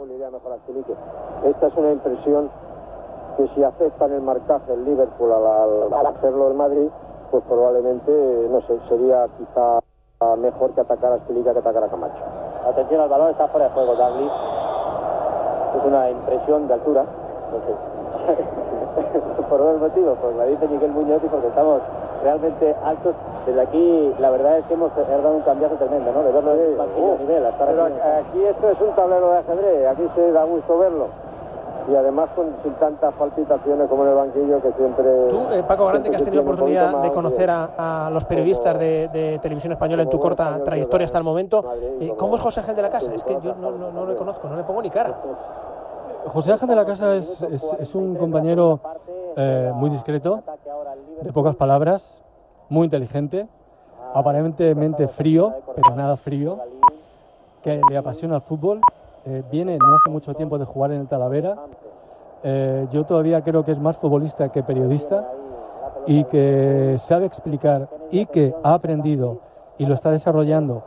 Esta 1.43 1.67
es 1.67 1.73
una 1.75 1.91
impresión 1.91 2.51
que 3.37 3.47
si 3.49 3.63
aceptan 3.63 4.11
el 4.13 4.21
marcaje 4.21 4.73
el 4.73 4.85
Liverpool 4.85 5.31
al, 5.31 5.93
al 5.93 6.05
hacerlo 6.07 6.47
el 6.47 6.53
Madrid, 6.55 6.89
pues 7.31 7.43
probablemente, 7.49 8.11
no 8.49 8.61
sé, 8.61 8.79
sería 8.87 9.27
quizá 9.37 9.79
mejor 10.37 10.71
que 10.73 10.81
atacar 10.81 11.11
a 11.13 11.15
Estilica 11.17 11.53
que 11.53 11.59
atacar 11.59 11.83
a 11.83 11.87
Camacho. 11.89 12.23
Atención 12.67 13.01
al 13.01 13.09
balón, 13.09 13.29
está 13.29 13.47
fuera 13.49 13.67
de 13.67 13.73
juego 13.73 13.95
Douglas. 13.95 14.31
Es 15.77 15.85
una 15.85 16.09
impresión 16.09 16.67
de 16.67 16.73
altura. 16.73 17.03
No 17.03 17.59
sé. 17.65 17.75
Por 19.49 19.59
dos 19.59 19.79
motivos, 19.79 20.17
pues 20.21 20.35
la 20.35 20.45
dice 20.45 20.67
Miguel 20.67 20.91
Muñoz 20.91 21.21
y 21.23 21.27
porque 21.27 21.47
estamos 21.47 21.81
realmente 22.23 22.75
altos. 22.83 23.13
Desde 23.45 23.61
aquí, 23.61 24.15
la 24.17 24.31
verdad 24.31 24.57
es 24.57 24.65
que 24.65 24.73
hemos 24.73 24.91
dado 24.95 25.35
un 25.35 25.41
cambiazo 25.41 25.75
tremendo, 25.75 26.11
¿no? 26.11 26.23
De 26.23 26.31
verlo 26.31 26.51
Uh, 26.97 27.17
nivel. 27.19 27.43
Pero 27.59 27.83
aquí. 27.83 27.99
aquí 27.99 28.43
esto 28.45 28.69
es 28.69 28.81
un 28.81 28.95
tablero 28.95 29.29
de 29.29 29.37
ajedrez, 29.37 29.87
aquí 29.87 30.09
se 30.15 30.31
da 30.31 30.43
gusto 30.45 30.77
verlo. 30.79 31.07
Y 31.91 31.95
además 31.95 32.29
con, 32.35 32.47
sin 32.63 32.73
tantas 32.73 33.13
palpitaciones 33.13 33.87
como 33.87 34.03
en 34.03 34.09
el 34.09 34.15
banquillo 34.15 34.61
que 34.61 34.71
siempre... 34.73 35.27
Tú, 35.29 35.47
eh, 35.51 35.63
Paco 35.67 35.85
Grande, 35.85 36.09
que 36.09 36.15
has 36.15 36.23
tenido 36.23 36.41
oportunidad 36.41 37.01
de 37.01 37.11
conocer 37.11 37.49
a, 37.49 38.05
a 38.07 38.09
los 38.09 38.25
periodistas 38.25 38.79
de, 38.79 39.07
de 39.13 39.39
televisión 39.39 39.73
española 39.73 40.03
en 40.03 40.09
tu 40.09 40.19
corta 40.19 40.63
trayectoria 40.63 41.05
hasta 41.05 41.17
el 41.19 41.23
momento, 41.23 41.63
eh, 41.99 42.11
¿cómo 42.17 42.35
es 42.35 42.41
José 42.41 42.61
Ángel 42.61 42.75
de 42.75 42.81
la 42.81 42.89
Casa? 42.89 43.13
Es 43.13 43.23
que 43.23 43.37
yo 43.39 43.53
no, 43.55 43.71
no, 43.71 43.91
no 43.91 44.05
le 44.07 44.15
conozco, 44.15 44.47
no 44.47 44.55
le 44.55 44.63
pongo 44.63 44.81
ni 44.81 44.89
cara. 44.89 45.15
José 46.27 46.53
Ángel 46.53 46.67
de 46.69 46.75
la 46.75 46.85
Casa 46.85 47.15
es, 47.15 47.41
es- 47.43 47.75
es 47.79 47.93
un 47.95 48.15
compañero 48.15 48.79
eh, 49.37 49.71
muy 49.75 49.91
discreto, 49.91 50.41
de 51.21 51.31
pocas 51.31 51.55
palabras, 51.55 52.23
muy 52.69 52.85
inteligente, 52.85 53.47
aparentemente 54.15 55.07
frío, 55.07 55.53
pero 55.75 55.95
nada 55.95 56.17
frío, 56.17 56.57
que 57.61 57.79
le 57.89 57.97
apasiona 57.97 58.37
el 58.37 58.41
fútbol. 58.41 58.81
Eh, 59.25 59.43
viene 59.51 59.77
no 59.77 59.95
hace 59.95 60.09
mucho 60.09 60.33
tiempo 60.35 60.57
de 60.57 60.65
jugar 60.65 60.91
en 60.91 61.01
el 61.01 61.07
Talavera. 61.07 61.55
Eh, 62.43 62.87
yo 62.91 63.05
todavía 63.05 63.41
creo 63.43 63.65
que 63.65 63.71
es 63.71 63.79
más 63.79 63.97
futbolista 63.97 64.49
que 64.49 64.61
periodista 64.61 65.27
y 66.05 66.23
que 66.25 66.95
sabe 66.99 67.25
explicar 67.25 67.89
y 68.11 68.27
que 68.27 68.53
ha 68.63 68.75
aprendido 68.75 69.39
y 69.77 69.85
lo 69.87 69.95
está 69.95 70.11
desarrollando 70.11 70.83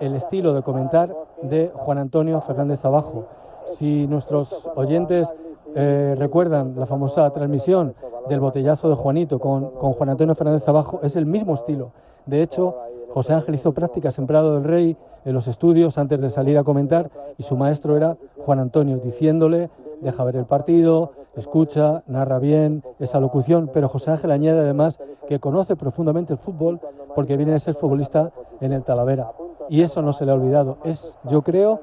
el 0.00 0.14
estilo 0.14 0.54
de 0.54 0.62
comentar 0.62 1.14
de 1.42 1.72
Juan 1.74 1.98
Antonio 1.98 2.40
Fernández 2.40 2.84
Abajo. 2.84 3.26
Si 3.66 4.06
nuestros 4.06 4.68
oyentes 4.76 5.34
eh, 5.74 6.14
recuerdan 6.16 6.74
la 6.76 6.86
famosa 6.86 7.28
transmisión 7.30 7.94
del 8.28 8.40
botellazo 8.40 8.88
de 8.88 8.94
Juanito 8.94 9.38
con, 9.40 9.70
con 9.70 9.92
Juan 9.92 10.10
Antonio 10.10 10.34
Fernández 10.34 10.66
Abajo, 10.68 11.00
es 11.02 11.16
el 11.16 11.26
mismo 11.26 11.54
estilo. 11.54 11.92
De 12.26 12.42
hecho, 12.42 12.76
José 13.12 13.34
Ángel 13.34 13.56
hizo 13.56 13.72
prácticas 13.72 14.18
en 14.18 14.26
Prado 14.26 14.54
del 14.54 14.64
Rey 14.64 14.96
en 15.24 15.34
los 15.34 15.46
estudios 15.48 15.98
antes 15.98 16.20
de 16.20 16.30
salir 16.30 16.58
a 16.58 16.64
comentar 16.64 17.10
y 17.38 17.42
su 17.42 17.56
maestro 17.56 17.96
era 17.96 18.16
Juan 18.44 18.58
Antonio, 18.58 18.98
diciéndole, 18.98 19.70
deja 20.00 20.24
ver 20.24 20.36
el 20.36 20.46
partido, 20.46 21.12
escucha, 21.36 22.02
narra 22.06 22.38
bien 22.38 22.82
esa 22.98 23.20
locución, 23.20 23.70
pero 23.72 23.88
José 23.88 24.12
Ángel 24.12 24.30
añade 24.30 24.60
además 24.60 24.98
que 25.28 25.38
conoce 25.38 25.76
profundamente 25.76 26.32
el 26.32 26.38
fútbol 26.38 26.80
porque 27.14 27.36
viene 27.36 27.52
de 27.52 27.60
ser 27.60 27.74
futbolista 27.74 28.32
en 28.60 28.72
el 28.72 28.82
Talavera. 28.82 29.32
Y 29.68 29.82
eso 29.82 30.02
no 30.02 30.12
se 30.12 30.24
le 30.24 30.32
ha 30.32 30.34
olvidado. 30.34 30.78
Es, 30.84 31.16
yo 31.24 31.42
creo, 31.42 31.80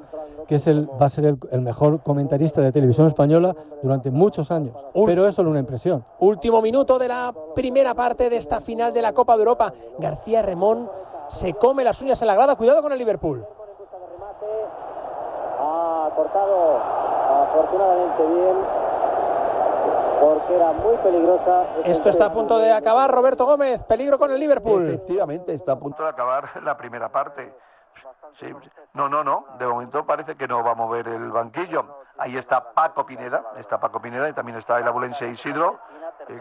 que 0.47 0.55
es 0.55 0.67
el, 0.67 0.89
va 0.89 1.05
a 1.05 1.09
ser 1.09 1.25
el, 1.25 1.37
el 1.51 1.61
mejor 1.61 2.01
comentarista 2.01 2.61
de 2.61 2.71
televisión 2.71 3.07
española 3.07 3.55
durante 3.83 4.11
muchos 4.11 4.49
años. 4.51 4.75
Pero 5.05 5.27
es 5.27 5.35
solo 5.35 5.49
una 5.49 5.59
impresión. 5.59 6.03
Último 6.19 6.61
minuto 6.61 6.97
de 6.97 7.07
la 7.09 7.33
primera 7.53 7.93
parte 7.93 8.29
de 8.29 8.37
esta 8.37 8.61
final 8.61 8.93
de 8.93 9.01
la 9.01 9.13
Copa 9.13 9.35
de 9.35 9.39
Europa. 9.39 9.73
García 9.99 10.41
Remón 10.41 10.89
se 11.29 11.53
come 11.55 11.83
las 11.83 12.01
uñas 12.01 12.21
en 12.21 12.27
la 12.27 12.35
grada. 12.35 12.55
Cuidado 12.55 12.81
con 12.81 12.91
el 12.91 12.97
Liverpool. 12.97 13.45
Ha 15.59 16.09
cortado 16.15 16.77
afortunadamente 16.77 18.25
bien 18.27 18.57
porque 20.21 20.55
era 20.55 20.71
muy 20.73 20.97
peligrosa. 20.97 21.65
Esto 21.85 22.09
está 22.09 22.25
a 22.25 22.31
punto 22.31 22.57
de 22.59 22.71
acabar. 22.71 23.11
Roberto 23.11 23.45
Gómez, 23.45 23.83
peligro 23.83 24.17
con 24.17 24.31
el 24.31 24.39
Liverpool. 24.39 24.87
Efectivamente, 24.87 25.53
está 25.53 25.73
a 25.73 25.79
punto 25.79 26.03
de 26.03 26.09
acabar 26.09 26.61
la 26.63 26.77
primera 26.77 27.09
parte. 27.09 27.53
Sí, 28.39 28.47
no, 28.93 29.09
no, 29.09 29.23
no. 29.23 29.45
De 29.57 29.65
momento 29.65 30.05
parece 30.05 30.35
que 30.35 30.47
no 30.47 30.63
va 30.63 30.71
a 30.71 30.75
mover 30.75 31.07
el 31.07 31.31
banquillo. 31.31 31.85
Ahí 32.17 32.37
está 32.37 32.73
Paco 32.73 33.05
Pineda, 33.05 33.43
está 33.57 33.79
Paco 33.79 34.01
Pineda 34.01 34.27
y 34.29 34.33
también 34.33 34.57
está 34.57 34.79
el 34.79 34.87
abulense 34.87 35.27
Isidro, 35.27 35.79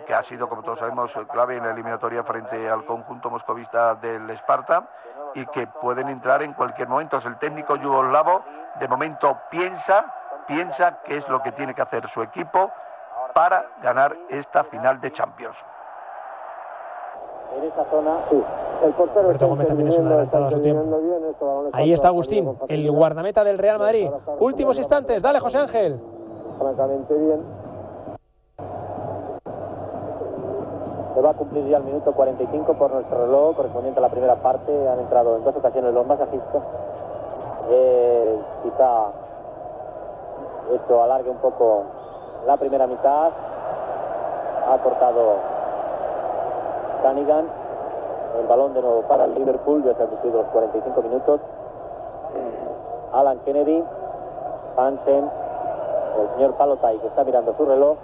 que 0.07 0.15
ha 0.15 0.23
sido, 0.25 0.49
como 0.49 0.63
todos 0.63 0.79
sabemos, 0.79 1.11
clave 1.31 1.57
en 1.57 1.65
la 1.65 1.71
eliminatoria 1.71 2.23
frente 2.25 2.69
al 2.69 2.85
conjunto 2.85 3.31
moscovista 3.31 3.95
del 3.95 4.29
Esparta 4.31 4.89
y 5.35 5.47
que 5.47 5.67
pueden 5.67 6.09
entrar 6.09 6.43
en 6.43 6.53
cualquier 6.55 6.89
momento. 6.89 7.19
El 7.25 7.39
técnico 7.39 7.77
yugoslavo 7.77 8.43
de 8.81 8.89
momento 8.89 9.39
piensa, 9.51 10.05
piensa 10.47 10.99
qué 11.05 11.19
es 11.19 11.29
lo 11.29 11.43
que 11.43 11.53
tiene 11.53 11.75
que 11.75 11.83
hacer 11.83 12.09
su 12.11 12.23
equipo 12.23 12.71
para 13.35 13.67
ganar 13.83 14.17
esta 14.29 14.65
final 14.65 15.01
de 15.01 15.13
Champions. 15.13 15.57
En 17.57 17.65
esa 17.65 17.85
zona, 17.85 18.19
Sí, 18.29 18.43
el 18.83 18.93
portero 18.93 19.23
Roberto 19.23 19.33
está 19.33 19.47
Gómez 19.47 19.67
también 19.69 19.89
es 19.89 19.99
un 19.99 20.07
adelantado 20.07 20.47
a 20.47 20.51
su 20.51 20.61
tiempo. 20.61 21.01
Ahí 21.73 21.93
está 21.93 22.09
Agustín, 22.09 22.59
el 22.69 22.91
guardameta 22.91 23.45
del 23.45 23.59
Real 23.59 23.79
Madrid. 23.79 24.11
Últimos 24.41 24.77
instantes. 24.79 25.23
Dale, 25.23 25.41
José 25.41 25.59
Ángel. 25.59 26.01
Francamente 26.59 27.15
bien. 27.15 27.66
Se 31.17 31.23
va 31.23 31.31
a 31.31 31.35
cumplir 31.35 31.67
ya 31.67 31.79
el 31.79 31.85
minuto 31.85 32.13
45 32.13 32.75
por 32.75 32.93
nuestro 32.93 33.17
reloj 33.25 33.57
correspondiente 33.57 33.99
a 34.01 34.03
la 34.03 34.11
primera 34.11 34.35
parte. 34.35 34.87
Han 34.87 35.01
entrado 35.01 35.37
en 35.37 35.45
dos 35.45 35.57
ocasiones 35.57 35.95
los 35.95 36.07
masajistas. 36.07 36.63
Eh, 37.71 38.39
quizá 38.63 39.07
esto 40.75 41.03
alargue 41.03 41.31
un 41.31 41.39
poco 41.39 41.85
la 42.47 42.59
primera 42.59 42.87
mitad. 42.87 43.31
Ha 44.69 44.79
cortado 44.83 45.37
Canigan. 47.03 47.47
El 48.39 48.47
balón 48.47 48.75
de 48.75 48.83
nuevo 48.83 49.01
para 49.09 49.25
el 49.25 49.35
Liverpool. 49.37 49.85
Ya 49.85 49.95
se 49.95 50.03
han 50.03 50.11
cumplido 50.11 50.43
los 50.43 50.49
45 50.49 51.01
minutos. 51.01 51.41
Alan 53.15 53.39
Kennedy, 53.47 53.83
Hansen, 54.77 55.31
el 56.21 56.29
señor 56.35 56.53
Palotai 56.57 56.99
que 56.99 57.07
está 57.07 57.25
mirando 57.25 57.55
su 57.57 57.65
reloj 57.65 57.97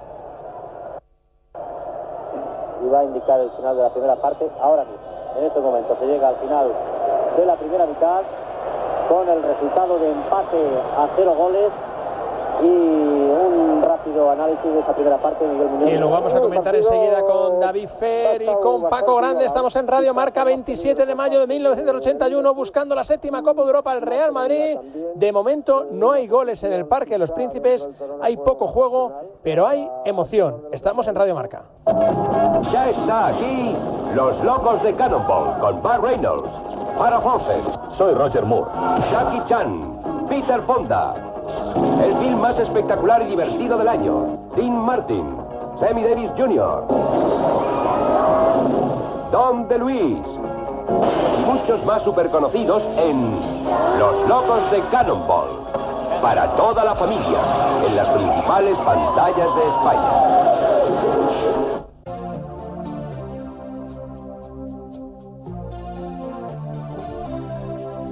y 2.83 2.89
va 2.89 3.01
a 3.01 3.05
indicar 3.05 3.41
el 3.41 3.51
final 3.51 3.77
de 3.77 3.83
la 3.83 3.91
primera 3.91 4.17
parte 4.17 4.49
ahora 4.61 4.85
mismo. 4.85 5.01
En 5.39 5.45
estos 5.45 5.63
momentos 5.63 5.97
se 5.99 6.07
llega 6.07 6.29
al 6.29 6.37
final 6.37 6.73
de 7.37 7.47
la 7.47 7.57
primera 7.57 7.87
mitad 7.87 8.23
con 9.09 9.29
el 9.29 9.43
resultado 9.43 9.99
de 9.99 10.11
empate 10.11 10.63
a 10.97 11.09
cero 11.17 11.35
goles 11.37 11.71
y 12.63 12.67
un 12.67 13.83
rápido 14.03 14.31
análisis 14.31 14.65
de 14.65 14.81
esa 14.81 14.93
primera 14.95 15.17
parte 15.19 15.47
Miguel 15.47 15.69
Muñoz. 15.69 15.89
Que 15.89 15.99
lo 15.99 16.11
vamos 16.11 16.35
a 16.35 16.41
comentar 16.41 16.75
enseguida 16.75 17.23
con 17.23 17.61
David 17.61 17.89
Fer 18.01 18.43
y 18.43 18.53
con 18.61 18.89
Paco 18.89 19.15
Grande. 19.17 19.45
Estamos 19.45 19.77
en 19.77 19.87
Radio 19.87 20.13
Marca 20.13 20.43
27 20.43 21.07
de 21.07 21.15
mayo 21.15 21.39
de 21.39 21.47
1981 21.47 22.55
buscando 22.55 22.97
la 22.97 23.05
séptima 23.05 23.43
Copa 23.43 23.63
de 23.63 23.69
Europa 23.69 23.93
el 23.93 24.03
Real 24.03 24.33
Madrid. 24.33 24.77
De 25.15 25.31
momento 25.31 25.87
no 25.93 26.11
hay 26.11 26.27
goles 26.27 26.65
en 26.65 26.73
el 26.73 26.87
Parque 26.87 27.13
de 27.13 27.19
los 27.19 27.31
Príncipes, 27.31 27.89
hay 28.21 28.37
poco 28.37 28.67
juego, 28.67 29.13
pero 29.45 29.69
hay 29.69 29.89
emoción. 30.05 30.65
Estamos 30.73 31.07
en 31.07 31.15
Radio 31.15 31.37
Marca. 31.37 31.63
Ya 32.73 32.91
está 32.91 33.29
aquí 33.29 33.77
Los 34.15 34.43
Locos 34.43 34.83
de 34.83 34.95
Cannonball 34.95 35.61
con 35.61 35.81
Bart 35.81 36.03
Reynolds, 36.03 36.51
Farrah 36.99 37.21
Fawcett, 37.21 37.63
soy 37.97 38.15
Roger 38.15 38.45
Moore, 38.45 38.69
Jackie 39.13 39.43
Chan, 39.47 40.27
Peter 40.29 40.61
Fonda, 40.63 41.32
el 42.05 42.17
film 42.19 42.41
más 42.41 42.59
espectacular 42.59 43.23
y 43.23 43.27
divertido 43.27 43.79
del 43.79 43.89
año, 43.89 44.39
Dean 44.57 44.85
Martin, 44.85 45.37
Sammy 45.81 46.03
Davis 46.03 46.31
Jr., 46.37 46.85
Tom 49.31 49.67
DeLuise 49.69 50.23
y 51.39 51.45
muchos 51.45 51.85
más 51.85 52.03
superconocidos 52.03 52.83
en 52.97 53.39
Los 53.99 54.29
Locos 54.29 54.71
de 54.71 54.81
Cannonball. 54.91 55.63
Para 56.21 56.55
toda 56.57 56.85
la 56.85 56.95
familia, 56.95 57.39
en 57.85 57.97
las 57.97 58.07
principales 58.09 58.79
pantallas 58.79 59.55
de 59.57 59.69
España. 59.69 60.42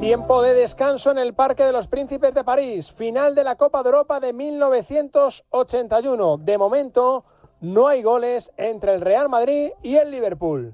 Tiempo 0.01 0.41
de 0.41 0.55
descanso 0.55 1.11
en 1.11 1.19
el 1.19 1.35
Parque 1.35 1.63
de 1.63 1.73
los 1.73 1.87
Príncipes 1.87 2.33
de 2.33 2.43
París. 2.43 2.91
Final 2.91 3.35
de 3.35 3.45
la 3.45 3.57
Copa 3.57 3.83
de 3.83 3.91
Europa 3.91 4.19
de 4.19 4.33
1981. 4.33 6.39
De 6.39 6.57
momento, 6.57 7.25
no 7.61 7.87
hay 7.87 8.03
goles 8.03 8.51
entre 8.57 8.95
el 8.95 9.03
Real 9.03 9.29
Madrid 9.29 9.73
y 9.83 9.97
el 9.97 10.11
Liverpool. 10.11 10.73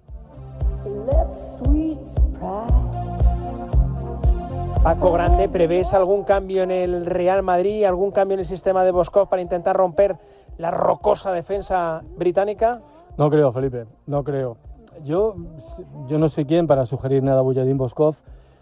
Paco 4.84 5.10
Grande, 5.10 5.48
¿prevés 5.48 5.92
algún 5.92 6.22
cambio 6.22 6.62
en 6.62 6.70
el 6.70 7.04
Real 7.04 7.42
Madrid, 7.42 7.82
algún 7.82 8.12
cambio 8.12 8.34
en 8.34 8.40
el 8.40 8.46
sistema 8.46 8.84
de 8.84 8.92
Boscov 8.92 9.28
para 9.28 9.42
intentar 9.42 9.76
romper 9.76 10.18
la 10.56 10.70
rocosa 10.70 11.32
defensa 11.32 12.04
británica? 12.16 12.80
No 13.18 13.28
creo, 13.28 13.52
Felipe, 13.52 13.86
no 14.06 14.22
creo. 14.22 14.56
Yo, 15.02 15.34
yo 16.06 16.16
no 16.16 16.28
soy 16.28 16.44
quien 16.44 16.68
para 16.68 16.86
sugerir 16.86 17.24
nada 17.24 17.40
a 17.40 17.42
Bujadín 17.42 17.76
Boskov, 17.76 18.14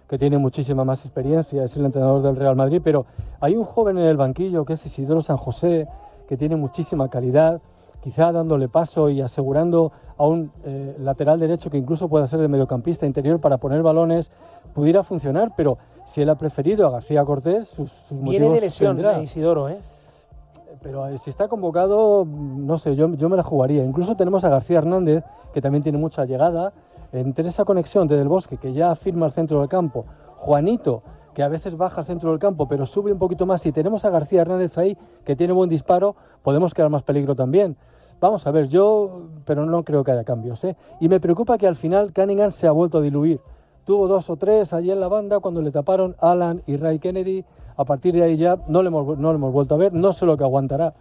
que 0.09 0.19
tiene 0.19 0.39
muchísima 0.39 0.85
más 0.85 1.05
experiencia, 1.05 1.65
es 1.65 1.77
el 1.77 1.85
entrenador 1.87 2.23
del 2.23 2.37
Real 2.37 2.57
Madrid, 2.57 2.81
pero 2.85 3.07
hay 3.41 3.57
un 3.57 3.65
joven 3.65 3.99
en 3.99 4.05
el 4.05 4.17
banquillo 4.17 4.65
que 4.65 4.75
es 4.75 4.87
Isidoro 4.87 5.23
San 5.23 5.37
José, 5.37 5.87
que 6.29 6.37
tiene 6.37 6.57
muchísima 6.57 7.09
calidad, 7.09 7.61
quizá 8.03 8.33
dándole 8.33 8.69
paso 8.69 9.09
y 9.09 9.23
asegurando 9.23 9.93
a 10.19 10.27
un 10.27 10.53
eh, 10.65 10.95
lateral 11.01 11.41
derecho 11.41 11.71
que 11.71 11.79
incluso 11.79 12.09
puede 12.09 12.27
ser 12.29 12.39
de 12.39 12.49
mediocampista 12.49 13.07
interior 13.07 13.41
para 13.41 13.57
poner 13.57 13.83
balones, 13.83 14.31
pudiera 14.75 15.03
funcionar, 15.03 15.53
pero 15.57 15.79
si 16.05 16.21
él 16.21 16.29
ha 16.29 16.35
preferido 16.35 16.87
a 16.87 16.91
García 16.91 17.25
Cortés, 17.25 17.69
sus, 17.69 17.91
sus 17.91 18.21
Viene 18.21 18.47
motivos 18.47 18.55
de 18.55 18.61
lesión 18.61 18.97
tendrá. 18.97 19.19
eh, 19.19 19.25
Isidoro, 19.25 19.69
¿eh? 19.71 19.79
Pero 20.83 21.09
eh, 21.09 21.17
si 21.19 21.31
está 21.31 21.49
convocado, 21.49 22.27
no 22.27 22.79
sé, 22.79 22.95
yo, 22.95 23.09
yo 23.15 23.31
me 23.31 23.39
la 23.39 23.43
jugaría. 23.43 23.83
Incluso 23.83 24.17
tenemos 24.17 24.45
a 24.45 24.51
García 24.51 24.79
Hernández, 24.79 25.25
que 25.55 25.63
también 25.63 25.83
tiene 25.83 25.97
mucha 25.97 26.27
llegada. 26.27 26.75
Entre 27.15 27.49
esa 27.49 27.65
conexión 27.65 28.09
de 28.09 28.17
Del 28.17 28.27
Bosque, 28.27 28.57
que 28.57 28.73
ya 28.73 28.93
firma 28.97 29.27
el 29.27 29.33
centro 29.33 29.61
del 29.61 29.69
campo, 29.69 30.05
Juanito, 30.37 31.05
que 31.33 31.45
a 31.45 31.49
veces 31.49 31.77
baja 31.77 32.01
al 32.01 32.07
centro 32.07 32.31
del 32.31 32.41
campo, 32.41 32.67
pero 32.67 32.87
sube 32.87 33.13
un 33.13 33.19
poquito 33.19 33.47
más, 33.47 33.65
y 33.67 33.73
tenemos 33.73 34.05
a 34.05 34.11
García 34.11 34.43
Hernández 34.43 34.77
ahí, 34.79 34.99
que 35.25 35.37
tiene 35.37 35.53
buen 35.53 35.71
disparo, 35.71 36.17
podemos 36.43 36.75
crear 36.75 36.91
más 36.91 37.05
peligro 37.05 37.37
también. 37.37 37.77
Vamos 38.21 38.47
a 38.47 38.51
ver, 38.51 38.69
yo, 38.69 39.29
pero 39.45 39.65
no 39.65 39.85
creo 39.85 40.03
que 40.03 40.11
haya 40.11 40.25
cambios. 40.25 40.65
¿eh? 40.65 40.77
Y 41.01 41.09
me 41.09 41.21
preocupa 41.21 41.57
que 41.57 41.69
al 41.69 41.77
final 41.77 42.13
Cunningham 42.13 42.53
se 42.53 42.67
ha 42.67 42.73
vuelto 42.73 42.99
a 42.99 43.01
diluir. 43.01 43.41
Tuvo 43.85 44.09
dos 44.09 44.29
o 44.31 44.37
tres 44.37 44.73
allí 44.73 44.91
en 44.91 44.99
la 44.99 45.09
banda 45.09 45.41
cuando 45.41 45.61
le 45.61 45.71
taparon 45.71 46.17
Alan 46.19 46.63
y 46.67 46.77
Ray 46.77 46.99
Kennedy. 46.99 47.45
A 47.77 47.85
partir 47.85 48.15
de 48.15 48.23
ahí 48.23 48.37
ya 48.37 48.57
no 48.67 48.83
le 48.83 48.89
hemos, 48.89 49.19
no 49.19 49.31
le 49.31 49.37
hemos 49.37 49.53
vuelto 49.53 49.75
a 49.75 49.79
ver, 49.79 49.93
no 49.93 50.13
sé 50.13 50.27
lo 50.27 50.37
que 50.37 50.45
aguantará. 50.45 50.95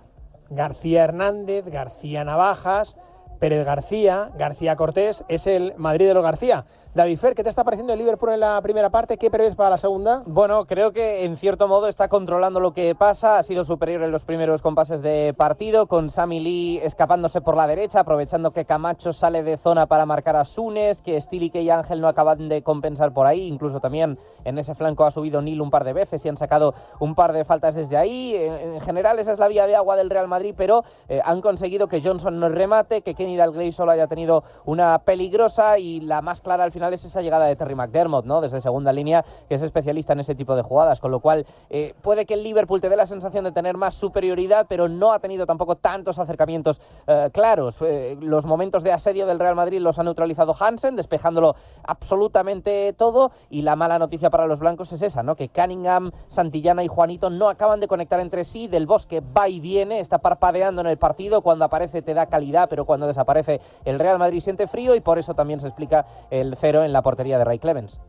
García 0.50 1.06
Hernández, 1.06 1.66
García 1.66 2.24
Navajas, 2.24 2.96
Pérez 3.44 3.66
García, 3.66 4.30
García 4.38 4.78
Cortés, 4.78 5.26
es 5.28 5.48
el 5.48 5.74
Madrid 5.76 6.08
de 6.08 6.14
los 6.14 6.24
García. 6.24 6.64
David 6.96 7.18
Fer, 7.18 7.34
¿qué 7.34 7.44
te 7.44 7.50
está 7.50 7.64
pareciendo 7.64 7.94
el 7.94 7.98
Liverpool 7.98 8.34
en 8.34 8.42
la 8.42 8.62
primera 8.62 8.92
parte? 8.92 9.18
¿Qué 9.18 9.32
prevés 9.32 9.56
para 9.56 9.72
la 9.72 9.78
segunda? 9.80 10.22
Bueno, 10.28 10.66
creo 10.66 10.92
que 10.92 11.26
en 11.26 11.38
cierto 11.38 11.68
modo 11.68 11.88
está 11.88 12.08
controlando 12.08 12.60
lo 12.60 12.72
que 12.72 12.94
pasa, 12.94 13.40
ha 13.40 13.42
sido 13.42 13.64
superior 13.64 14.04
en 14.04 14.12
los 14.12 14.26
primeros 14.26 14.62
compases 14.62 15.02
de 15.02 15.34
partido, 15.36 15.88
con 15.88 16.12
Sammy 16.12 16.40
Lee 16.40 16.82
escapándose 16.84 17.42
por 17.42 17.58
la 17.58 17.66
derecha, 17.66 18.02
aprovechando 18.02 18.52
que 18.52 18.66
Camacho 18.66 19.12
sale 19.12 19.42
de 19.42 19.58
zona 19.58 19.88
para 19.88 20.06
marcar 20.06 20.36
a 20.36 20.46
Sunes, 20.46 21.02
que 21.02 21.20
Stilique 21.20 21.64
y 21.64 21.72
Ángel 21.72 22.00
no 22.00 22.08
acaban 22.08 22.48
de 22.48 22.62
compensar 22.62 23.12
por 23.12 23.26
ahí, 23.26 23.48
incluso 23.48 23.80
también 23.80 24.20
en 24.46 24.60
ese 24.60 24.76
flanco 24.76 25.04
ha 25.04 25.10
subido 25.10 25.42
Nil 25.42 25.62
un 25.62 25.72
par 25.72 25.86
de 25.86 25.94
veces 25.94 26.24
y 26.24 26.30
han 26.30 26.38
sacado 26.38 26.76
un 27.00 27.16
par 27.16 27.34
de 27.34 27.44
faltas 27.44 27.74
desde 27.74 27.98
ahí. 27.98 28.36
En, 28.36 28.54
en 28.76 28.82
general 28.82 29.18
esa 29.18 29.32
es 29.32 29.40
la 29.40 29.48
vía 29.48 29.66
de 29.66 29.76
agua 29.76 29.96
del 29.96 30.12
Real 30.12 30.28
Madrid, 30.28 30.54
pero 30.56 30.84
eh, 31.10 31.22
han 31.26 31.42
conseguido 31.42 31.88
que 31.88 32.04
Johnson 32.04 32.40
no 32.40 32.50
remate, 32.50 33.02
que 33.02 33.16
Kenny 33.16 33.36
Dalglish 33.36 33.74
solo 33.74 33.94
haya 33.94 34.06
tenido 34.06 34.44
una 34.66 35.00
peligrosa 35.00 35.80
y 35.80 36.00
la 36.00 36.22
más 36.22 36.42
clara 36.42 36.64
al 36.64 36.72
final 36.72 36.83
es 36.92 37.06
esa 37.06 37.22
llegada 37.22 37.46
de 37.46 37.56
Terry 37.56 37.76
McDermott, 37.76 38.26
¿no? 38.26 38.42
Desde 38.42 38.60
segunda 38.60 38.92
línea, 38.92 39.24
que 39.48 39.56
es 39.56 39.62
especialista 39.62 40.14
en 40.14 40.20
ese 40.20 40.36
tipo 40.36 40.56
de 40.56 40.64
jugadas, 40.64 41.00
con 41.00 41.12
lo 41.12 41.20
cual 41.20 41.46
eh, 41.70 41.94
puede 42.02 42.26
que 42.26 42.34
el 42.34 42.44
Liverpool 42.44 42.82
te 42.82 42.90
dé 42.90 42.98
la 42.98 43.06
sensación 43.06 43.44
de 43.46 43.52
tener 43.52 43.78
más 43.78 43.94
superioridad, 43.94 44.66
pero 44.68 44.90
no 44.90 45.14
ha 45.14 45.20
tenido 45.20 45.46
tampoco 45.46 45.76
tantos 45.76 46.20
acercamientos 46.20 46.82
eh, 47.08 47.30
claros. 47.32 47.78
Eh, 47.82 48.18
los 48.20 48.46
momentos 48.46 48.84
de 48.84 48.92
asedio 48.92 49.26
del 49.26 49.40
Real 49.40 49.56
Madrid 49.56 49.80
los 49.80 50.00
ha 50.00 50.04
neutralizado 50.04 50.56
Hansen, 50.60 50.96
despejándolo 50.96 51.56
absolutamente 51.84 52.94
todo, 52.94 53.32
y 53.50 53.62
la 53.62 53.76
mala 53.76 54.00
noticia 54.00 54.30
para 54.30 54.48
los 54.48 54.60
blancos 54.60 54.92
es 54.92 55.02
esa, 55.02 55.24
¿no? 55.24 55.36
Que 55.36 55.50
Cunningham, 55.50 56.12
Santillana 56.28 56.84
y 56.84 56.88
Juanito 56.88 57.30
no 57.30 57.50
acaban 57.50 57.80
de 57.80 57.88
conectar 57.88 58.20
entre 58.20 58.44
sí, 58.44 58.68
del 58.68 58.88
Bosque 58.88 59.22
va 59.22 59.48
y 59.48 59.60
viene, 59.60 60.00
está 60.00 60.18
parpadeando 60.18 60.82
en 60.82 60.88
el 60.88 60.98
partido, 60.98 61.42
cuando 61.42 61.66
aparece 61.66 62.02
te 62.02 62.14
da 62.14 62.26
calidad, 62.26 62.68
pero 62.70 62.86
cuando 62.86 63.08
desaparece 63.08 63.62
el 63.86 64.00
Real 64.00 64.20
Madrid 64.20 64.40
siente 64.40 64.68
frío 64.68 64.96
y 64.96 65.02
por 65.02 65.20
eso 65.20 65.34
también 65.34 65.60
se 65.60 65.68
explica 65.68 66.06
el 66.30 66.56
en 66.82 66.94
la 66.94 67.02
portería 67.02 67.38
de 67.38 67.44
Ray 67.44 67.60
Clemens. 67.60 68.02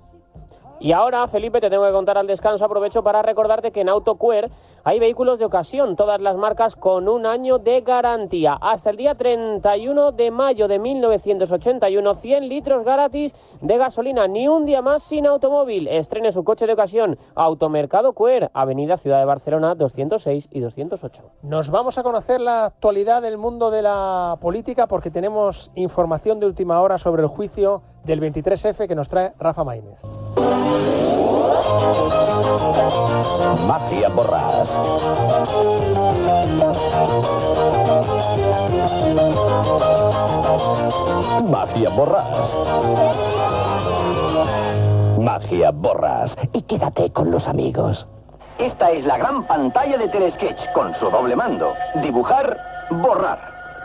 Y 0.80 0.92
ahora, 0.92 1.26
Felipe, 1.28 1.60
te 1.60 1.70
tengo 1.70 1.86
que 1.86 1.92
contar 1.92 2.18
al 2.18 2.26
descanso. 2.26 2.64
Aprovecho 2.64 3.02
para 3.02 3.22
recordarte 3.22 3.70
que 3.70 3.80
en 3.80 3.88
AutoQuer 3.88 4.50
hay 4.82 4.98
vehículos 4.98 5.38
de 5.38 5.46
ocasión, 5.46 5.96
todas 5.96 6.20
las 6.20 6.36
marcas 6.36 6.76
con 6.76 7.08
un 7.08 7.24
año 7.24 7.58
de 7.58 7.80
garantía. 7.80 8.58
Hasta 8.60 8.90
el 8.90 8.98
día 8.98 9.14
31 9.14 10.12
de 10.12 10.30
mayo 10.30 10.68
de 10.68 10.78
1981, 10.78 12.14
100 12.14 12.48
litros 12.50 12.84
gratis 12.84 13.34
de 13.62 13.78
gasolina, 13.78 14.28
ni 14.28 14.46
un 14.46 14.66
día 14.66 14.82
más 14.82 15.02
sin 15.02 15.26
automóvil. 15.26 15.88
Estrene 15.88 16.32
su 16.32 16.44
coche 16.44 16.66
de 16.66 16.74
ocasión. 16.74 17.18
Automercado 17.34 18.12
Cuer, 18.12 18.50
Avenida 18.52 18.98
Ciudad 18.98 19.20
de 19.20 19.24
Barcelona 19.24 19.74
206 19.74 20.48
y 20.50 20.60
208. 20.60 21.22
Nos 21.44 21.70
vamos 21.70 21.96
a 21.96 22.02
conocer 22.02 22.42
la 22.42 22.66
actualidad 22.66 23.22
del 23.22 23.38
mundo 23.38 23.70
de 23.70 23.80
la 23.80 24.36
política 24.40 24.86
porque 24.86 25.10
tenemos 25.10 25.70
información 25.76 26.40
de 26.40 26.46
última 26.46 26.82
hora 26.82 26.98
sobre 26.98 27.22
el 27.22 27.28
juicio 27.28 27.80
del 28.04 28.20
23F 28.20 28.86
que 28.86 28.94
nos 28.94 29.08
trae 29.08 29.32
Rafa 29.38 29.64
Maínez. 29.64 29.98
Mafia 33.66 34.08
Borras. 34.08 34.68
Magia 41.44 41.90
Borras. 41.90 42.54
Magia 45.18 45.70
Borras. 45.70 46.36
Y 46.52 46.62
quédate 46.62 47.10
con 47.12 47.30
los 47.30 47.48
amigos. 47.48 48.06
Esta 48.58 48.90
es 48.90 49.04
la 49.04 49.18
gran 49.18 49.44
pantalla 49.46 49.98
de 49.98 50.08
Telesketch 50.08 50.72
con 50.72 50.94
su 50.94 51.10
doble 51.10 51.34
mando. 51.34 51.74
Dibujar, 52.02 52.56
borrar. 52.90 53.38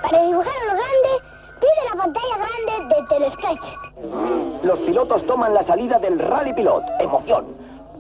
Para 0.04 0.24
dibujar 0.24 0.54
lo 0.68 0.74
grande, 0.74 1.29
pide 1.60 1.90
la 1.90 2.02
pantalla 2.02 2.38
grande 2.38 2.96
de 2.96 3.08
Telesketch. 3.08 4.64
Los 4.64 4.80
pilotos 4.82 5.26
toman 5.26 5.54
la 5.54 5.64
salida 5.64 6.00
del 6.00 6.20
Rally 6.20 6.54
Pilot. 6.54 6.84
Emoción. 7.00 7.46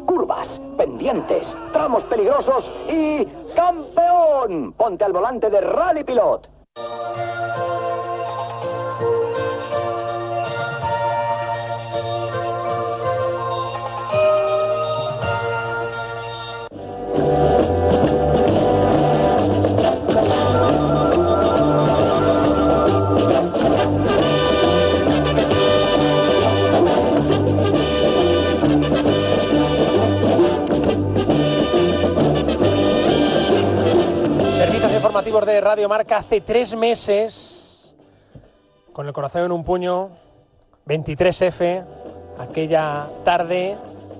Curvas, 0.05 0.59
pendientes, 0.77 1.47
tramos 1.71 2.03
peligrosos 2.03 2.71
y 2.87 3.25
¡campeón! 3.55 4.73
Ponte 4.73 5.03
al 5.03 5.13
volante 5.13 5.49
de 5.49 5.61
Rally 5.61 6.03
Pilot. 6.03 6.49
Informativos 35.29 35.45
de 35.45 35.61
Radio 35.61 35.89
Marca 35.89 36.17
hace 36.17 36.41
tres 36.41 36.75
meses, 36.75 37.93
con 38.93 39.05
el 39.05 39.13
corazón 39.13 39.43
en 39.43 39.51
un 39.51 39.63
puño, 39.63 40.09
23F, 40.87 41.85
aquella 42.39 43.07
tarde 43.23 43.77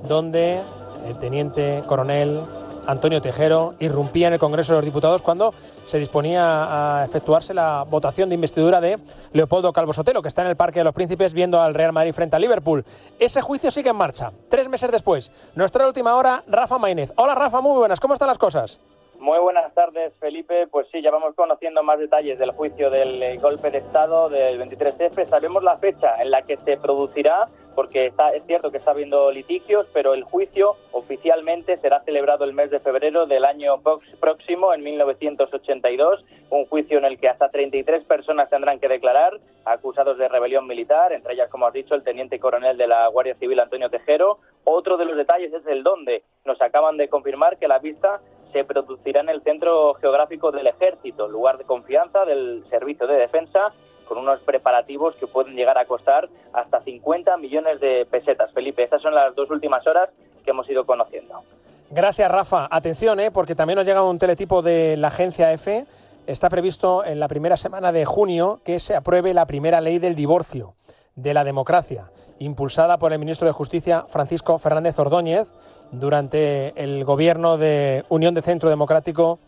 donde 0.07 0.62
el 1.07 1.18
teniente 1.18 1.84
coronel 1.88 2.43
Antonio 2.86 3.22
Tejero 3.22 3.74
irrumpía 3.80 4.28
en 4.28 4.34
el 4.34 4.39
Congreso 4.39 4.74
de 4.74 4.78
los 4.78 4.86
Diputados 4.86 5.24
cuando 5.24 5.51
se 5.88 5.97
disponía 5.97 6.99
a 7.01 7.05
efectuarse 7.05 7.55
la 7.55 7.86
votación 7.89 8.30
de 8.30 8.36
investidura 8.36 8.80
de 8.80 8.99
Leopoldo 9.34 9.74
Calvo 9.74 9.93
Sotelo, 9.93 10.22
que 10.22 10.28
está 10.28 10.43
en 10.43 10.49
el 10.49 10.57
Parque 10.57 10.82
de 10.82 10.84
los 10.84 10.93
Príncipes 10.93 11.34
viendo 11.34 11.60
al 11.60 11.74
Real 11.74 11.91
Madrid 11.91 12.14
frente 12.14 12.36
a 12.36 12.39
Liverpool. 12.39 12.86
Ese 13.18 13.41
juicio 13.41 13.72
sigue 13.72 13.89
en 13.89 13.95
marcha. 13.95 14.32
Tres 14.47 14.70
meses 14.70 14.91
después, 14.91 15.32
nuestra 15.55 15.88
última 15.88 16.14
hora, 16.14 16.43
Rafa 16.47 16.78
Maínez. 16.78 17.12
Hola 17.16 17.34
Rafa, 17.34 17.62
muy 17.62 17.78
buenas, 17.80 17.99
¿cómo 17.99 18.14
están 18.14 18.28
las 18.28 18.38
cosas? 18.38 18.80
Muy 19.20 19.38
buenas 19.39 19.74
tardes, 19.74 20.13
Felipe. 20.22 20.67
Pues 20.67 20.88
sí, 20.93 21.01
ya 21.01 21.11
vamos 21.11 21.36
conociendo 21.36 21.84
más 21.84 21.99
detalles 21.99 22.39
del 22.39 22.51
juicio 22.51 22.89
del 22.89 23.22
eh, 23.22 23.38
golpe 23.38 23.70
de 23.70 23.80
Estado 23.80 24.30
del 24.30 24.57
23F. 24.61 25.28
Sabemos 25.28 25.61
la 25.61 25.78
fecha 25.78 26.22
en 26.22 26.32
la 26.32 26.43
que 26.43 26.55
se 26.63 26.78
producirá, 26.78 27.49
porque 27.76 28.05
está, 28.05 28.30
es 28.30 28.45
cierto 28.45 28.72
que 28.72 28.78
está 28.78 28.91
habiendo 28.91 29.30
litigios, 29.30 29.88
pero 29.91 30.13
el 30.13 30.24
juicio 30.24 30.78
oficialmente 30.93 31.76
será 31.80 31.99
celebrado 32.03 32.45
el 32.45 32.53
mes 32.53 32.72
de 32.72 32.80
febrero 32.80 33.26
del 33.26 33.43
año 33.43 33.82
próximo, 34.22 34.74
en 34.74 34.84
1982. 34.84 36.24
Un 36.49 36.65
juicio 36.67 36.97
en 36.97 37.03
el 37.03 37.20
que 37.20 37.28
hasta 37.28 37.49
33 37.49 38.05
personas 38.05 38.49
tendrán 38.49 38.80
que 38.80 38.88
declarar, 38.88 39.38
acusados 39.65 40.17
de 40.17 40.30
rebelión 40.30 40.65
militar, 40.65 41.11
entre 41.11 41.34
ellas, 41.34 41.49
como 41.49 41.67
has 41.67 41.74
dicho, 41.74 41.93
el 41.93 42.03
teniente 42.03 42.39
coronel 42.39 42.78
de 42.78 42.88
la 42.88 43.05
Guardia 43.09 43.36
Civil, 43.36 43.59
Antonio 43.59 43.89
Tejero. 43.89 44.39
Otro 44.63 44.95
de 44.95 45.03
los 45.03 45.17
detalles 45.17 45.51
es 45.53 45.67
el 45.67 45.84
dónde. 45.84 46.24
Nos 46.45 46.61
acaban 46.61 46.95
de 46.95 47.09
confirmar 47.09 47.57
que 47.57 47.67
la 47.67 47.80
vista 47.80 48.22
se 48.52 48.64
producirá 48.64 49.22
en 49.22 49.30
el 49.30 49.41
centro 49.41 49.93
geográfico 49.95 50.52
del 50.52 50.68
ejército, 50.68 51.28
lugar 51.28 51.58
de 51.58 51.66
confianza 51.66 52.26
del 52.26 52.64
servicio 52.70 53.08
de 53.08 53.16
defensa, 53.16 53.74
con 54.08 54.18
unos 54.18 54.39
preparativos 54.41 55.16
que 55.16 55.28
pueden 55.28 55.56
llegar 55.56 55.78
a 55.78 55.86
costar 55.86 56.30
hasta 56.54 56.82
50 56.82 57.38
millones 57.38 57.80
de 57.80 58.08
pesetas. 58.10 58.52
Felipe, 58.54 58.84
estas 58.84 59.02
son 59.02 59.14
las 59.14 59.36
dos 59.36 59.50
últimas 59.52 59.86
horas 59.86 60.10
que 60.43 60.52
hemos 60.52 60.68
ido 60.70 60.86
conociendo. 60.86 61.43
Gracias, 61.91 62.32
Rafa. 62.32 62.68
Atención, 62.70 63.20
¿eh? 63.20 63.32
porque 63.32 63.56
también 63.56 63.78
nos 63.78 63.86
llega 63.86 64.04
un 64.04 64.20
teletipo 64.20 64.62
de 64.62 64.97
la 64.97 65.08
agencia 65.08 65.52
EFE. 65.54 65.86
Está 66.28 66.50
previsto 66.50 67.04
en 67.04 67.20
la 67.20 67.28
primera 67.28 67.58
semana 67.58 67.91
de 67.91 68.06
junio 68.06 68.62
que 68.64 68.80
se 68.80 68.95
apruebe 68.95 69.34
la 69.34 69.45
primera 69.45 69.82
ley 69.82 69.97
del 70.00 70.16
divorcio, 70.16 70.76
de 71.16 71.34
la 71.34 71.43
democracia, 71.43 72.12
impulsada 72.38 72.97
por 72.97 73.14
el 73.14 73.20
ministro 73.20 73.47
de 73.47 73.54
Justicia 73.54 74.06
Francisco 74.10 74.60
Fernández 74.60 74.97
Ordóñez 75.00 75.52
durante 75.92 76.82
el 76.82 77.04
gobierno 77.06 77.58
de 77.58 78.06
Unión 78.10 78.34
de 78.34 78.42
Centro 78.42 78.70
Democrático 78.70 79.40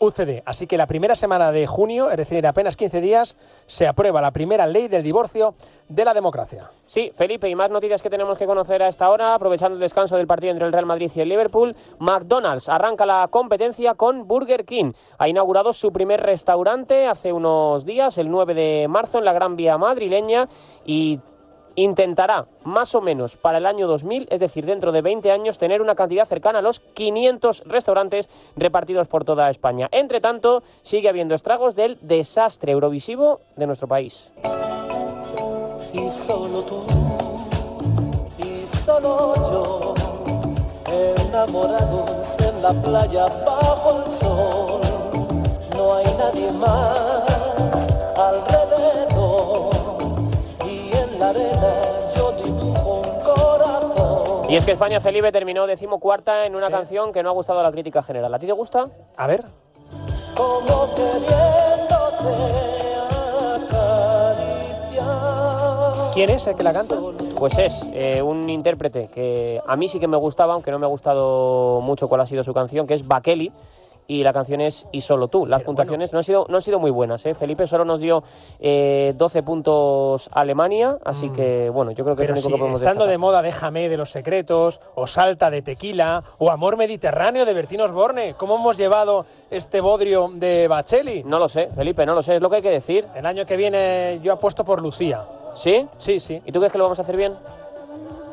UCD. 0.00 0.42
Así 0.46 0.66
que 0.66 0.78
la 0.78 0.86
primera 0.86 1.14
semana 1.14 1.52
de 1.52 1.66
junio, 1.66 2.10
es 2.10 2.16
decir, 2.16 2.38
en 2.38 2.46
apenas 2.46 2.76
15 2.76 3.00
días, 3.00 3.36
se 3.66 3.86
aprueba 3.86 4.20
la 4.20 4.30
primera 4.30 4.66
ley 4.66 4.88
del 4.88 5.02
divorcio 5.02 5.54
de 5.88 6.04
la 6.04 6.14
democracia. 6.14 6.70
Sí, 6.86 7.10
Felipe, 7.14 7.48
y 7.48 7.54
más 7.54 7.70
noticias 7.70 8.00
que 8.00 8.08
tenemos 8.08 8.38
que 8.38 8.46
conocer 8.46 8.82
a 8.82 8.88
esta 8.88 9.10
hora, 9.10 9.34
aprovechando 9.34 9.74
el 9.74 9.80
descanso 9.80 10.16
del 10.16 10.26
partido 10.26 10.52
entre 10.52 10.66
el 10.66 10.72
Real 10.72 10.86
Madrid 10.86 11.12
y 11.14 11.20
el 11.20 11.28
Liverpool. 11.28 11.76
McDonald's 11.98 12.68
arranca 12.68 13.04
la 13.04 13.28
competencia 13.28 13.94
con 13.94 14.26
Burger 14.26 14.64
King. 14.64 14.92
Ha 15.18 15.28
inaugurado 15.28 15.72
su 15.72 15.92
primer 15.92 16.22
restaurante 16.22 17.06
hace 17.06 17.32
unos 17.32 17.84
días, 17.84 18.16
el 18.16 18.30
9 18.30 18.54
de 18.54 18.88
marzo, 18.88 19.18
en 19.18 19.26
la 19.26 19.34
Gran 19.34 19.56
Vía 19.56 19.76
madrileña, 19.76 20.48
y 20.84 21.20
intentará 21.82 22.46
más 22.64 22.94
o 22.94 23.00
menos 23.00 23.36
para 23.36 23.58
el 23.58 23.66
año 23.66 23.86
2000, 23.86 24.28
es 24.30 24.40
decir, 24.40 24.66
dentro 24.66 24.92
de 24.92 25.02
20 25.02 25.30
años, 25.30 25.58
tener 25.58 25.80
una 25.80 25.94
cantidad 25.94 26.26
cercana 26.26 26.58
a 26.58 26.62
los 26.62 26.80
500 26.80 27.64
restaurantes 27.66 28.28
repartidos 28.56 29.08
por 29.08 29.24
toda 29.24 29.50
España. 29.50 29.88
Entre 29.92 30.20
tanto, 30.20 30.62
sigue 30.82 31.08
habiendo 31.08 31.34
estragos 31.34 31.74
del 31.74 31.98
desastre 32.02 32.72
eurovisivo 32.72 33.40
de 33.56 33.66
nuestro 33.66 33.88
país. 33.88 34.30
Y 35.92 36.08
solo 36.08 36.62
tú, 36.62 36.84
y 38.38 38.66
solo 38.66 39.34
yo, 39.50 39.94
enamorados 40.86 42.38
en 42.40 42.62
la 42.62 42.72
playa 42.72 43.26
bajo 43.44 44.02
el 44.04 44.10
sol, 44.10 44.80
no 45.74 45.94
hay 45.94 46.04
nadie 46.18 46.52
más 46.52 47.39
Y 54.50 54.56
es 54.56 54.64
que 54.64 54.72
España 54.72 55.00
Felipe 55.00 55.30
terminó 55.30 55.64
decimocuarta 55.68 56.44
en 56.44 56.56
una 56.56 56.70
canción 56.70 57.12
que 57.12 57.22
no 57.22 57.28
ha 57.28 57.32
gustado 57.32 57.60
a 57.60 57.62
la 57.62 57.70
crítica 57.70 58.02
general. 58.02 58.34
¿A 58.34 58.38
ti 58.40 58.46
te 58.46 58.52
gusta? 58.52 58.88
A 59.16 59.28
ver. 59.28 59.44
Como 60.34 60.92
queriéndote 60.92 62.34
acariciar. 63.68 64.36
¿Quién 66.12 66.30
es 66.30 66.48
el 66.48 66.56
que 66.56 66.64
la 66.64 66.72
canta? 66.72 66.96
Pues 67.38 67.56
es 67.58 67.80
eh, 67.92 68.20
un 68.20 68.50
intérprete 68.50 69.06
que 69.06 69.60
a 69.64 69.76
mí 69.76 69.88
sí 69.88 70.00
que 70.00 70.08
me 70.08 70.16
gustaba, 70.16 70.54
aunque 70.54 70.72
no 70.72 70.80
me 70.80 70.86
ha 70.86 70.88
gustado 70.88 71.80
mucho 71.80 72.08
cuál 72.08 72.22
ha 72.22 72.26
sido 72.26 72.42
su 72.42 72.52
canción, 72.52 72.88
que 72.88 72.94
es 72.94 73.06
Bakeli. 73.06 73.52
Y 74.10 74.24
la 74.24 74.32
canción 74.32 74.60
es 74.60 74.88
Y 74.90 75.02
solo 75.02 75.28
tú. 75.28 75.46
Las 75.46 75.62
puntuaciones 75.62 76.12
no, 76.12 76.18
han 76.18 76.24
sido, 76.24 76.44
no 76.48 76.56
han 76.56 76.62
sido 76.62 76.80
muy 76.80 76.90
buenas. 76.90 77.24
¿eh? 77.26 77.34
Felipe 77.34 77.68
solo 77.68 77.84
nos 77.84 78.00
dio 78.00 78.24
eh, 78.58 79.14
12 79.16 79.44
puntos 79.44 80.28
Alemania, 80.32 80.98
así 81.04 81.30
que 81.30 81.70
bueno, 81.70 81.92
yo 81.92 82.02
creo 82.02 82.16
que 82.16 82.24
Mm. 82.24 82.26
Pero 82.26 82.34
es 82.34 82.42
lo 82.42 82.48
único 82.48 82.48
si 82.48 82.52
que 82.54 82.58
podemos 82.58 82.80
estando 82.80 83.04
destacar. 83.04 83.12
de 83.12 83.18
moda 83.18 83.42
Déjame 83.42 83.88
de 83.88 83.96
los 83.96 84.10
secretos, 84.10 84.80
o 84.96 85.06
Salta 85.06 85.48
de 85.48 85.62
tequila, 85.62 86.24
o 86.38 86.50
Amor 86.50 86.76
Mediterráneo 86.76 87.44
de 87.44 87.54
Bertín 87.54 87.80
Osborne, 87.82 88.34
¿cómo 88.36 88.56
hemos 88.56 88.76
llevado 88.76 89.26
este 89.48 89.80
bodrio 89.80 90.28
de 90.34 90.66
Bacheli? 90.66 91.22
No 91.22 91.38
lo 91.38 91.48
sé, 91.48 91.68
Felipe, 91.76 92.04
no 92.04 92.14
lo 92.14 92.22
sé, 92.22 92.34
es 92.34 92.42
lo 92.42 92.50
que 92.50 92.56
hay 92.56 92.62
que 92.62 92.70
decir. 92.70 93.06
El 93.14 93.26
año 93.26 93.46
que 93.46 93.56
viene 93.56 94.18
yo 94.24 94.32
apuesto 94.32 94.64
por 94.64 94.82
Lucía. 94.82 95.24
¿Sí? 95.54 95.86
Sí, 95.98 96.18
sí. 96.18 96.42
¿Y 96.44 96.50
tú 96.50 96.58
crees 96.58 96.72
que 96.72 96.78
lo 96.78 96.84
vamos 96.84 96.98
a 96.98 97.02
hacer 97.02 97.16
bien? 97.16 97.34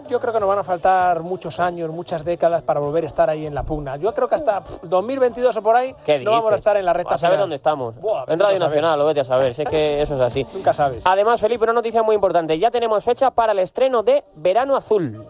Yo 0.10 0.20
creo 0.22 0.34
que 0.34 0.39
nos 0.39 0.47
van 0.47 0.60
a 0.60 0.64
faltar 0.64 1.22
muchos 1.22 1.60
años, 1.60 1.89
muchas 1.91 2.24
décadas 2.24 2.62
para 2.64 2.80
volver 2.80 3.03
a 3.03 3.08
estar 3.08 3.30
ahí 3.30 3.45
en 3.45 3.53
la 3.53 3.64
pugna. 3.64 3.97
Yo 3.97 4.14
creo 4.14 4.28
que 4.30 4.36
hasta 4.36 4.64
pff, 4.64 4.84
2022 4.84 5.58
o 5.58 5.62
por 5.62 5.76
ahí 5.76 5.93
¿Qué 6.05 6.20
no 6.20 6.32
vamos 6.32 6.53
a 6.53 6.55
estar 6.55 6.78
en 6.78 6.86
la 6.86 6.93
recta 6.93 7.16
A 7.16 7.18
saber 7.18 7.36
final. 7.36 7.43
dónde 7.43 7.55
estamos. 7.58 7.95
Buah, 7.99 8.24
en 8.28 8.39
Radio. 8.39 8.58
Nacional, 8.60 8.97
lo 8.97 9.05
vete 9.05 9.20
a 9.20 9.26
saber, 9.26 9.53
sé 9.53 9.66
que 9.66 10.01
eso 10.01 10.16
es 10.16 10.22
así. 10.22 10.45
Nunca 10.53 10.74
sabes. 10.74 11.05
Además, 11.05 11.41
Felipe, 11.41 11.64
una 11.66 11.74
noticia 11.74 12.01
muy 12.03 12.16
importante. 12.16 12.58
Ya 12.58 12.72
tenemos 12.72 13.03
fecha 13.03 13.32
para 13.32 13.51
el 13.51 13.60
estreno 13.60 14.01
de 14.03 14.24
Verano 14.36 14.76
Azul. 14.76 15.26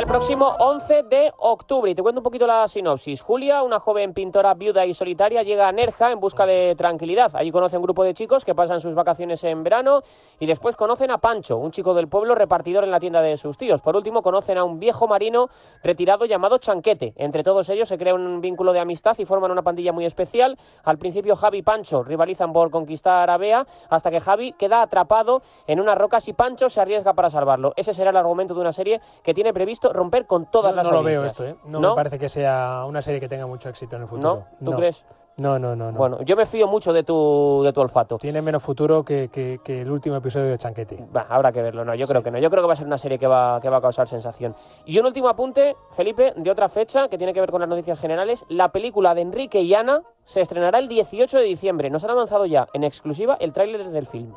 El 0.00 0.06
próximo 0.06 0.56
11 0.58 1.02
de 1.02 1.30
octubre. 1.36 1.90
Y 1.90 1.94
te 1.94 2.00
cuento 2.00 2.20
un 2.20 2.24
poquito 2.24 2.46
la 2.46 2.66
sinopsis. 2.68 3.20
Julia, 3.20 3.62
una 3.62 3.80
joven 3.80 4.14
pintora 4.14 4.54
viuda 4.54 4.86
y 4.86 4.94
solitaria, 4.94 5.42
llega 5.42 5.68
a 5.68 5.72
Nerja 5.72 6.10
en 6.10 6.20
busca 6.20 6.46
de 6.46 6.74
tranquilidad. 6.74 7.32
Allí 7.34 7.52
conoce 7.52 7.76
a 7.76 7.78
un 7.78 7.82
grupo 7.82 8.02
de 8.02 8.14
chicos 8.14 8.46
que 8.46 8.54
pasan 8.54 8.80
sus 8.80 8.94
vacaciones 8.94 9.44
en 9.44 9.62
verano 9.62 10.00
y 10.38 10.46
después 10.46 10.74
conocen 10.74 11.10
a 11.10 11.18
Pancho, 11.18 11.58
un 11.58 11.70
chico 11.70 11.92
del 11.92 12.08
pueblo 12.08 12.34
repartidor 12.34 12.84
en 12.84 12.90
la 12.90 12.98
tienda 12.98 13.20
de 13.20 13.36
sus 13.36 13.58
tíos. 13.58 13.82
Por 13.82 13.94
último, 13.94 14.22
conocen 14.22 14.56
a 14.56 14.64
un 14.64 14.80
viejo 14.80 15.06
marino 15.06 15.50
retirado 15.82 16.24
llamado 16.24 16.56
Chanquete. 16.56 17.12
Entre 17.16 17.44
todos 17.44 17.68
ellos 17.68 17.86
se 17.86 17.98
crea 17.98 18.14
un 18.14 18.40
vínculo 18.40 18.72
de 18.72 18.80
amistad 18.80 19.18
y 19.18 19.26
forman 19.26 19.50
una 19.50 19.60
pandilla 19.60 19.92
muy 19.92 20.06
especial. 20.06 20.56
Al 20.82 20.96
principio, 20.96 21.36
Javi 21.36 21.58
y 21.58 21.62
Pancho 21.62 22.02
rivalizan 22.02 22.54
por 22.54 22.70
conquistar 22.70 23.28
a 23.28 23.36
Bea 23.36 23.66
hasta 23.90 24.10
que 24.10 24.20
Javi 24.20 24.52
queda 24.52 24.80
atrapado 24.80 25.42
en 25.66 25.78
unas 25.78 25.98
rocas 25.98 26.26
y 26.26 26.32
Pancho 26.32 26.70
se 26.70 26.80
arriesga 26.80 27.12
para 27.12 27.28
salvarlo. 27.28 27.74
Ese 27.76 27.92
será 27.92 28.08
el 28.08 28.16
argumento 28.16 28.54
de 28.54 28.62
una 28.62 28.72
serie 28.72 29.02
que 29.22 29.34
tiene 29.34 29.52
previsto 29.52 29.90
romper 30.00 30.26
con 30.26 30.50
todas 30.50 30.72
no, 30.72 30.76
las 30.76 30.86
no 30.86 30.92
lo 30.92 31.02
veo 31.02 31.24
esto, 31.24 31.44
¿eh? 31.46 31.56
No, 31.66 31.80
me 31.80 31.94
parece 31.94 32.18
que 32.18 32.28
sea 32.28 32.84
una 32.86 33.00
serie 33.02 33.20
que 33.20 33.28
tenga 33.28 33.46
mucho 33.46 33.68
éxito 33.68 33.96
en 33.96 34.02
el 34.02 34.08
futuro. 34.08 34.46
¿No? 34.60 34.70
¿Tú 34.70 34.76
crees? 34.76 35.04
No, 35.36 35.58
no, 35.58 35.74
no, 35.74 35.90
no. 35.90 35.96
Bueno, 35.96 36.20
yo 36.22 36.36
me 36.36 36.44
fío 36.44 36.68
mucho 36.68 36.92
de 36.92 37.02
tu, 37.02 37.62
de 37.64 37.72
tu 37.72 37.80
olfato. 37.80 38.18
Tiene 38.18 38.42
menos 38.42 38.62
futuro 38.62 39.02
que, 39.02 39.28
que- 39.30 39.58
que 39.64 39.80
el 39.80 39.90
último 39.90 40.16
episodio 40.16 40.48
de 40.50 40.58
Chanquete. 40.58 41.02
Habrá 41.30 41.50
que 41.50 41.62
verlo, 41.62 41.82
no, 41.82 41.94
yo 41.94 42.06
creo 42.06 42.22
que 42.22 42.30
no. 42.30 42.38
Yo 42.38 42.50
creo 42.50 42.62
que 42.62 42.66
va 42.66 42.74
a 42.74 42.76
ser 42.76 42.86
una 42.86 42.98
serie 42.98 43.18
que 43.18 43.26
va, 43.26 43.58
que 43.60 43.70
va 43.70 43.78
a 43.78 43.80
causar 43.80 44.06
sensación. 44.06 44.54
Y 44.84 44.98
un 44.98 45.06
último 45.06 45.28
apunte, 45.30 45.76
Felipe, 45.96 46.34
de 46.36 46.50
otra 46.50 46.68
fecha 46.68 47.08
que 47.08 47.16
tiene 47.16 47.32
que 47.32 47.40
ver 47.40 47.50
con 47.50 47.60
las 47.60 47.70
noticias 47.70 47.98
generales. 47.98 48.44
La 48.50 48.68
película 48.68 49.14
de 49.14 49.22
Enrique 49.22 49.62
y 49.62 49.72
Ana 49.74 50.02
se 50.26 50.42
estrenará 50.42 50.78
el 50.78 50.88
18 50.88 51.38
de 51.38 51.44
diciembre. 51.44 51.88
Nos 51.88 52.04
han 52.04 52.10
avanzado 52.10 52.44
ya 52.44 52.66
en 52.74 52.84
exclusiva 52.84 53.36
el 53.40 53.54
tráiler 53.54 53.88
del 53.88 54.06
film. 54.08 54.34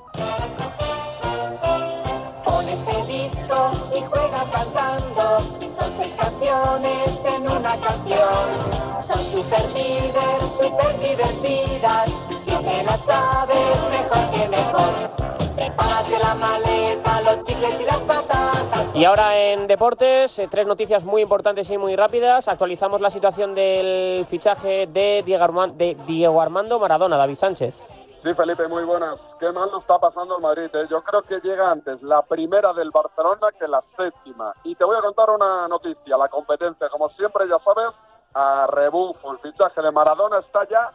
Pon 2.45 2.69
este 2.69 3.05
disco 3.11 3.71
y 3.95 4.01
juega 4.01 4.45
cantando. 4.51 5.39
Son 5.79 5.91
seis 5.97 6.13
canciones 6.15 7.19
en 7.25 7.51
una 7.51 7.77
canción. 7.79 9.03
Son 9.07 9.19
super 9.19 9.65
líderes, 9.73 10.43
super 10.59 10.99
divertidas. 10.99 12.09
Si 12.45 12.51
te 12.51 12.83
las 12.83 12.99
sabes, 13.01 13.77
mejor 13.89 14.31
que 14.31 14.49
mejor. 14.49 15.53
Prepárate 15.55 16.19
la 16.19 16.35
maleta, 16.35 17.21
los 17.21 17.45
chicles 17.45 17.79
y 17.79 17.85
las 17.85 17.97
patatas. 17.99 18.87
Y 18.95 19.05
ahora 19.05 19.37
en 19.37 19.67
deportes, 19.67 20.37
eh, 20.39 20.47
tres 20.49 20.65
noticias 20.67 21.03
muy 21.03 21.21
importantes 21.21 21.69
y 21.69 21.77
muy 21.77 21.95
rápidas. 21.95 22.47
Actualizamos 22.47 23.01
la 23.01 23.09
situación 23.09 23.53
del 23.55 24.25
fichaje 24.29 24.87
de 24.87 25.21
Diego, 25.25 25.43
Arman- 25.45 25.73
de 25.75 25.95
Diego 26.07 26.41
Armando 26.41 26.79
Maradona, 26.79 27.17
David 27.17 27.35
Sánchez. 27.35 27.83
Sí, 28.23 28.33
Felipe, 28.33 28.69
muy 28.69 28.85
buenas. 28.85 29.19
Qué 29.37 29.51
mal 29.51 29.69
lo 29.69 29.79
está 29.79 29.99
pasando 29.99 30.37
el 30.37 30.41
Madrid. 30.41 30.73
¿eh? 30.73 30.87
Yo 30.89 31.03
creo 31.03 31.23
que 31.23 31.41
llega 31.41 31.69
antes 31.69 32.01
la 32.01 32.21
primera 32.21 32.71
del 32.71 32.89
Barcelona 32.89 33.51
que 33.59 33.67
la 33.67 33.83
séptima. 33.97 34.53
Y 34.63 34.75
te 34.75 34.85
voy 34.85 34.95
a 34.95 35.01
contar 35.01 35.29
una 35.29 35.67
noticia. 35.67 36.15
La 36.15 36.29
competencia, 36.29 36.87
como 36.87 37.09
siempre, 37.09 37.49
ya 37.49 37.59
sabes, 37.59 37.93
a 38.33 38.65
rebufo. 38.67 39.33
El 39.33 39.39
fichaje 39.39 39.81
de 39.81 39.91
Maradona 39.91 40.39
está 40.39 40.65
ya 40.69 40.89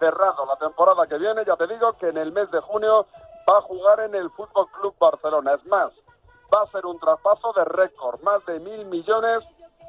cerrado. 0.00 0.44
La 0.44 0.56
temporada 0.56 1.06
que 1.06 1.18
viene, 1.18 1.44
ya 1.44 1.54
te 1.54 1.68
digo 1.68 1.92
que 1.92 2.08
en 2.08 2.16
el 2.16 2.32
mes 2.32 2.50
de 2.50 2.58
junio 2.58 3.06
va 3.48 3.58
a 3.58 3.62
jugar 3.62 4.00
en 4.00 4.16
el 4.16 4.28
Fútbol 4.30 4.66
Club 4.72 4.96
Barcelona. 4.98 5.54
Es 5.54 5.64
más, 5.66 5.92
va 6.52 6.62
a 6.62 6.70
ser 6.72 6.84
un 6.84 6.98
traspaso 6.98 7.52
de 7.52 7.64
récord, 7.64 8.20
más 8.22 8.44
de 8.46 8.58
mil 8.58 8.86
millones 8.86 9.44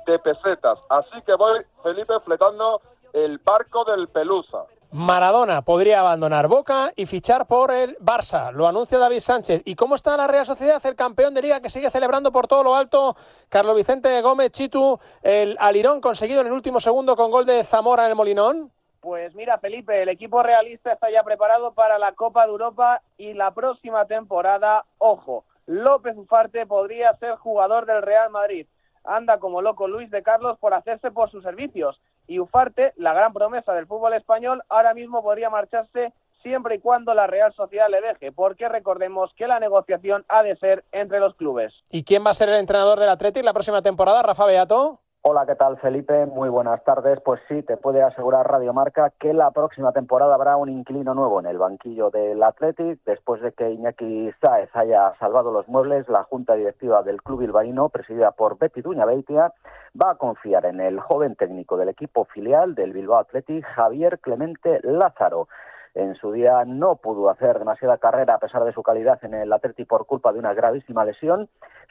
de 0.05 0.19
pesetas. 0.19 0.77
Así 0.89 1.23
que 1.23 1.33
voy, 1.33 1.65
Felipe, 1.81 2.19
fletando 2.19 2.81
el 3.13 3.39
barco 3.39 3.83
del 3.83 4.09
Pelusa. 4.09 4.65
Maradona 4.93 5.63
podría 5.63 6.01
abandonar 6.01 6.47
Boca 6.47 6.93
y 6.95 7.07
fichar 7.07 7.47
por 7.47 7.71
el 7.71 7.97
Barça. 7.97 8.51
Lo 8.51 8.67
anuncia 8.67 8.99
David 8.99 9.21
Sánchez. 9.21 9.63
¿Y 9.65 9.73
cómo 9.73 9.95
está 9.95 10.15
la 10.15 10.27
Real 10.27 10.45
Sociedad, 10.45 10.85
el 10.85 10.95
campeón 10.95 11.33
de 11.33 11.41
liga 11.41 11.61
que 11.61 11.71
sigue 11.71 11.89
celebrando 11.89 12.31
por 12.31 12.47
todo 12.47 12.63
lo 12.63 12.75
alto? 12.75 13.15
Carlos 13.49 13.75
Vicente 13.75 14.21
Gómez 14.21 14.51
Chitu, 14.51 14.99
el 15.23 15.57
alirón 15.59 15.99
conseguido 15.99 16.41
en 16.41 16.47
el 16.47 16.53
último 16.53 16.79
segundo 16.79 17.15
con 17.15 17.31
gol 17.31 17.47
de 17.47 17.63
Zamora 17.63 18.03
en 18.03 18.11
el 18.11 18.15
Molinón. 18.15 18.71
Pues 18.99 19.33
mira, 19.33 19.57
Felipe, 19.57 20.03
el 20.03 20.09
equipo 20.09 20.43
realista 20.43 20.93
está 20.93 21.09
ya 21.09 21.23
preparado 21.23 21.73
para 21.73 21.97
la 21.97 22.11
Copa 22.11 22.45
de 22.45 22.51
Europa 22.51 23.01
y 23.17 23.33
la 23.33 23.49
próxima 23.49 24.05
temporada, 24.05 24.85
ojo, 24.99 25.43
López 25.65 26.15
Ufarte 26.15 26.67
podría 26.67 27.15
ser 27.15 27.37
jugador 27.37 27.87
del 27.87 28.03
Real 28.03 28.29
Madrid. 28.29 28.67
Anda 29.03 29.39
como 29.39 29.63
loco 29.63 29.87
Luis 29.87 30.11
de 30.11 30.21
Carlos 30.21 30.59
por 30.59 30.75
hacerse 30.75 31.09
por 31.09 31.31
sus 31.31 31.41
servicios. 31.43 31.99
Y 32.27 32.39
Ufarte, 32.39 32.93
la 32.97 33.13
gran 33.13 33.33
promesa 33.33 33.73
del 33.73 33.87
fútbol 33.87 34.13
español, 34.13 34.63
ahora 34.69 34.93
mismo 34.93 35.21
podría 35.21 35.49
marcharse 35.49 36.13
siempre 36.41 36.75
y 36.75 36.79
cuando 36.79 37.13
la 37.13 37.25
Real 37.25 37.53
Sociedad 37.53 37.87
le 37.89 38.01
deje, 38.01 38.31
porque 38.31 38.67
recordemos 38.67 39.31
que 39.35 39.47
la 39.47 39.59
negociación 39.59 40.25
ha 40.27 40.43
de 40.43 40.55
ser 40.57 40.83
entre 40.91 41.19
los 41.19 41.35
clubes. 41.35 41.73
¿Y 41.89 42.03
quién 42.03 42.23
va 42.25 42.31
a 42.31 42.35
ser 42.35 42.49
el 42.49 42.55
entrenador 42.55 42.99
del 42.99 43.09
Atlético 43.09 43.45
la 43.45 43.53
próxima 43.53 43.81
temporada? 43.81 44.21
Rafa 44.21 44.45
Beato. 44.45 44.99
Hola, 45.25 45.45
¿qué 45.45 45.55
tal 45.55 45.77
Felipe? 45.77 46.25
Muy 46.25 46.49
buenas 46.49 46.83
tardes. 46.83 47.21
Pues 47.21 47.39
sí, 47.47 47.63
te 47.63 47.77
puede 47.77 48.01
asegurar 48.03 48.45
Radio 48.45 48.73
Marca 48.73 49.09
que 49.17 49.33
la 49.33 49.51
próxima 49.51 49.93
temporada 49.93 50.35
habrá 50.35 50.57
un 50.57 50.67
inquilino 50.67 51.13
nuevo 51.13 51.39
en 51.39 51.45
el 51.45 51.57
banquillo 51.57 52.09
del 52.09 52.43
Athletic. 52.43 52.99
Después 53.05 53.41
de 53.41 53.53
que 53.53 53.71
Iñaki 53.71 54.33
Sáez 54.41 54.69
haya 54.73 55.13
salvado 55.19 55.53
los 55.53 55.65
muebles, 55.69 56.09
la 56.09 56.23
junta 56.23 56.55
directiva 56.55 57.03
del 57.03 57.23
club 57.23 57.39
bilbaíno, 57.39 57.87
presidida 57.87 58.31
por 58.31 58.57
Betty 58.57 58.81
Duña 58.81 59.05
Beitia, 59.05 59.53
va 59.95 60.11
a 60.11 60.15
confiar 60.15 60.65
en 60.65 60.81
el 60.81 60.99
joven 60.99 61.35
técnico 61.35 61.77
del 61.77 61.87
equipo 61.87 62.25
filial 62.25 62.75
del 62.75 62.91
Bilbao 62.91 63.19
Athletic, 63.19 63.63
Javier 63.63 64.19
Clemente 64.19 64.81
Lázaro. 64.83 65.47
En 65.95 66.15
su 66.15 66.31
día 66.31 66.65
no 66.65 66.95
pudo 66.95 67.29
hacer 67.29 67.59
demasiada 67.59 67.99
carrera 67.99 68.35
a 68.35 68.39
pesar 68.39 68.63
de 68.63 68.73
su 68.73 68.81
calidad 68.81 69.23
en 69.23 69.35
el 69.35 69.53
Atleti 69.53 69.85
por 69.85 70.07
culpa 70.07 70.33
de 70.33 70.39
una 70.39 70.55
gravísima 70.55 71.05
lesión. 71.05 71.49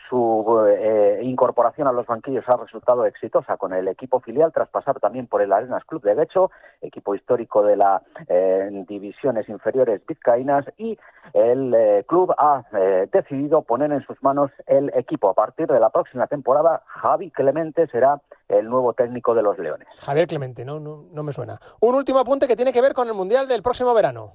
Su 0.08 0.66
eh, 0.68 1.20
incorporación 1.22 1.88
a 1.88 1.92
los 1.92 2.06
banquillos 2.06 2.44
ha 2.48 2.56
resultado 2.56 3.06
exitosa 3.06 3.56
con 3.56 3.72
el 3.72 3.88
equipo 3.88 4.20
filial 4.20 4.52
tras 4.52 4.68
pasar 4.68 5.00
también 5.00 5.26
por 5.26 5.42
el 5.42 5.52
Arenas 5.52 5.84
Club 5.84 6.02
de 6.02 6.14
Becho, 6.14 6.50
equipo 6.80 7.14
histórico 7.14 7.62
de 7.62 7.76
las 7.76 8.02
eh, 8.28 8.68
divisiones 8.88 9.48
inferiores 9.48 10.00
vizcaínas 10.06 10.66
y 10.76 10.98
el 11.32 11.74
eh, 11.74 12.04
club 12.06 12.34
ha 12.36 12.64
decidido 13.12 13.62
poner 13.62 13.92
en 13.92 14.02
sus 14.02 14.22
manos 14.22 14.50
el 14.66 14.90
equipo. 14.94 15.30
A 15.30 15.34
partir 15.34 15.66
de 15.66 15.80
la 15.80 15.90
próxima 15.90 16.26
temporada, 16.26 16.82
Javi 16.86 17.30
Clemente 17.30 17.86
será 17.88 18.20
el 18.48 18.68
nuevo 18.68 18.92
técnico 18.92 19.34
de 19.34 19.42
los 19.42 19.58
Leones. 19.58 19.88
Javier 19.98 20.26
Clemente, 20.26 20.64
no, 20.64 20.80
no, 20.80 21.04
no 21.10 21.22
me 21.22 21.32
suena. 21.32 21.60
Un 21.80 21.94
último 21.94 22.18
apunte 22.18 22.46
que 22.46 22.56
tiene 22.56 22.72
que 22.72 22.82
ver 22.82 22.94
con 22.94 23.08
el 23.08 23.14
Mundial 23.14 23.48
del 23.48 23.62
próximo 23.62 23.94
verano. 23.94 24.32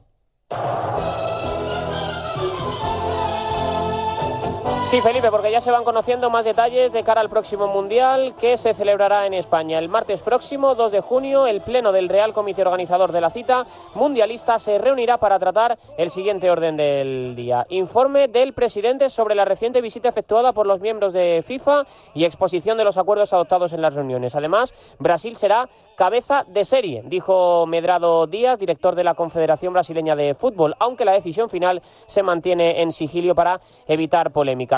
Sí, 4.90 5.02
Felipe, 5.02 5.30
porque 5.32 5.52
ya 5.52 5.60
se 5.60 5.70
van 5.70 5.84
conociendo 5.84 6.30
más 6.30 6.46
detalles 6.46 6.94
de 6.94 7.04
cara 7.04 7.20
al 7.20 7.30
próximo 7.30 7.68
Mundial 7.68 8.36
que 8.40 8.56
se 8.56 8.74
celebrará 8.74 9.28
en 9.28 9.34
España. 9.34 9.80
El 9.80 9.90
martes 9.90 10.22
próximo, 10.22 10.76
2 10.76 10.94
de 10.94 11.02
junio, 11.02 11.46
el 11.46 11.60
Pleno 11.60 11.92
del 11.92 12.08
Real 12.08 12.32
Comité 12.32 12.62
Organizador 12.62 13.12
de 13.12 13.20
la 13.20 13.30
cita 13.30 13.66
mundialista 13.96 14.60
se 14.60 14.78
reunirá 14.78 15.18
para 15.18 15.40
tratar 15.40 15.78
el 15.98 16.10
siguiente 16.10 16.50
orden 16.50 16.78
del 16.78 17.34
día. 17.36 17.66
Informe 17.68 18.30
del 18.30 18.54
presidente 18.54 19.10
sobre 19.10 19.36
la 19.36 19.44
reciente 19.44 19.82
visita 19.82 20.08
efectuada 20.08 20.54
por 20.54 20.66
los 20.66 20.80
miembros 20.80 21.12
de 21.12 21.44
FIFA 21.46 21.84
y 22.14 22.24
exposición 22.24 22.78
de 22.78 22.86
los 22.86 22.98
acuerdos 22.98 23.34
adoptados 23.34 23.74
en 23.74 23.82
las 23.82 23.94
reuniones. 23.94 24.36
Además, 24.36 24.74
Brasil 25.00 25.36
será 25.36 25.68
cabeza 25.98 26.46
de 26.48 26.64
serie, 26.64 27.02
dijo 27.06 27.66
Medrado 27.66 28.28
Díaz, 28.28 28.60
director 28.60 28.94
de 28.96 29.04
la 29.04 29.16
Confederación 29.16 29.74
Brasileña 29.74 30.16
de 30.16 30.36
Fútbol, 30.36 30.76
aunque 30.80 31.06
la 31.06 31.12
decisión 31.12 31.50
final 31.50 31.82
se 32.06 32.22
mantiene 32.22 32.84
en 32.84 32.92
sigilio 32.92 33.34
para 33.34 33.60
evitar 33.88 34.32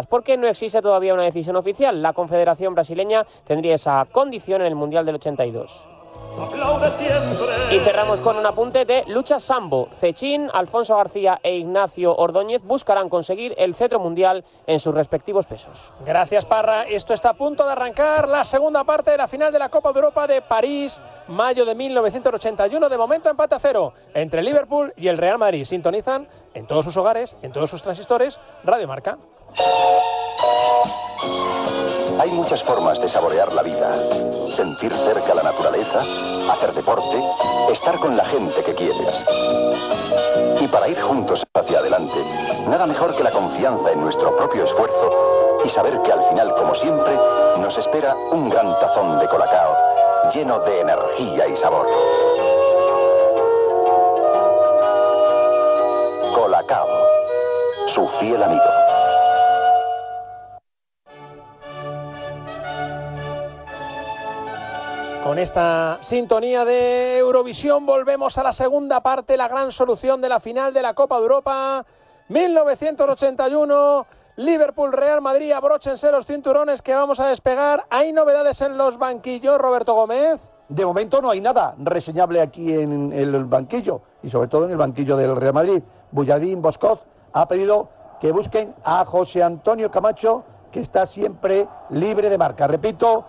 polémicas. 0.05 0.09
Porque 0.09 0.37
no 0.37 0.47
existe 0.47 0.81
todavía 0.81 1.13
una 1.13 1.23
decisión 1.23 1.55
oficial. 1.55 2.01
La 2.01 2.13
Confederación 2.13 2.73
Brasileña 2.73 3.25
tendría 3.45 3.75
esa 3.75 4.05
condición 4.11 4.61
en 4.61 4.67
el 4.67 4.75
Mundial 4.75 5.05
del 5.05 5.15
82. 5.15 5.87
Y 7.71 7.79
cerramos 7.79 8.19
con 8.19 8.37
un 8.37 8.45
apunte 8.45 8.85
de 8.85 9.03
lucha 9.07 9.39
sambo. 9.39 9.89
Cechín, 9.91 10.49
Alfonso 10.53 10.95
García 10.95 11.39
e 11.43 11.57
Ignacio 11.57 12.15
Ordóñez 12.15 12.61
buscarán 12.63 13.09
conseguir 13.09 13.53
el 13.57 13.75
cetro 13.75 13.99
mundial 13.99 14.45
en 14.65 14.79
sus 14.79 14.93
respectivos 14.93 15.45
pesos. 15.45 15.91
Gracias, 16.05 16.45
Parra. 16.45 16.83
Esto 16.83 17.13
está 17.13 17.31
a 17.31 17.33
punto 17.33 17.65
de 17.65 17.71
arrancar 17.71 18.27
la 18.27 18.45
segunda 18.45 18.83
parte 18.83 19.11
de 19.11 19.17
la 19.17 19.27
final 19.27 19.51
de 19.51 19.59
la 19.59 19.69
Copa 19.69 19.91
de 19.91 19.99
Europa 19.99 20.27
de 20.27 20.41
París, 20.41 21.01
mayo 21.27 21.65
de 21.65 21.75
1981. 21.75 22.89
De 22.89 22.97
momento, 22.97 23.29
empate 23.29 23.55
a 23.55 23.59
cero 23.59 23.93
entre 24.13 24.43
Liverpool 24.43 24.93
y 24.95 25.07
el 25.07 25.17
Real 25.17 25.37
Madrid. 25.37 25.65
Sintonizan 25.65 26.27
en 26.53 26.67
todos 26.67 26.85
sus 26.85 26.95
hogares, 26.97 27.35
en 27.41 27.51
todos 27.51 27.69
sus 27.69 27.81
transistores, 27.81 28.39
Radio 28.63 28.87
Marca. 28.87 29.17
Hay 32.19 32.31
muchas 32.31 32.63
formas 32.63 32.99
de 32.99 33.07
saborear 33.07 33.53
la 33.53 33.63
vida. 33.63 33.91
Sentir 34.51 34.93
cerca 34.93 35.33
la 35.33 35.43
naturaleza, 35.43 36.01
hacer 36.51 36.73
deporte, 36.73 37.23
estar 37.71 37.99
con 37.99 38.17
la 38.17 38.25
gente 38.25 38.61
que 38.63 38.75
quieres. 38.75 39.25
Y 40.59 40.67
para 40.67 40.89
ir 40.89 40.99
juntos 40.99 41.45
hacia 41.53 41.79
adelante, 41.79 42.23
nada 42.67 42.85
mejor 42.85 43.15
que 43.15 43.23
la 43.23 43.31
confianza 43.31 43.91
en 43.91 44.01
nuestro 44.01 44.35
propio 44.35 44.65
esfuerzo 44.65 45.61
y 45.63 45.69
saber 45.69 46.01
que 46.01 46.11
al 46.11 46.23
final, 46.23 46.53
como 46.55 46.75
siempre, 46.75 47.15
nos 47.59 47.77
espera 47.77 48.15
un 48.31 48.49
gran 48.49 48.77
tazón 48.79 49.19
de 49.19 49.27
colacao 49.27 49.89
lleno 50.33 50.59
de 50.59 50.81
energía 50.81 51.47
y 51.47 51.55
sabor. 51.55 51.87
Colacao, 56.35 56.87
su 57.87 58.07
fiel 58.07 58.43
amigo. 58.43 58.98
Con 65.23 65.37
esta 65.37 65.99
sintonía 66.01 66.63
de 66.63 67.17
Eurovisión 67.17 67.85
volvemos 67.85 68.37
a 68.37 68.43
la 68.43 68.53
segunda 68.53 69.01
parte, 69.01 69.35
la 69.35 69.49
gran 69.49 69.71
solución 69.71 70.21
de 70.21 70.29
la 70.29 70.39
final 70.39 70.73
de 70.73 70.81
la 70.81 70.93
Copa 70.93 71.17
de 71.17 71.23
Europa 71.23 71.85
1981. 72.29 74.05
Liverpool, 74.37 74.93
Real 74.93 75.21
Madrid, 75.21 75.51
abróchense 75.51 76.09
los 76.11 76.25
cinturones 76.25 76.81
que 76.81 76.95
vamos 76.95 77.19
a 77.19 77.27
despegar. 77.27 77.85
¿Hay 77.89 78.13
novedades 78.13 78.61
en 78.61 78.77
los 78.77 78.97
banquillos, 78.97 79.59
Roberto 79.59 79.93
Gómez? 79.93 80.49
De 80.69 80.85
momento 80.85 81.21
no 81.21 81.29
hay 81.29 81.41
nada 81.41 81.75
reseñable 81.77 82.39
aquí 82.39 82.73
en 82.73 83.11
el 83.11 83.43
banquillo 83.43 84.01
y 84.23 84.29
sobre 84.29 84.47
todo 84.47 84.65
en 84.65 84.71
el 84.71 84.77
banquillo 84.77 85.17
del 85.17 85.35
Real 85.35 85.53
Madrid. 85.53 85.83
Bulladín 86.11 86.61
Boscoz 86.61 87.01
ha 87.33 87.45
pedido 87.47 87.89
que 88.21 88.31
busquen 88.31 88.73
a 88.85 89.03
José 89.03 89.43
Antonio 89.43 89.91
Camacho, 89.91 90.45
que 90.71 90.79
está 90.79 91.05
siempre 91.05 91.67
libre 91.89 92.29
de 92.29 92.37
marca. 92.37 92.67
Repito, 92.67 93.25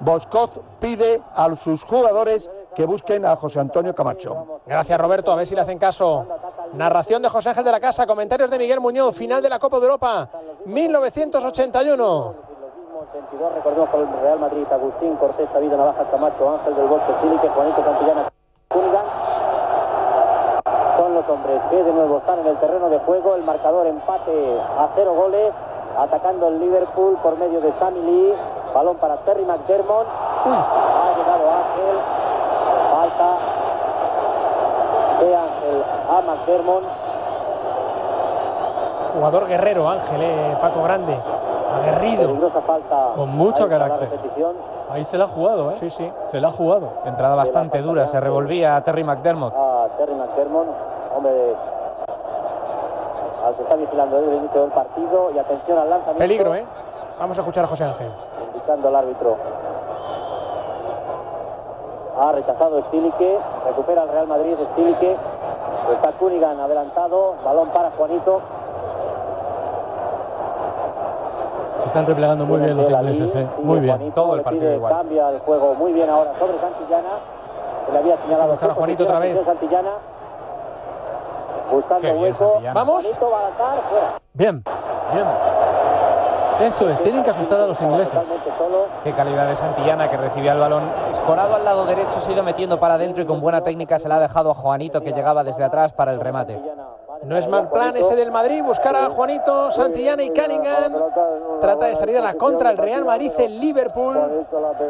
Boscoz 0.00 0.50
pide 0.80 1.22
a 1.34 1.54
sus 1.56 1.84
jugadores 1.84 2.50
que 2.74 2.84
busquen 2.84 3.24
a 3.24 3.36
José 3.36 3.60
Antonio 3.60 3.94
Camacho. 3.94 4.60
Gracias, 4.66 5.00
Roberto. 5.00 5.32
A 5.32 5.36
ver 5.36 5.46
si 5.46 5.54
le 5.54 5.60
hacen 5.60 5.78
caso. 5.78 6.26
Narración 6.74 7.22
de 7.22 7.28
José 7.28 7.50
Ángel 7.50 7.64
de 7.64 7.70
la 7.70 7.80
Casa, 7.80 8.06
comentarios 8.06 8.50
de 8.50 8.58
Miguel 8.58 8.80
Muñoz, 8.80 9.14
final 9.16 9.40
de 9.42 9.48
la 9.48 9.58
Copa 9.58 9.78
de 9.78 9.84
Europa 9.84 10.28
1981. 10.64 12.34
22, 13.12 13.54
recordemos 13.54 13.90
con 13.90 14.00
el 14.00 14.20
Real 14.22 14.40
Madrid, 14.40 14.66
Agustín, 14.72 15.14
Cortés, 15.16 15.48
David 15.52 15.70
Navaja, 15.70 16.10
Camacho, 16.10 16.50
Ángel 16.50 16.74
del 16.74 16.86
Bosque, 16.86 17.12
Silique, 17.22 17.48
Juanito 17.48 17.84
Santillana. 17.84 18.28
Son 20.98 21.14
los 21.14 21.28
hombres 21.28 21.60
que 21.70 21.82
de 21.82 21.92
nuevo 21.92 22.18
están 22.18 22.40
en 22.40 22.46
el 22.48 22.58
terreno 22.58 22.88
de 22.88 22.98
juego. 23.00 23.36
El 23.36 23.44
marcador 23.44 23.86
empate 23.86 24.60
a 24.60 24.88
cero 24.96 25.14
goles. 25.14 25.52
Atacando 25.96 26.48
el 26.48 26.58
Liverpool 26.58 27.16
por 27.22 27.38
medio 27.38 27.60
de 27.60 27.72
Sammy 27.78 28.00
Lee. 28.00 28.34
Balón 28.74 28.96
para 28.96 29.16
Terry 29.18 29.44
McDermott. 29.44 30.06
Ha 30.44 31.14
llegado 31.16 31.50
Ángel. 31.50 31.96
Falta 32.90 33.38
de 35.20 35.36
Ángel 35.36 35.84
a 36.10 36.20
McDermott. 36.22 36.82
Jugador 39.14 39.46
guerrero, 39.46 39.88
Ángel, 39.88 40.20
eh, 40.22 40.56
Paco 40.60 40.82
Grande. 40.82 41.16
Aguerrido. 41.76 42.26
Peligrosa 42.26 42.60
falta. 42.62 43.08
Con 43.14 43.30
mucho 43.30 43.64
Ahí 43.64 43.68
carácter. 43.70 44.08
Ahí 44.90 45.04
se 45.04 45.16
la 45.18 45.24
ha 45.24 45.28
jugado, 45.28 45.70
¿eh? 45.70 45.76
Sí, 45.80 45.90
sí. 45.90 46.12
Se 46.26 46.40
la 46.40 46.48
ha 46.48 46.52
jugado. 46.52 46.88
Entrada 47.04 47.34
bastante 47.36 47.80
dura, 47.80 48.06
se 48.06 48.18
revolvía 48.20 48.76
a 48.76 48.82
Terry 48.82 49.02
McDermott. 49.04 49.54
a 49.54 49.88
Terry 49.96 50.14
McDermott, 50.14 50.66
hombre 51.16 51.32
de- 51.32 51.56
al 53.46 53.54
que 53.56 53.62
está 53.62 53.76
vigilando 53.76 54.16
desde 54.16 54.30
el 54.32 54.38
inicio 54.38 54.62
del 54.62 54.70
partido 54.70 55.30
y 55.34 55.38
atención 55.38 55.78
al 55.78 55.90
lanzamiento. 55.90 56.18
Peligro, 56.18 56.54
¿eh? 56.54 56.66
Vamos 57.18 57.36
a 57.38 57.40
escuchar 57.40 57.64
a 57.64 57.68
José 57.68 57.84
Ángel. 57.84 58.10
Al 58.66 58.96
árbitro. 58.96 59.36
Ha 62.18 62.32
rechazado 62.32 62.82
Stilique, 62.84 63.38
recupera 63.66 64.04
el 64.04 64.08
Real 64.08 64.26
Madrid 64.26 64.56
Stilique, 64.72 65.16
está 65.92 66.12
Cunningham 66.12 66.60
adelantado, 66.60 67.34
balón 67.44 67.68
para 67.68 67.90
Juanito, 67.90 68.40
Se 71.84 71.88
están 71.88 72.06
replegando 72.06 72.46
muy 72.46 72.60
bien 72.60 72.76
los 72.78 72.88
ingleses, 72.88 73.34
¿eh? 73.36 73.46
Muy 73.62 73.80
bien. 73.80 73.96
Juanito 73.96 74.36
le 74.36 74.42
pide, 74.44 74.80
cambia 74.88 75.28
el 75.28 75.40
juego 75.40 75.74
muy 75.74 75.92
bien 75.92 76.08
ahora 76.08 76.32
sobre 76.38 76.58
Santillana, 76.58 77.18
que 77.84 77.92
le 77.92 77.98
había 77.98 78.16
señalado 78.22 78.50
buscar 78.52 78.70
a 78.70 78.74
Juanito 78.74 79.04
otra 79.04 79.18
vez. 79.18 79.44
Santillana, 79.44 79.90
buscando 81.70 82.12
hueco. 82.14 82.60
Vamos. 82.72 83.02
Juanito 83.04 83.30
va 83.30 83.38
a 83.38 83.42
lanzar, 83.42 83.82
fuera. 83.90 84.20
Bien, 84.32 84.64
bien. 85.12 85.26
Eso 86.60 86.88
es, 86.88 87.02
tienen 87.02 87.22
que 87.22 87.30
asustar 87.30 87.60
a 87.60 87.66
los 87.66 87.80
ingleses. 87.80 88.18
Qué 89.02 89.12
calidad 89.12 89.48
de 89.48 89.56
Santillana 89.56 90.10
que 90.10 90.16
recibía 90.16 90.52
el 90.52 90.60
balón. 90.60 90.84
Escorado 91.10 91.56
al 91.56 91.64
lado 91.64 91.84
derecho, 91.84 92.20
se 92.20 92.30
ha 92.30 92.34
ido 92.34 92.42
metiendo 92.42 92.78
para 92.78 92.94
adentro 92.94 93.22
y 93.22 93.26
con 93.26 93.40
buena 93.40 93.62
técnica 93.62 93.98
se 93.98 94.08
la 94.08 94.16
ha 94.16 94.20
dejado 94.20 94.50
a 94.50 94.54
Juanito 94.54 95.00
que 95.00 95.12
llegaba 95.12 95.44
desde 95.44 95.64
atrás 95.64 95.92
para 95.92 96.12
el 96.12 96.20
remate. 96.20 96.60
No 97.26 97.36
es 97.36 97.48
mal 97.48 97.68
plan 97.70 97.96
ese 97.96 98.14
del 98.16 98.30
Madrid, 98.30 98.62
buscar 98.62 98.94
a 98.96 99.08
Juanito, 99.10 99.70
Santillana 99.70 100.22
y 100.22 100.30
Cunningham. 100.30 100.92
Trata 101.60 101.86
de 101.86 101.96
salir 101.96 102.18
a 102.18 102.20
la 102.20 102.34
contra 102.34 102.70
el 102.70 102.78
Real 102.78 103.04
Madrid, 103.04 103.32
el 103.38 103.60
Liverpool, 103.60 104.16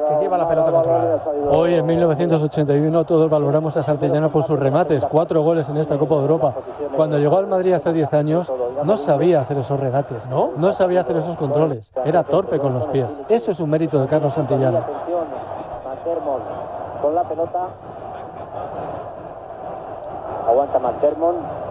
que 0.09 0.17
lleva 0.21 0.39
la 0.39 0.49
pelota 0.49 0.73
controlada. 0.73 1.23
Hoy 1.51 1.75
en 1.75 1.87
1981 1.87 3.05
todos 3.05 3.31
valoramos 3.31 3.77
a 3.77 3.83
Santillana 3.83 4.29
por 4.29 4.43
sus 4.43 4.59
remates, 4.59 5.05
cuatro 5.05 5.43
goles 5.43 5.69
en 5.69 5.77
esta 5.77 5.97
Copa 5.97 6.17
de 6.17 6.23
Europa. 6.23 6.55
Cuando 6.97 7.19
llegó 7.19 7.39
al 7.39 7.47
Madrid 7.47 7.73
hace 7.75 7.93
10 7.93 8.13
años 8.15 8.53
no 8.83 8.97
sabía 8.97 9.41
hacer 9.41 9.59
esos 9.59 9.79
regates, 9.79 10.27
¿no? 10.27 10.53
No 10.57 10.73
sabía 10.73 11.03
hacer 11.03 11.17
esos 11.17 11.37
controles, 11.37 11.91
era 12.05 12.25
torpe 12.25 12.59
con 12.59 12.75
los 12.75 12.87
pies. 12.89 13.21
Eso 13.29 13.51
es 13.51 13.61
un 13.61 13.71
mérito 13.71 14.01
de 14.01 14.09
Carlos 14.09 14.35
Santillana. 14.35 14.85
con 17.01 17.15
la 17.15 17.23
pelota. 17.25 17.69
Aguanta 20.47 20.79
McDermott. 20.79 21.64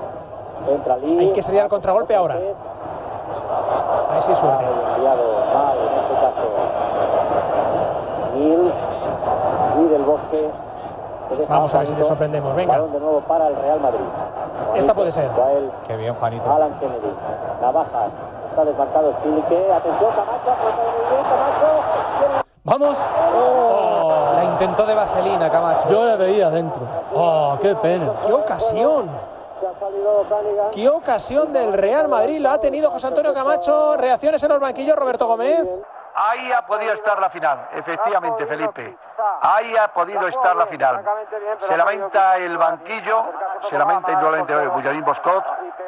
Entra 0.69 0.97
Lee. 0.97 1.19
Hay 1.19 1.33
que 1.33 1.43
salir 1.43 1.61
al 1.61 1.69
contragolpe 1.69 2.15
ahora. 2.15 2.35
A 2.35 4.13
ver 4.13 4.21
si 4.21 4.29
hay 4.29 4.35
suerte. 4.35 4.65
En 8.35 8.67
este 8.67 9.81
y 9.81 9.87
del 9.87 10.03
Bosque. 10.03 10.49
Vamos 11.49 11.73
a 11.73 11.79
ver 11.79 11.87
si 11.87 11.95
le 11.95 12.03
sorprendemos. 12.03 12.55
Venga. 12.55 12.79
De 12.79 12.99
nuevo 12.99 13.21
para 13.21 13.47
el 13.47 13.55
Real 13.55 13.79
Madrid. 13.79 14.05
Esta 14.75 14.93
puede 14.93 15.11
ser. 15.11 15.29
Qué 15.87 15.97
bien, 15.97 16.13
Juanito. 16.15 16.51
Alan 16.51 16.73
Kennedy. 16.79 17.13
La 17.61 17.71
baja. 17.71 18.07
Está 18.49 18.65
desmarcado 18.65 19.13
Stilique. 19.19 19.71
Atención, 19.71 20.11
Camacho. 20.11 20.51
¡Vamos! 22.65 22.97
La 24.35 24.43
intentó 24.45 24.85
de 24.85 24.95
vaselina, 24.95 25.49
Camacho. 25.49 25.89
Yo 25.89 26.05
la 26.05 26.15
veía 26.15 26.49
dentro. 26.49 26.81
¡Oh, 27.13 27.57
qué 27.61 27.75
pena! 27.75 28.11
¡Qué 28.25 28.31
ocasión! 28.31 29.09
¡Qué 30.73 30.89
ocasión 30.89 31.53
del 31.53 31.73
Real 31.73 32.07
Madrid! 32.07 32.39
La 32.39 32.53
ha 32.53 32.59
tenido 32.59 32.91
José 32.91 33.07
Antonio 33.07 33.33
Camacho. 33.33 33.97
Reacciones 33.97 34.41
en 34.43 34.49
los 34.49 34.59
banquillos, 34.59 34.95
Roberto 34.95 35.27
Gómez. 35.27 35.67
Ahí 36.15 36.51
ha 36.51 36.61
podido 36.65 36.93
estar 36.93 37.19
la 37.19 37.29
final, 37.31 37.69
efectivamente, 37.73 38.45
Felipe. 38.45 38.97
Ahí 39.41 39.75
ha 39.75 39.87
podido 39.87 40.27
estar 40.27 40.55
la 40.55 40.67
final. 40.67 41.03
Se 41.67 41.75
lamenta 41.75 42.37
el 42.37 42.55
banquillo, 42.55 43.23
se 43.69 43.77
lamenta 43.77 44.11
indudablemente 44.11 44.67
Bullarín 44.67 45.03
Boscot. 45.03 45.43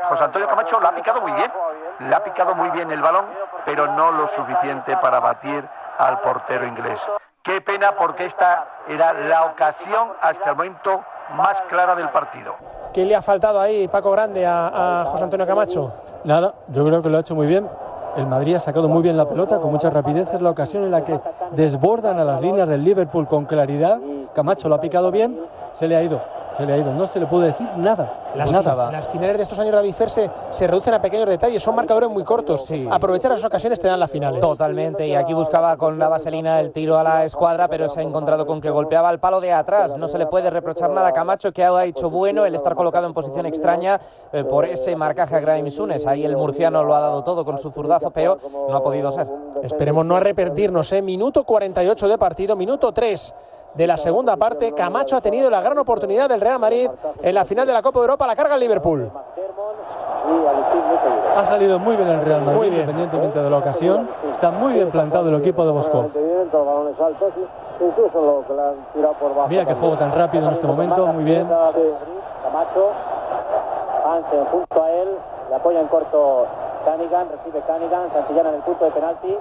José 0.09 0.23
Antonio 0.23 0.47
Camacho 0.47 0.79
la 0.79 0.89
ha 0.89 0.95
picado 0.95 1.21
muy 1.21 1.31
bien, 1.31 1.51
le 1.99 2.15
ha 2.15 2.23
picado 2.23 2.55
muy 2.55 2.69
bien 2.69 2.89
el 2.91 3.01
balón, 3.01 3.25
pero 3.65 3.85
no 3.87 4.11
lo 4.11 4.27
suficiente 4.29 4.97
para 4.97 5.19
batir 5.19 5.63
al 5.99 6.19
portero 6.21 6.65
inglés. 6.65 6.99
Qué 7.43 7.61
pena 7.61 7.91
porque 7.91 8.25
esta 8.25 8.65
era 8.87 9.13
la 9.13 9.45
ocasión 9.45 10.11
hasta 10.21 10.49
el 10.49 10.55
momento 10.55 11.03
más 11.35 11.61
clara 11.69 11.95
del 11.95 12.09
partido. 12.09 12.53
¿Qué 12.93 13.05
le 13.05 13.15
ha 13.15 13.21
faltado 13.21 13.59
ahí, 13.59 13.87
Paco 13.87 14.11
Grande, 14.11 14.45
a, 14.45 15.01
a 15.01 15.05
José 15.05 15.23
Antonio 15.23 15.45
Camacho? 15.45 15.91
Nada, 16.23 16.53
yo 16.69 16.85
creo 16.85 17.01
que 17.01 17.09
lo 17.09 17.17
ha 17.17 17.21
hecho 17.21 17.35
muy 17.35 17.47
bien. 17.47 17.67
El 18.15 18.27
Madrid 18.27 18.55
ha 18.55 18.59
sacado 18.61 18.87
muy 18.87 19.01
bien 19.03 19.17
la 19.17 19.27
pelota, 19.27 19.59
con 19.59 19.71
mucha 19.71 19.89
rapidez. 19.89 20.29
Es 20.33 20.41
la 20.41 20.49
ocasión 20.49 20.83
en 20.83 20.91
la 20.91 21.03
que 21.03 21.19
desbordan 21.51 22.17
a 22.17 22.23
las 22.23 22.39
líneas 22.41 22.69
del 22.69 22.83
Liverpool 22.83 23.27
con 23.27 23.45
claridad. 23.45 23.99
Camacho 24.33 24.69
lo 24.69 24.75
ha 24.75 24.81
picado 24.81 25.11
bien, 25.11 25.37
se 25.73 25.87
le 25.87 25.97
ha 25.97 26.01
ido, 26.01 26.21
se 26.55 26.65
le 26.65 26.73
ha 26.73 26.77
ido. 26.77 26.93
No 26.93 27.07
se 27.07 27.19
le 27.19 27.25
puede 27.25 27.47
decir 27.47 27.67
nada. 27.77 28.31
Las, 28.35 28.51
nada. 28.51 28.91
las 28.91 29.07
finales 29.09 29.37
de 29.37 29.43
estos 29.43 29.57
años 29.57 29.71
de 29.71 29.77
David 29.77 29.93
Fer 29.93 30.09
se, 30.09 30.29
se 30.51 30.67
reducen 30.67 30.93
a 30.93 31.01
pequeños 31.01 31.27
detalles, 31.29 31.63
son 31.63 31.75
marcadores 31.75 32.09
muy 32.09 32.23
cortos. 32.23 32.67
Aprovechar 32.91 33.31
esas 33.31 33.45
ocasiones 33.45 33.79
te 33.79 33.87
dan 33.87 33.99
las 33.99 34.11
finales. 34.11 34.41
Totalmente, 34.41 35.07
y 35.07 35.15
aquí 35.15 35.33
buscaba 35.33 35.77
con 35.77 35.97
la 35.97 36.09
vaselina 36.09 36.59
el 36.59 36.71
tiro 36.71 36.97
a 36.97 37.03
la 37.03 37.23
escuadra, 37.23 37.67
pero 37.67 37.87
se 37.87 38.01
ha 38.01 38.03
encontrado 38.03 38.45
con 38.45 38.59
que 38.59 38.69
golpeaba 38.69 39.09
el 39.11 39.19
palo 39.19 39.39
de 39.39 39.53
atrás. 39.53 39.95
No 39.97 40.07
se 40.07 40.17
le 40.17 40.27
puede 40.27 40.49
reprochar 40.49 40.89
nada 40.89 41.09
a 41.09 41.13
Camacho, 41.13 41.51
que 41.51 41.63
ha 41.63 41.85
hecho 41.85 42.09
bueno 42.09 42.45
el 42.45 42.55
estar 42.55 42.75
colocado 42.75 43.07
en 43.07 43.13
posición 43.13 43.45
extraña 43.45 43.99
eh, 44.33 44.43
por 44.43 44.65
ese 44.65 44.95
marcaje 44.95 45.35
a 45.35 45.39
Graham 45.39 45.71
Sunes. 45.71 46.05
Ahí 46.05 46.25
el 46.25 46.35
murciano 46.35 46.83
lo 46.83 46.95
ha 46.95 46.99
dado 46.99 47.23
todo 47.23 47.45
con 47.45 47.57
su 47.57 47.71
zurdazo, 47.71 48.11
pero 48.11 48.37
no 48.69 48.75
ha 48.75 48.83
podido 48.83 49.11
ser. 49.11 49.27
Esperemos 49.63 50.05
no 50.05 50.15
arrepentirnos, 50.17 50.91
¿eh? 50.91 51.01
Minuto 51.01 51.43
48 51.43 52.07
de 52.07 52.17
partido, 52.17 52.55
minuto 52.55 52.91
3 52.91 53.33
de 53.75 53.87
la 53.87 53.97
segunda 53.97 54.37
parte. 54.37 54.73
Camacho 54.73 55.17
ha 55.17 55.21
tenido 55.21 55.49
la 55.49 55.61
gran 55.61 55.77
oportunidad 55.77 56.29
del 56.29 56.41
Real 56.41 56.59
Madrid 56.59 56.89
en 57.21 57.35
la 57.35 57.45
final 57.45 57.67
de 57.67 57.73
la 57.73 57.81
Copa 57.81 57.99
de 57.99 58.05
Europa, 58.05 58.27
la 58.27 58.35
carga 58.35 58.55
el 58.55 58.61
Liverpool. 58.61 59.11
Ha 61.35 61.45
salido 61.45 61.77
muy 61.79 61.95
bien 61.95 62.07
el 62.07 62.21
Real 62.21 62.41
Madrid, 62.41 62.57
Muy 62.57 62.69
bien. 62.69 62.81
independientemente 62.81 63.39
de 63.41 63.49
la 63.49 63.57
ocasión. 63.57 64.09
Está 64.31 64.51
muy 64.51 64.73
bien 64.73 64.89
plantado 64.89 65.29
el 65.29 65.35
equipo 65.35 65.65
de 65.65 65.71
Boscov. 65.71 66.11
Bien, 66.13 66.49
todos 66.49 66.65
los 66.65 66.75
balones 66.75 66.99
altos, 66.99 67.33
y 67.37 67.83
incluso 67.83 68.21
lo 68.21 68.43
que 68.47 68.53
le 68.53 68.61
han 68.61 68.75
tirado 68.93 69.13
por 69.15 69.35
bajo. 69.35 69.47
Mira 69.49 69.65
qué 69.65 69.73
juego 69.73 69.97
tan 69.97 70.11
rápido 70.13 70.47
en 70.47 70.53
este 70.53 70.65
momento, 70.65 71.07
muy 71.07 71.23
bien. 71.25 71.47
Camacho. 71.47 72.91
Hansen 74.05 74.45
junto 74.45 74.83
a 74.83 74.91
él. 74.91 75.09
Le 75.49 75.55
apoya 75.55 75.79
en 75.81 75.87
corto 75.87 76.45
Canigan. 76.85 77.27
Recibe 77.29 77.61
Canigan. 77.67 78.11
Santillana 78.13 78.49
en 78.49 78.55
el 78.55 78.61
punto 78.61 78.85
de 78.85 78.91
penalti. 78.91 79.35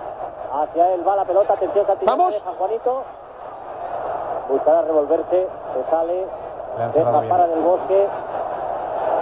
Hacia 0.52 0.94
él 0.94 1.06
va 1.06 1.16
la 1.16 1.24
pelota. 1.24 1.52
Atención, 1.52 1.86
Santillana. 1.86 2.16
Vamos. 2.16 2.34
Deja 2.34 2.50
Juanito. 2.58 3.02
Buscará 4.48 4.82
revolverse. 4.82 5.48
Se 5.74 5.90
sale. 5.90 6.26
Deja 6.92 7.22
para 7.28 7.46
del 7.46 7.60
bosque. 7.60 8.08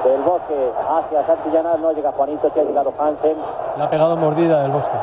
Del 0.04 0.22
bosque 0.22 0.72
hacia 0.88 1.26
Santillana. 1.26 1.76
No 1.76 1.92
llega 1.92 2.12
Juanito. 2.12 2.50
Sí 2.54 2.60
ha 2.60 2.64
llegado 2.64 2.92
Hansen. 2.98 3.36
Le 3.76 3.84
ha 3.84 3.90
pegado 3.90 4.16
mordida 4.16 4.62
del 4.62 4.72
bosque. 4.72 4.96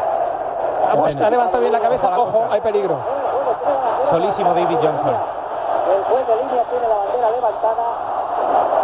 Vamos, 0.89 1.15
ha 1.15 1.30
levantado 1.30 1.61
bien 1.61 1.74
la 1.74 1.80
cabeza. 1.80 2.20
Ojo, 2.20 2.45
hay 2.49 2.61
peligro. 2.61 2.97
Solísimo 4.09 4.53
David 4.53 4.78
Johnson. 4.82 5.13
El 5.89 6.03
juez 6.05 6.28
de 6.28 6.36
línea 6.36 6.63
tiene 6.70 6.88
la 6.88 6.95
bandera 6.95 7.32
levantada. 7.32 7.86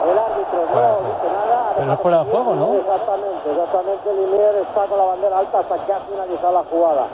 El 0.06 0.18
árbitro 0.18 0.60
no 0.60 1.10
dice 1.10 1.28
nada. 1.34 1.74
Pero 1.78 1.94
es 1.94 2.00
fuera 2.00 2.24
de 2.24 2.32
juego, 2.32 2.56
¿no? 2.56 2.74
Exactamente, 2.76 3.52
exactamente. 3.52 4.14
Linier 4.14 4.56
está 4.58 4.86
con 4.86 4.98
la 4.98 5.06
bandera 5.06 5.40
alta 5.40 5.60
hasta 5.60 5.78
que 5.86 5.94
ha 5.94 6.00
finalizado 6.02 6.54
la 6.54 6.64
jugada. 6.70 7.08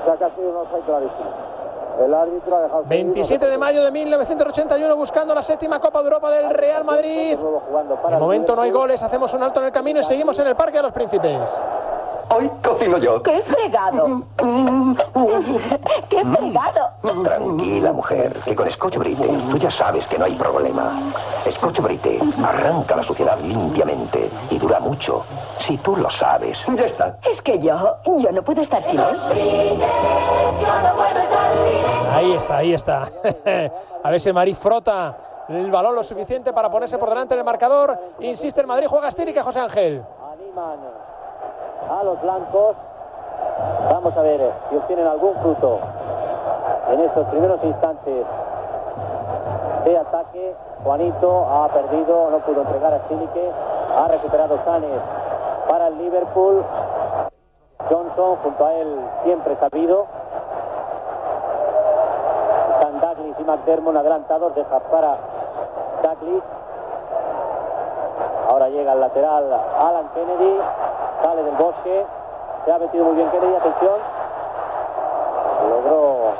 O 0.00 0.04
sea 0.04 0.16
que 0.16 0.24
ha 0.24 0.30
sido 0.30 0.50
un 0.50 0.56
offside 0.56 0.82
clarísimo. 0.82 1.47
El 1.98 2.14
árbitro 2.14 2.56
ha 2.56 2.62
dejado. 2.62 2.84
27 2.84 3.46
de 3.46 3.58
mayo 3.58 3.82
de 3.82 3.90
1981 3.90 4.96
buscando 4.96 5.34
la 5.34 5.42
séptima 5.42 5.80
Copa 5.80 6.00
de 6.00 6.04
Europa 6.04 6.30
del 6.30 6.50
Real 6.50 6.84
Madrid. 6.84 7.36
De 7.36 8.16
momento 8.16 8.54
no 8.54 8.62
hay 8.62 8.70
goles, 8.70 9.02
hacemos 9.02 9.32
un 9.34 9.42
alto 9.42 9.60
en 9.60 9.66
el 9.66 9.72
camino 9.72 10.00
y 10.00 10.04
seguimos 10.04 10.38
en 10.38 10.46
el 10.46 10.56
Parque 10.56 10.76
de 10.76 10.82
los 10.82 10.92
Príncipes. 10.92 11.60
Hoy 12.30 12.50
cocino 12.62 12.98
yo. 12.98 13.22
¡Qué 13.22 13.42
fregado! 13.42 14.22
¡Qué 16.10 16.24
fregado! 16.24 16.90
Tranquila, 17.24 17.92
mujer, 17.92 18.38
que 18.44 18.54
con 18.54 18.70
Scotch 18.70 18.96
Brite 18.96 19.26
tú 19.50 19.56
ya 19.56 19.70
sabes 19.70 20.06
que 20.08 20.18
no 20.18 20.26
hay 20.26 20.34
problema. 20.34 21.12
Scotch 21.50 21.80
Brite 21.80 22.20
arranca 22.44 22.96
la 22.96 23.02
suciedad 23.02 23.38
limpiamente 23.40 24.30
y 24.50 24.58
dura 24.58 24.78
mucho. 24.78 25.24
Si 25.60 25.78
tú 25.78 25.96
lo 25.96 26.10
sabes. 26.10 26.58
Ya 26.76 26.84
está. 26.84 27.18
Es 27.30 27.40
que 27.40 27.58
yo, 27.60 27.96
yo 28.04 28.32
no 28.32 28.42
puedo 28.42 28.60
estar 28.60 28.82
sin 28.82 28.98
él. 29.00 29.82
Ahí 32.12 32.32
está, 32.32 32.56
ahí 32.56 32.74
está. 32.74 33.08
A 34.04 34.10
ver 34.10 34.20
si 34.20 34.28
el 34.28 34.34
Madrid 34.34 34.54
frota 34.54 35.16
el 35.48 35.70
balón 35.70 35.94
lo 35.94 36.02
suficiente 36.02 36.52
para 36.52 36.70
ponerse 36.70 36.98
por 36.98 37.08
delante 37.08 37.34
del 37.34 37.44
marcador. 37.44 37.98
Insiste 38.20 38.60
el 38.60 38.66
Madrid, 38.66 38.86
juega 38.86 39.10
que 39.10 39.42
José 39.42 39.60
Ángel. 39.60 40.02
Animan 40.30 41.07
a 41.88 42.02
los 42.02 42.20
blancos. 42.20 42.76
Vamos 43.90 44.16
a 44.16 44.22
ver 44.22 44.52
si 44.68 44.76
obtienen 44.76 45.06
algún 45.06 45.34
fruto 45.36 45.78
en 46.90 47.00
estos 47.00 47.26
primeros 47.28 47.62
instantes 47.64 48.26
de 49.84 49.98
ataque. 49.98 50.54
Juanito 50.84 51.46
ha 51.48 51.68
perdido, 51.68 52.30
no 52.30 52.38
pudo 52.40 52.62
entregar 52.62 52.94
a 52.94 53.08
Sinique. 53.08 53.52
Ha 53.96 54.08
recuperado 54.08 54.58
Sanes 54.64 55.00
para 55.68 55.88
el 55.88 55.98
Liverpool. 55.98 56.64
Johnson 57.90 58.36
junto 58.42 58.66
a 58.66 58.74
él 58.74 59.00
siempre 59.24 59.56
sabido. 59.56 60.06
Están 62.74 63.00
Douglas 63.00 63.36
y 63.38 63.44
McDermott 63.44 63.96
adelantados. 63.96 64.54
Deja 64.54 64.78
para 64.90 65.16
Douglas. 66.02 66.42
Ahora 68.48 68.68
llega 68.70 68.92
el 68.94 69.00
lateral 69.00 69.44
Alan 69.78 70.08
Kennedy. 70.14 70.58
Sale 71.22 71.42
del 71.42 71.54
bosque. 71.56 72.06
Se 72.64 72.72
ha 72.72 72.78
metido 72.78 73.04
muy 73.04 73.14
bien 73.14 73.30
Kennedy. 73.30 73.54
Atención. 73.54 74.00
Logró 75.68 76.32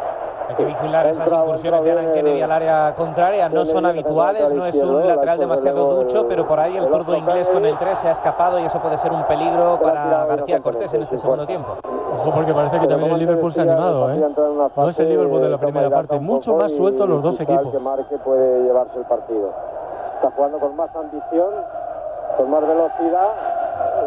Hay 0.48 0.54
que 0.54 0.64
vigilar 0.64 1.06
esas 1.06 1.30
incursiones 1.30 1.82
de 1.82 1.92
Alan 1.92 2.12
Kennedy 2.12 2.40
al 2.40 2.52
área 2.52 2.94
contraria. 2.94 3.48
No 3.48 3.66
son 3.66 3.84
habituales, 3.84 4.52
no 4.52 4.64
es 4.64 4.82
un 4.82 5.06
lateral 5.06 5.38
demasiado 5.38 5.96
ducho, 5.96 6.26
pero 6.28 6.46
por 6.46 6.58
ahí 6.60 6.76
el 6.76 6.88
zurdo 6.88 7.14
inglés 7.14 7.48
con 7.50 7.64
el 7.64 7.76
3 7.76 7.98
se 7.98 8.08
ha 8.08 8.12
escapado 8.12 8.58
y 8.58 8.64
eso 8.64 8.78
puede 8.80 8.96
ser 8.96 9.12
un 9.12 9.24
peligro 9.24 9.78
para 9.80 10.24
García 10.24 10.60
Cortés 10.60 10.94
en 10.94 11.02
este 11.02 11.18
segundo 11.18 11.46
tiempo. 11.46 11.76
Ojo 11.84 12.32
porque 12.32 12.54
parece 12.54 12.80
que 12.80 12.86
también 12.86 13.12
el 13.12 13.18
Liverpool 13.18 13.52
se 13.52 13.60
ha 13.60 13.64
animado, 13.64 14.10
¿eh? 14.10 14.28
No 14.76 14.88
es 14.88 14.98
el 14.98 15.08
Liverpool 15.10 15.42
de 15.42 15.48
la 15.50 15.58
primera 15.58 15.90
parte, 15.90 16.18
mucho 16.18 16.54
más 16.54 16.72
suelto 16.72 17.06
los 17.06 17.22
dos 17.22 17.38
equipos. 17.40 17.70
que 17.70 17.78
marque 17.78 18.16
puede 18.18 18.62
llevarse 18.62 18.98
el 18.98 19.04
partido. 19.04 19.50
Está 20.14 20.30
jugando 20.30 20.58
con 20.58 20.74
más 20.74 20.94
ambición, 20.96 21.50
con 22.38 22.50
más 22.50 22.66
velocidad 22.66 23.28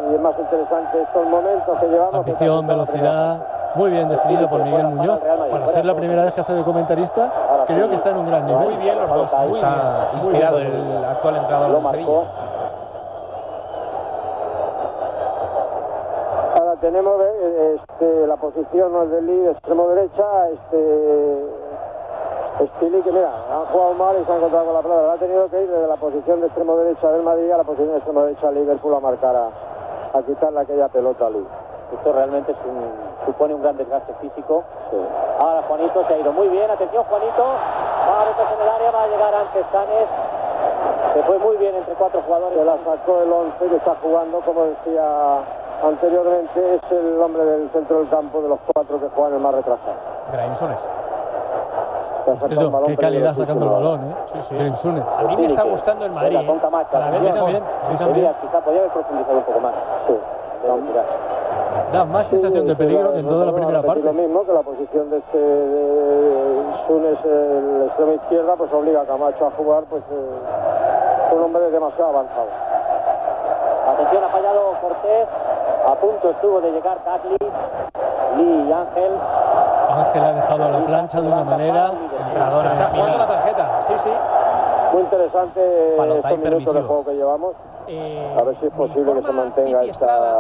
y 0.10 0.16
es 0.16 0.22
más 0.22 0.40
interesante 0.40 1.02
estos 1.02 1.28
momentos 1.28 1.80
que 1.80 1.88
llevamos. 1.88 2.16
Ambición, 2.16 2.66
velocidad, 2.66 3.46
muy 3.76 3.92
bien 3.92 4.10
definido 4.10 4.50
por 4.50 4.64
Miguel 4.64 4.88
Muñoz. 4.88 5.20
Para 5.52 5.68
ser 5.68 5.86
la 5.86 5.94
primera 5.94 6.24
vez 6.24 6.34
que 6.34 6.42
hace 6.42 6.54
de 6.54 6.64
comentarista, 6.64 7.32
creo 7.68 7.90
que 7.90 7.96
está 7.96 8.10
en 8.10 8.18
un 8.18 8.28
gran 8.28 8.46
nivel. 8.46 8.64
Muy 8.64 8.78
bien 8.78 8.98
los 8.98 9.10
dos, 9.10 9.34
muy 9.48 9.60
Está 9.60 10.08
bien. 10.12 10.24
inspirado 10.24 10.58
el 10.60 11.06
actual 11.06 11.36
entrenador 11.36 11.82
del 11.82 11.92
Sevilla. 11.92 12.22
Ahora 16.58 16.76
tenemos 16.82 17.22
eh, 17.22 17.76
este, 17.76 18.28
la 18.28 18.38
posición 18.38 18.94
¿no? 18.94 19.06
del 19.08 19.26
líder 19.28 19.52
extremo 19.52 19.88
derecha, 19.90 20.50
este 20.50 21.61
Stili 22.60 23.02
que 23.02 23.12
mira, 23.12 23.32
han 23.52 23.66
jugado 23.68 23.94
mal 23.94 24.16
y 24.22 24.26
se 24.26 24.32
han 24.32 24.38
encontrado 24.38 24.66
con 24.66 24.74
la 24.76 24.82
pelota. 24.82 25.14
Ha 25.14 25.18
tenido 25.18 25.50
que 25.50 25.62
ir 25.64 25.70
desde 25.72 25.88
la 25.88 25.96
posición 25.96 26.42
de 26.42 26.48
extremo 26.48 26.76
derecha 26.78 27.12
del 27.12 27.24
Madrid 27.24 27.50
a 27.52 27.58
la 27.58 27.64
posición 27.64 27.90
de 27.90 27.96
extremo 27.98 28.22
derecha 28.24 28.48
del 28.48 28.56
Liverpool 28.56 28.94
a 28.96 29.00
marcar 29.00 29.36
a, 29.36 29.48
a 30.18 30.22
quitarle 30.24 30.60
aquella 30.60 30.88
pelota 30.90 31.26
a 31.28 31.30
Lee. 31.30 31.48
Esto 31.94 32.14
realmente 32.14 32.52
es 32.52 32.58
un- 32.66 33.26
supone 33.26 33.54
un 33.56 33.62
gran 33.62 33.78
desgaste 33.78 34.14
físico. 34.22 34.64
Ahora 35.40 35.64
Juanito 35.68 36.06
se 36.08 36.14
ha 36.14 36.18
ido 36.20 36.32
muy 36.34 36.48
bien. 36.50 36.70
Atención, 36.70 37.04
Juanito. 37.06 37.44
Va 37.44 38.22
a 38.22 38.26
meterse 38.26 38.54
en 38.54 38.62
el 38.62 38.70
área, 38.70 38.92
va 38.92 39.04
a 39.04 39.08
llegar 39.08 39.34
antes 39.34 39.66
Sanes. 39.72 40.08
Se 41.14 41.24
fue 41.24 41.38
muy 41.40 41.58
bien 41.58 41.76
entre 41.76 41.94
cuatro 41.96 42.22
jugadores. 42.22 42.58
Se 42.58 42.66
la 42.66 42.78
sacó 42.86 43.22
el 43.22 43.32
11 43.32 43.66
que 43.68 43.76
está 43.76 43.96
jugando, 44.02 44.40
como 44.42 44.64
decía 44.66 45.04
anteriormente, 45.84 46.76
es 46.76 46.92
el 46.92 47.20
hombre 47.22 47.44
del 47.44 47.70
centro 47.72 48.00
del 48.00 48.10
campo 48.10 48.42
de 48.42 48.50
los 48.50 48.60
cuatro 48.74 49.00
que 49.00 49.10
juegan 49.10 49.34
el 49.34 49.40
más 49.40 49.54
retrasado. 49.56 49.96
Graeme 50.32 50.56
Qué 52.86 52.98
calidad 52.98 53.34
sacando 53.34 53.66
el 53.66 53.72
balón, 53.72 54.12
¿eh? 54.12 54.16
Sí, 54.34 54.40
sí. 54.50 54.56
A 54.58 55.24
mí 55.24 55.38
me 55.38 55.46
está 55.48 55.64
gustando 55.64 56.06
el 56.06 56.12
Madrid. 56.12 56.38
¿eh? 56.38 56.46
con 56.46 56.60
Camacho. 56.60 56.90
Cada 56.92 57.10
vez 57.12 57.34
también, 57.34 57.64
sí, 57.90 57.96
también. 57.98 58.34
Quizá 58.42 58.62
podía 58.62 58.80
haber 58.80 58.92
profundizado 58.92 59.38
un 59.38 59.44
poco 59.44 59.60
más. 59.60 59.74
Sí. 60.08 60.14
Da 61.92 62.06
más 62.06 62.28
sensación 62.28 62.68
de 62.68 62.76
peligro 62.76 63.12
que 63.14 63.20
en 63.20 63.28
toda 63.28 63.46
la 63.46 63.54
primera 63.54 63.82
parte. 63.82 64.04
Lo 64.04 64.14
mismo 64.14 64.46
que 64.46 64.54
la 64.54 64.62
posición 64.62 65.10
de 65.10 65.18
este 65.18 65.38
de 65.38 66.64
Sunes, 66.88 67.18
el 67.26 67.84
extremo 67.88 68.14
izquierda, 68.14 68.56
pues 68.56 68.72
obliga 68.72 69.02
a 69.02 69.06
Camacho 69.06 69.48
a 69.48 69.52
jugar, 69.52 69.84
pues 69.90 70.04
eh, 70.12 71.36
un 71.36 71.42
hombre 71.42 71.70
demasiado 71.72 72.10
avanzado. 72.10 72.48
Atención, 73.88 74.24
ha 74.24 74.30
fallado 74.30 74.74
Cortés. 74.82 75.28
A 75.88 75.96
punto 75.96 76.30
estuvo 76.30 76.62
de 76.62 76.72
llegar 76.72 77.04
Cagli. 77.04 77.38
Lee 78.38 78.70
y 78.70 78.72
Ángel. 78.72 79.12
Ángel 79.92 80.24
ha 80.24 80.34
dejado 80.34 80.72
la 80.72 80.86
plancha 80.86 81.22
de 81.22 81.28
una 81.28 81.44
manera. 81.44 81.92
Se 82.62 82.68
está 82.68 82.90
jugando 82.90 83.18
la 83.18 83.28
tarjeta, 83.28 83.70
sí, 83.88 83.94
sí. 84.00 84.12
Muy 84.92 85.02
interesante 85.04 85.62
estos 86.18 86.38
minutos 86.40 86.76
de 86.76 86.82
juego 86.82 87.06
que 87.06 87.14
llevamos. 87.14 87.56
Eh, 87.88 88.38
A 88.40 88.44
ver 88.44 88.56
si 88.60 88.68
es 88.68 88.74
posible 88.74 89.14
que 89.14 89.22
se 89.24 89.32
mantenga 89.32 89.84
esta, 89.84 90.40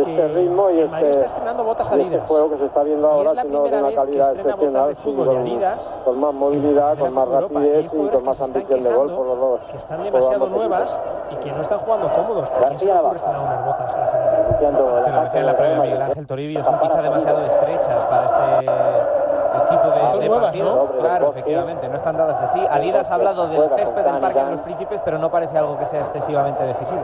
este 0.00 0.28
ritmo 0.28 0.70
y 0.70 0.80
este, 0.80 1.26
botas 1.62 1.90
y 1.96 2.00
este 2.02 2.18
juego 2.20 2.50
que 2.50 2.58
se 2.58 2.66
está 2.66 2.82
viendo 2.82 3.08
Y 3.08 3.10
ahora, 3.10 3.32
es 3.32 3.46
sino 3.46 3.62
de 3.62 3.78
una 3.82 3.94
calidad 3.94 4.36
excepcional, 4.36 4.88
de 4.88 4.94
sí, 4.94 5.00
fútbol 5.02 5.24
de 5.28 5.34
con, 5.34 5.40
Adidas. 5.40 5.96
con 6.04 6.20
más 6.20 6.34
movilidad, 6.34 6.98
con 6.98 7.14
más 7.14 7.26
Europa. 7.26 7.46
Y 7.48 7.56
rapidez 7.56 7.84
y 7.84 7.88
jugadores 7.88 8.12
con 8.12 8.20
que 8.20 8.26
más 8.28 8.40
ambición 8.40 8.82
de 8.84 8.94
gol 8.94 9.12
por 9.14 9.26
los 9.26 9.38
dos. 9.38 9.60
que 9.70 9.76
están 9.78 9.96
por 9.96 10.12
demasiado 10.12 10.48
nuevas 10.48 11.00
y 11.30 11.36
que 11.36 11.52
no 11.52 11.60
están 11.62 11.78
jugando 11.78 12.12
cómodos. 12.14 12.50
¿A 12.50 12.52
quién 12.68 12.78
se 12.78 12.84
le 12.86 12.92
García 12.92 13.00
ocurre 13.00 13.16
estrenar 13.16 13.40
unas 13.40 13.66
botas 13.66 13.94
la 13.94 14.70
lo 14.70 15.24
decía 15.24 15.40
en 15.40 15.46
la 15.46 15.56
previa 15.56 15.80
Miguel. 15.80 16.02
Ángel 16.02 16.26
Toribio, 16.26 16.64
son 16.64 16.78
quizá 16.80 17.02
demasiado 17.02 17.46
estrechas 17.46 18.04
para 18.04 18.24
este 18.60 19.23
tipo 19.68 19.88
de, 19.88 20.18
de 20.18 20.28
nuevas, 20.28 20.44
partido. 20.44 20.74
¿no? 20.76 20.98
Claro, 20.98 21.30
efectivamente, 21.30 21.88
no 21.88 21.96
están 21.96 22.16
dadas 22.16 22.40
de 22.40 22.48
sí. 22.60 22.66
Adidas 22.70 23.10
ha 23.10 23.14
hablado 23.14 23.48
del 23.48 23.68
césped 23.76 24.04
del 24.04 24.20
Parque 24.20 24.44
de 24.44 24.50
los 24.52 24.60
Príncipes, 24.60 25.00
pero 25.04 25.18
no 25.18 25.30
parece 25.30 25.56
algo 25.58 25.78
que 25.78 25.86
sea 25.86 26.00
excesivamente 26.00 26.64
decisivo. 26.64 27.02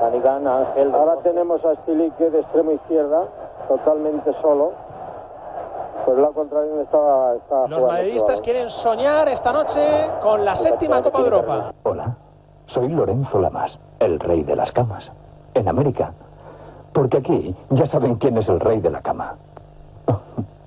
Canigan, 0.00 0.46
Ángel. 0.46 0.94
Ahora 0.94 1.16
tenemos 1.22 1.64
a 1.64 1.74
Stilique 1.76 2.30
de 2.30 2.40
extremo 2.40 2.72
izquierda, 2.72 3.24
totalmente 3.66 4.32
solo. 4.40 4.72
Por 6.04 6.18
la 6.18 6.28
contraria 6.28 6.82
estaba, 6.82 7.34
estaba 7.34 7.68
Los 7.68 7.84
madridistas 7.84 8.40
quieren 8.40 8.70
soñar 8.70 9.28
esta 9.28 9.52
noche 9.52 10.10
con 10.22 10.44
la 10.44 10.56
séptima 10.56 11.02
Copa 11.02 11.18
de 11.18 11.24
Europa. 11.24 11.72
Hola, 11.82 12.16
soy 12.66 12.88
Lorenzo 12.88 13.38
Lamas, 13.40 13.78
el 13.98 14.18
rey 14.20 14.42
de 14.44 14.56
las 14.56 14.72
camas. 14.72 15.12
En 15.54 15.68
América. 15.68 16.12
Porque 16.92 17.18
aquí 17.18 17.56
ya 17.70 17.86
saben 17.86 18.14
quién 18.16 18.38
es 18.38 18.48
el 18.48 18.60
rey 18.60 18.80
de 18.80 18.90
la 18.90 19.02
cama. 19.02 19.36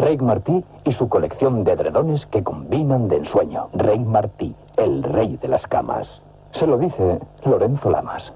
Rey 0.00 0.16
Martí 0.16 0.64
y 0.86 0.92
su 0.92 1.10
colección 1.10 1.62
de 1.62 1.72
edredones 1.72 2.24
que 2.24 2.42
combinan 2.42 3.08
de 3.08 3.16
ensueño. 3.16 3.68
Rey 3.74 3.98
Martí, 3.98 4.54
el 4.78 5.02
rey 5.02 5.36
de 5.36 5.48
las 5.48 5.66
camas. 5.66 6.22
Se 6.52 6.66
lo 6.66 6.78
dice 6.78 7.20
Lorenzo 7.44 7.90
Lamas. 7.90 8.32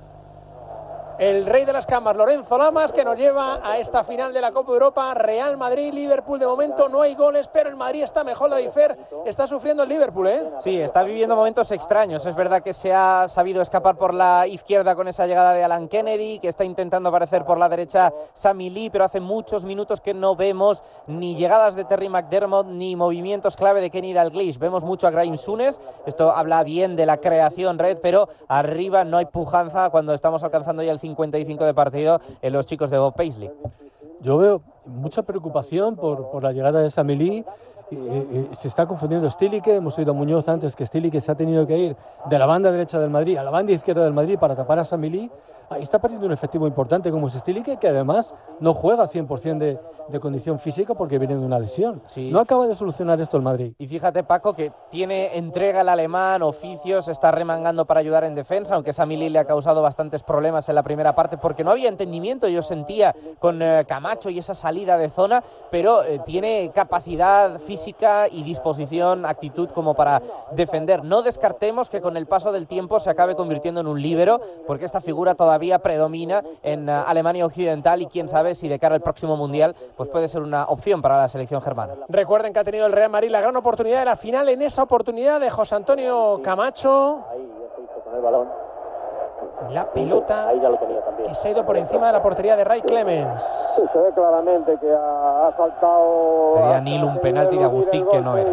El 1.19 1.47
rey 1.47 1.65
de 1.65 1.73
las 1.73 1.87
camas, 1.87 2.17
Lorenzo 2.17 2.59
Lamas, 2.59 2.93
que 2.93 3.05
nos 3.05 3.17
lleva 3.17 3.61
a 3.62 3.79
esta 3.79 4.05
final 4.05 4.33
de 4.33 4.41
la 4.41 4.53
Copa 4.53 4.73
de 4.73 4.79
Europa. 4.79 5.15
Real 5.15 5.57
Madrid, 5.57 5.93
Liverpool. 5.93 6.39
De 6.39 6.47
momento 6.47 6.89
no 6.89 7.03
hay 7.03 7.15
goles, 7.15 7.49
pero 7.49 7.69
el 7.69 7.77
Madrid 7.77 8.03
está 8.03 8.25
mejor. 8.25 8.45
Fer 8.73 8.97
está 9.25 9.47
sufriendo 9.47 9.85
el 9.85 9.89
Liverpool, 9.89 10.27
¿eh? 10.27 10.51
Sí, 10.59 10.79
está 10.79 11.03
viviendo 11.03 11.35
momentos 11.35 11.71
extraños. 11.71 12.27
Es 12.27 12.35
verdad 12.35 12.62
que 12.62 12.73
se 12.73 12.93
ha 12.93 13.27
sabido 13.29 13.62
escapar 13.62 13.97
por 13.97 14.12
la 14.12 14.47
izquierda 14.47 14.95
con 14.95 15.09
esa 15.09 15.27
llegada 15.27 15.53
de 15.53 15.65
Alan 15.65 15.89
Kennedy, 15.89 16.41
que 16.41 16.49
está 16.49 16.65
intentando 16.65 17.09
aparecer 17.09 17.45
por 17.45 17.59
la 17.59 17.69
derecha 17.69 18.12
Sammy 18.33 18.71
Lee, 18.71 18.91
pero 18.91 19.05
hace 19.05 19.21
muchos 19.21 19.65
minutos 19.65 20.01
que 20.01 20.12
no 20.15 20.37
vemos 20.37 20.83
ni 21.07 21.37
llegadas 21.37 21.75
de 21.75 21.85
Terry 21.85 22.09
McDermott 22.09 22.67
ni 22.67 22.97
movimientos 22.97 23.57
clave 23.57 23.81
de 23.81 23.91
Kenny 23.91 24.12
Dalglish. 24.12 24.59
Vemos 24.59 24.85
mucho 24.85 25.07
a 25.07 25.11
Graeme 25.11 25.39
Sunes. 25.39 25.81
Esto 26.07 26.33
habla 26.33 26.62
bien 26.65 26.97
de 26.97 27.07
la 27.07 27.19
creación 27.19 27.79
red, 27.79 27.99
pero 28.03 28.29
arriba 28.49 29.05
no 29.05 29.17
hay 29.17 29.27
pujanza 29.27 29.91
cuando 29.91 30.12
estamos 30.12 30.43
alcanzando 30.45 30.83
ya 30.83 30.93
el 30.93 31.01
55 31.05 31.65
de 31.65 31.75
partido 31.75 32.21
en 32.41 32.53
los 32.53 32.67
chicos 32.67 32.91
de 32.91 32.99
Bob 32.99 33.15
Paisley. 33.15 33.51
Yo 34.21 34.39
veo 34.39 34.63
mucha 34.87 35.23
preocupación 35.23 35.97
por, 35.97 36.31
por 36.31 36.43
la 36.43 36.53
llegada 36.53 36.81
de 36.81 36.91
Samilí. 36.91 37.45
Eh, 37.91 37.97
eh, 38.33 38.49
se 38.53 38.69
está 38.69 38.87
confundiendo 38.87 39.31
Stilike, 39.31 39.77
hemos 39.77 39.99
oído 39.99 40.13
a 40.13 40.15
Muñoz 40.15 40.49
antes 40.49 40.75
que 40.75 40.87
Stilike 40.87 41.21
se 41.21 41.31
ha 41.31 41.35
tenido 41.35 41.67
que 41.67 41.77
ir 41.77 41.97
de 42.31 42.39
la 42.39 42.47
banda 42.47 42.73
derecha 42.73 42.99
del 42.99 43.11
Madrid 43.11 43.37
a 43.37 43.43
la 43.43 43.51
banda 43.51 43.73
izquierda 43.73 44.03
del 44.03 44.15
Madrid 44.15 44.39
para 44.39 44.57
tapar 44.57 44.79
a 44.79 44.85
Samilí. 44.87 45.31
Ahí 45.71 45.83
está 45.83 45.99
perdiendo 45.99 46.27
un 46.27 46.33
efectivo 46.33 46.67
importante 46.67 47.11
como 47.11 47.29
es 47.29 47.35
Stilike, 47.35 47.79
que 47.79 47.89
además 47.89 48.35
no 48.61 48.75
juega 48.75 49.09
100% 49.09 49.59
de, 49.59 49.79
de 50.09 50.21
condición 50.21 50.59
física 50.59 50.95
porque 50.95 51.19
viene 51.19 51.37
de 51.37 51.45
una 51.45 51.59
lesión. 51.59 52.03
Sí. 52.07 52.31
No 52.31 52.41
acaba 52.41 52.67
de 52.67 52.75
solucionar 52.75 53.21
esto 53.21 53.37
el 53.37 53.43
Madrid. 53.43 53.73
Y 53.79 53.87
fíjate, 53.87 54.23
Paco, 54.25 54.55
que 54.55 54.73
tiene 54.91 55.37
entrega 55.37 55.81
el 55.81 55.89
alemán, 55.89 56.43
oficios, 56.43 57.09
está 57.09 57.31
remangando 57.31 57.87
para 57.87 58.01
ayudar 58.01 58.25
en 58.25 58.35
defensa, 58.35 58.75
aunque 58.75 58.91
esa 58.91 59.07
Mili 59.07 59.29
le 59.31 59.39
ha 59.39 59.45
causado 59.47 59.83
bastantes 59.83 60.23
problemas 60.23 60.69
en 60.69 60.75
la 60.75 60.83
primera 60.83 61.15
parte 61.15 61.39
porque 61.39 61.65
no 61.65 61.71
había 61.71 61.89
entendimiento, 61.89 62.49
yo 62.49 62.62
sentía 62.62 63.15
con 63.39 63.62
eh, 63.62 63.85
Camacho 63.89 64.31
y 64.31 64.39
esa 64.39 64.55
salida 64.55 64.99
de 64.99 65.09
zona, 65.09 65.43
pero 65.71 66.05
eh, 66.05 66.21
tiene 66.25 66.71
capacidad 66.75 67.59
física 67.61 68.29
y 68.29 68.43
disposición, 68.43 69.25
actitud 69.25 69.71
como 69.71 69.95
para 69.95 70.23
defender. 70.53 71.05
No 71.05 71.23
descartemos 71.23 71.89
que 71.89 72.01
con 72.01 72.17
el 72.17 72.27
paso 72.27 72.53
del 72.53 72.67
tiempo 72.67 73.01
se 73.01 73.11
acabe 73.11 73.35
convirtiendo 73.35 73.81
en 73.81 73.87
un 73.87 74.01
líbero, 74.01 74.41
porque 74.67 74.85
esta 74.85 75.01
figura 75.01 75.35
todavía 75.35 75.54
predomina 75.83 76.43
en 76.63 76.89
eh, 76.89 76.93
Alemania 76.93 77.47
Occidental 77.47 78.03
y 78.03 78.07
quién 78.07 78.29
sabe 78.29 78.55
si 78.55 78.69
de 78.69 78.79
cara 78.79 78.95
al 78.95 79.01
próximo 79.01 79.37
Mundial 79.37 79.75
pues 79.97 80.09
puede 80.09 80.29
ser 80.29 80.43
una 80.43 80.65
opción 80.67 81.03
para 81.03 81.19
la 81.19 81.29
selección 81.29 81.61
germana. 81.63 81.95
Recuerden 82.09 82.53
que 82.53 82.59
ha 82.59 82.65
tenido 82.65 82.87
el 82.87 82.93
Real 82.93 83.11
Madrid 83.11 83.31
la 83.31 83.41
gran 83.41 83.57
oportunidad 83.57 84.01
de 84.01 84.05
la 84.07 84.17
final 84.17 84.49
en 84.49 84.63
esa 84.63 84.83
oportunidad 84.83 85.41
de 85.41 85.51
José 85.51 85.75
Antonio 85.75 86.41
Camacho. 86.43 87.25
Ahí 87.31 87.49
ya 87.61 87.75
se 87.75 87.83
hizo 87.83 88.01
con 88.05 88.15
el 88.15 88.21
balón. 88.21 88.65
La 89.71 89.87
pelota 89.91 90.51
que 91.25 91.35
se 91.35 91.49
ha 91.49 91.51
ido 91.53 91.65
por 91.65 91.77
encima 91.77 92.09
de 92.09 92.13
la 92.13 92.23
portería 92.23 92.57
de 92.57 92.65
Ray 92.65 92.83
Clemens. 92.83 93.43
Se 93.93 93.99
ve 93.99 94.13
claramente 94.15 94.77
que 94.79 94.93
ha, 94.93 95.53
saltado. 95.57 96.55
Pedía 96.57 96.81
Nil 96.81 97.05
un 97.05 97.19
penalti 97.19 97.57
de 97.57 97.65
Agustín 97.65 98.07
que 98.11 98.21
no 98.21 98.37
era. 98.37 98.51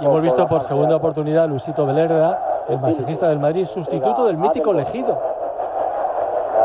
Y 0.00 0.04
hemos 0.04 0.20
visto 0.20 0.46
por 0.46 0.62
segunda 0.62 0.96
oportunidad 0.96 1.44
a 1.44 1.46
Luisito 1.46 1.86
Velerda, 1.86 2.64
el 2.68 2.78
masajista 2.80 3.28
del 3.28 3.38
Madrid, 3.38 3.66
sustituto 3.66 4.26
del 4.26 4.36
mítico 4.36 4.72
Legido. 4.72 5.18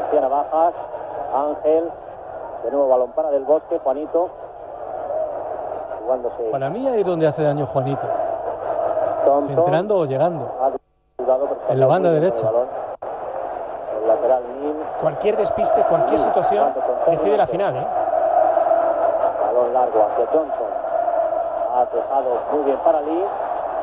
García 0.07 0.21
Navajas, 0.21 0.73
Ángel, 1.35 1.91
de 2.63 2.71
nuevo 2.71 2.87
balón 2.87 3.11
para 3.11 3.29
del 3.29 3.43
Bosque, 3.43 3.77
Juanito, 3.83 4.29
jugándose. 6.01 6.43
Para 6.49 6.69
mí 6.69 6.87
ahí 6.87 7.01
es 7.01 7.05
donde 7.05 7.27
hace 7.27 7.43
daño 7.43 7.65
Juanito, 7.67 8.07
Thompson, 9.25 9.55
centrando 9.55 9.97
o 9.97 10.05
llegando. 10.05 10.49
En 11.67 11.79
la 11.79 11.87
banda 11.87 12.11
derecha. 12.11 12.47
el 14.01 14.07
lateral 14.07 14.43
Cualquier 15.01 15.35
despiste, 15.35 15.83
cualquier 15.83 16.19
situación 16.21 16.73
decide 17.07 17.35
la 17.37 17.47
final, 17.47 17.75
¿eh? 17.75 17.87
balón 19.41 19.73
largo 19.73 20.05
hacia 20.05 20.25
Johnson. 20.27 20.67
Ha 21.75 21.85
dejado 21.93 22.29
muy 22.53 22.63
bien 22.63 22.77
para 22.77 23.01
Lee. 23.01 23.25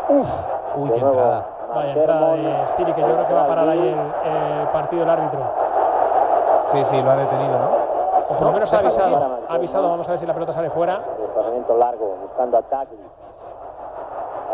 Uf, 0.09 0.29
Uy, 0.77 0.89
De 0.89 0.95
qué 0.95 1.01
nuevo, 1.01 1.21
entrada. 1.21 1.45
vaya 1.75 1.93
entrada 1.93 2.33
de 2.33 2.69
Stili, 2.69 2.93
que 2.95 3.01
yo 3.03 3.07
creo 3.09 3.29
que 3.29 3.35
va 3.35 3.43
a 3.43 3.47
parar 3.47 3.69
ahí 3.69 3.89
el, 3.89 4.31
el 4.63 4.69
partido 4.69 5.03
el 5.03 5.11
árbitro. 5.11 5.41
Sí, 6.73 6.85
sí, 6.85 7.03
lo 7.03 7.11
ha 7.11 7.17
detenido, 7.17 7.59
¿no? 7.59 7.71
O 8.29 8.39
por 8.39 8.47
lo 8.47 8.53
menos 8.53 8.73
ha 8.73 8.79
avisado. 8.79 9.39
Ha 9.49 9.55
avisado, 9.55 9.91
vamos 9.91 10.09
a 10.09 10.13
ver 10.13 10.21
si 10.21 10.27
la 10.27 10.35
pelota 10.35 10.53
sale 10.53 10.71
fuera. 10.71 11.01
Desplazamiento 11.19 11.77
largo, 11.77 12.17
buscando 12.23 12.59
a 12.59 12.63
Tagli. 12.63 12.99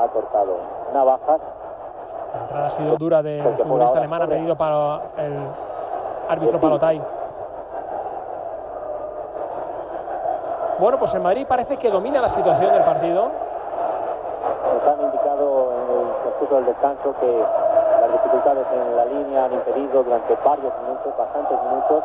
Ha 0.02 0.08
cortado 0.08 0.56
Navajas. 0.92 1.40
La 2.32 2.40
entrada 2.42 2.66
ha 2.66 2.70
sido 2.70 2.96
dura 2.96 3.22
del 3.22 3.42
Porque 3.42 3.62
futbolista 3.64 3.98
alemán, 3.98 4.22
ha 4.22 4.26
pedido 4.26 4.56
para 4.56 5.00
el 5.18 5.38
árbitro 6.28 6.60
Palotay. 6.60 7.02
Bueno, 10.78 10.98
pues 10.98 11.12
el 11.14 11.20
Madrid 11.20 11.46
parece 11.46 11.76
que 11.76 11.90
domina 11.90 12.20
la 12.20 12.28
situación 12.30 12.72
del 12.72 12.84
partido. 12.84 13.30
Nos 14.74 14.88
han 14.88 15.00
indicado 15.04 15.72
en 15.72 15.98
el 15.98 16.22
transcurso 16.22 16.54
del 16.54 16.66
descanso 16.66 17.14
que 17.20 17.44
dificultades 18.30 18.66
en 18.72 18.96
la 18.96 19.04
línea 19.06 19.44
han 19.44 19.52
impedido 19.52 20.02
durante 20.04 20.34
varios 20.44 20.72
minutos, 20.82 21.12
bastantes 21.18 21.58
minutos, 21.62 22.04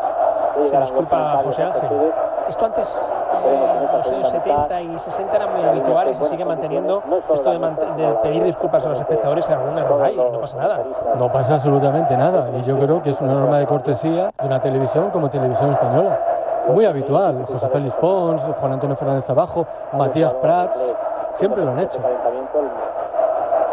Se 0.69 0.78
disculpa 0.80 1.41
José 1.43 1.63
Ángel. 1.63 2.13
Esto 2.47 2.65
antes, 2.65 3.09
eh, 3.45 3.88
los 3.91 4.07
años 4.07 4.30
segunda 4.30 4.67
70 4.69 4.82
y 4.82 4.99
60 4.99 5.36
era 5.36 5.47
muy 5.47 5.63
habitual 5.67 6.09
y 6.09 6.13
se 6.15 6.26
sigue 6.26 6.45
manteniendo 6.45 7.01
esto 7.34 7.49
de, 7.51 7.59
mant- 7.59 7.95
de 7.95 8.07
pedir 8.23 8.43
disculpas 8.43 8.86
a 8.86 8.89
los 8.89 8.99
espectadores 8.99 9.45
si 9.45 9.51
algún 9.53 9.78
error 9.78 10.01
hay, 10.03 10.13
y 10.13 10.17
no 10.32 10.39
pasa 10.41 10.57
nada. 10.57 10.80
No 11.17 11.32
pasa 11.32 11.53
absolutamente 11.55 12.15
nada 12.17 12.49
y 12.57 12.61
yo 12.63 12.78
creo 12.80 13.01
que 13.01 13.09
es 13.11 13.21
una 13.21 13.34
norma 13.34 13.57
de 13.59 13.65
cortesía 13.65 14.32
de 14.39 14.45
una 14.47 14.59
televisión 14.59 15.09
como 15.11 15.30
Televisión 15.30 15.71
Española. 15.71 16.19
Muy 16.67 16.86
habitual, 16.86 17.45
José 17.51 17.67
Félix 17.69 17.93
Pons, 17.95 18.41
Juan 18.59 18.73
Antonio 18.73 18.95
Fernández 18.95 19.30
Abajo, 19.30 19.65
Matías 19.93 20.34
Prats, 20.36 20.93
Siempre 21.34 21.65
lo 21.65 21.71
han 21.71 21.80
hecho. 21.80 21.99
Calentamiento, 22.01 22.59
el- 22.59 22.69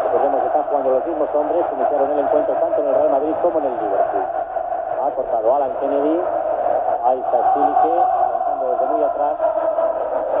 Recordemos 0.03 0.41
que 0.41 0.47
están 0.47 0.63
jugando 0.63 0.82
los 0.93 1.05
mismos 1.07 1.29
hombres 1.33 1.65
que 1.65 1.75
iniciaron 1.75 2.11
el 2.11 2.19
encuentro 2.19 2.53
tanto 2.53 2.81
en 2.81 2.87
el 2.87 2.93
Real 2.93 3.09
Madrid 3.09 3.33
como 3.41 3.59
en 3.59 3.65
el 3.65 3.73
Liverpool. 3.73 4.25
Ha 5.01 5.09
cortado 5.11 5.55
Alan 5.55 5.71
Kennedy. 5.79 6.19
Ahí 7.03 7.19
está 7.19 7.37
avanzando 7.37 8.71
desde 8.71 8.85
muy 8.93 9.03
atrás 9.03 9.35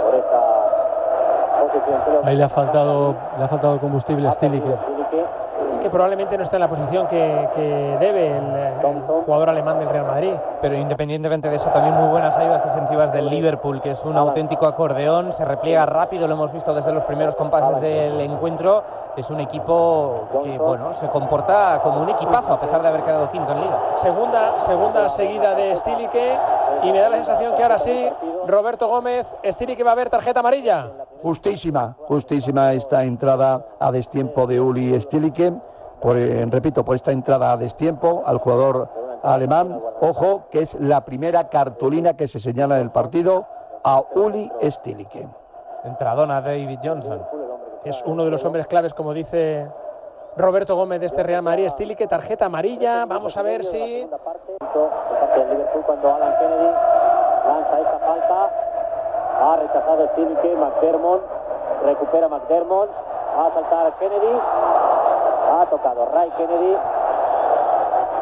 por 0.05 0.15
esta 0.15 0.41
posición. 1.59 2.21
Ahí 2.23 2.37
le 2.37 2.43
ha 2.43 2.49
faltado, 2.49 3.15
le 3.37 3.43
ha 3.43 3.47
faltado 3.47 3.79
combustible 3.79 4.27
a 4.27 4.33
Stilicke. 4.33 4.77
Es 5.69 5.77
que 5.77 5.89
probablemente 5.89 6.37
no 6.37 6.43
está 6.43 6.57
en 6.57 6.61
la 6.61 6.67
posición 6.67 7.07
que, 7.07 7.49
que 7.55 7.97
debe 7.99 8.37
el, 8.37 8.55
el 8.55 9.01
jugador 9.25 9.49
alemán 9.49 9.79
del 9.79 9.89
Real 9.89 10.05
Madrid. 10.05 10.33
Pero 10.61 10.75
independientemente 10.75 11.49
de 11.49 11.55
eso, 11.55 11.69
también 11.69 11.95
muy 11.95 12.09
buenas 12.09 12.37
ayudas 12.37 12.63
defensivas 12.63 13.11
del 13.11 13.29
Liverpool, 13.29 13.81
que 13.81 13.91
es 13.91 14.03
un 14.03 14.17
auténtico 14.17 14.67
acordeón, 14.67 15.33
se 15.33 15.45
repliega 15.45 15.85
rápido, 15.85 16.27
lo 16.27 16.35
hemos 16.35 16.51
visto 16.51 16.73
desde 16.73 16.91
los 16.91 17.03
primeros 17.03 17.35
compases 17.35 17.81
del 17.81 18.19
encuentro. 18.21 18.83
Es 19.15 19.29
un 19.29 19.39
equipo 19.39 20.27
que, 20.43 20.57
bueno, 20.57 20.93
se 20.93 21.07
comporta 21.07 21.79
como 21.83 22.01
un 22.01 22.09
equipazo, 22.09 22.53
a 22.53 22.59
pesar 22.59 22.81
de 22.81 22.87
haber 22.87 23.03
quedado 23.03 23.29
quinto 23.29 23.51
en 23.51 23.61
liga. 23.61 23.79
Segunda, 23.91 24.59
segunda 24.59 25.09
seguida 25.09 25.53
de 25.53 25.77
Stiliche 25.77 26.37
y 26.81 26.91
me 26.91 26.99
da 26.99 27.09
la 27.09 27.17
sensación 27.17 27.55
que 27.55 27.63
ahora 27.63 27.77
sí, 27.77 28.09
Roberto 28.47 28.87
Gómez, 28.87 29.27
Stiliche 29.43 29.83
va 29.83 29.91
a 29.91 29.95
ver 29.95 30.09
tarjeta 30.09 30.39
amarilla. 30.39 30.87
Justísima, 31.23 31.95
justísima 31.99 32.73
esta 32.73 33.05
entrada 33.05 33.65
a 33.79 33.93
destiempo 33.93 34.45
de 34.45 34.59
Uli 34.59 34.99
Stilicke. 34.99 35.53
Por, 36.01 36.17
eh, 36.17 36.45
repito, 36.51 36.83
por 36.83 36.97
esta 36.97 37.13
entrada 37.13 37.53
a 37.53 37.57
destiempo 37.57 38.23
al 38.25 38.39
jugador 38.39 38.89
alemán. 39.23 39.79
Ojo, 40.01 40.49
que 40.51 40.63
es 40.63 40.75
la 40.81 41.05
primera 41.05 41.47
cartulina 41.47 42.17
que 42.17 42.27
se 42.27 42.41
señala 42.41 42.75
en 42.75 42.81
el 42.81 42.91
partido 42.91 43.47
a 43.85 44.03
Uli 44.15 44.51
Stilicke. 44.61 45.25
Entradona 45.85 46.41
David 46.41 46.79
Johnson. 46.83 47.21
Es 47.85 48.03
uno 48.05 48.25
de 48.25 48.31
los 48.31 48.43
hombres 48.43 48.67
claves, 48.67 48.93
como 48.93 49.13
dice 49.13 49.65
Roberto 50.35 50.75
Gómez 50.75 50.99
de 50.99 51.05
este 51.05 51.23
Real 51.23 51.41
Madrid. 51.41 51.69
Stiliche, 51.69 52.05
tarjeta 52.05 52.47
amarilla. 52.47 53.05
Vamos 53.05 53.37
a 53.37 53.43
ver 53.43 53.63
si. 53.63 54.09
cuando 55.85 56.15
Alan 56.15 56.37
Kennedy 56.37 56.71
lanza 57.47 57.79
esta 57.79 57.99
falta. 57.99 58.72
Ha 59.41 59.55
rechazado 59.57 60.07
Stiliche, 60.13 60.55
McDermott. 60.55 61.21
Recupera 61.83 62.27
McDermott. 62.29 62.89
Va 63.37 63.47
a 63.47 63.53
saltar 63.53 63.93
Kennedy. 63.97 64.39
Ha 65.51 65.65
tocado 65.69 66.05
Ray 66.13 66.29
Kennedy. 66.37 66.77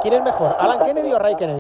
¿Quién 0.01 0.13
es 0.15 0.23
mejor, 0.23 0.55
Alan 0.57 0.79
Kennedy 0.79 1.13
o 1.13 1.19
Ray 1.19 1.35
Kennedy? 1.35 1.59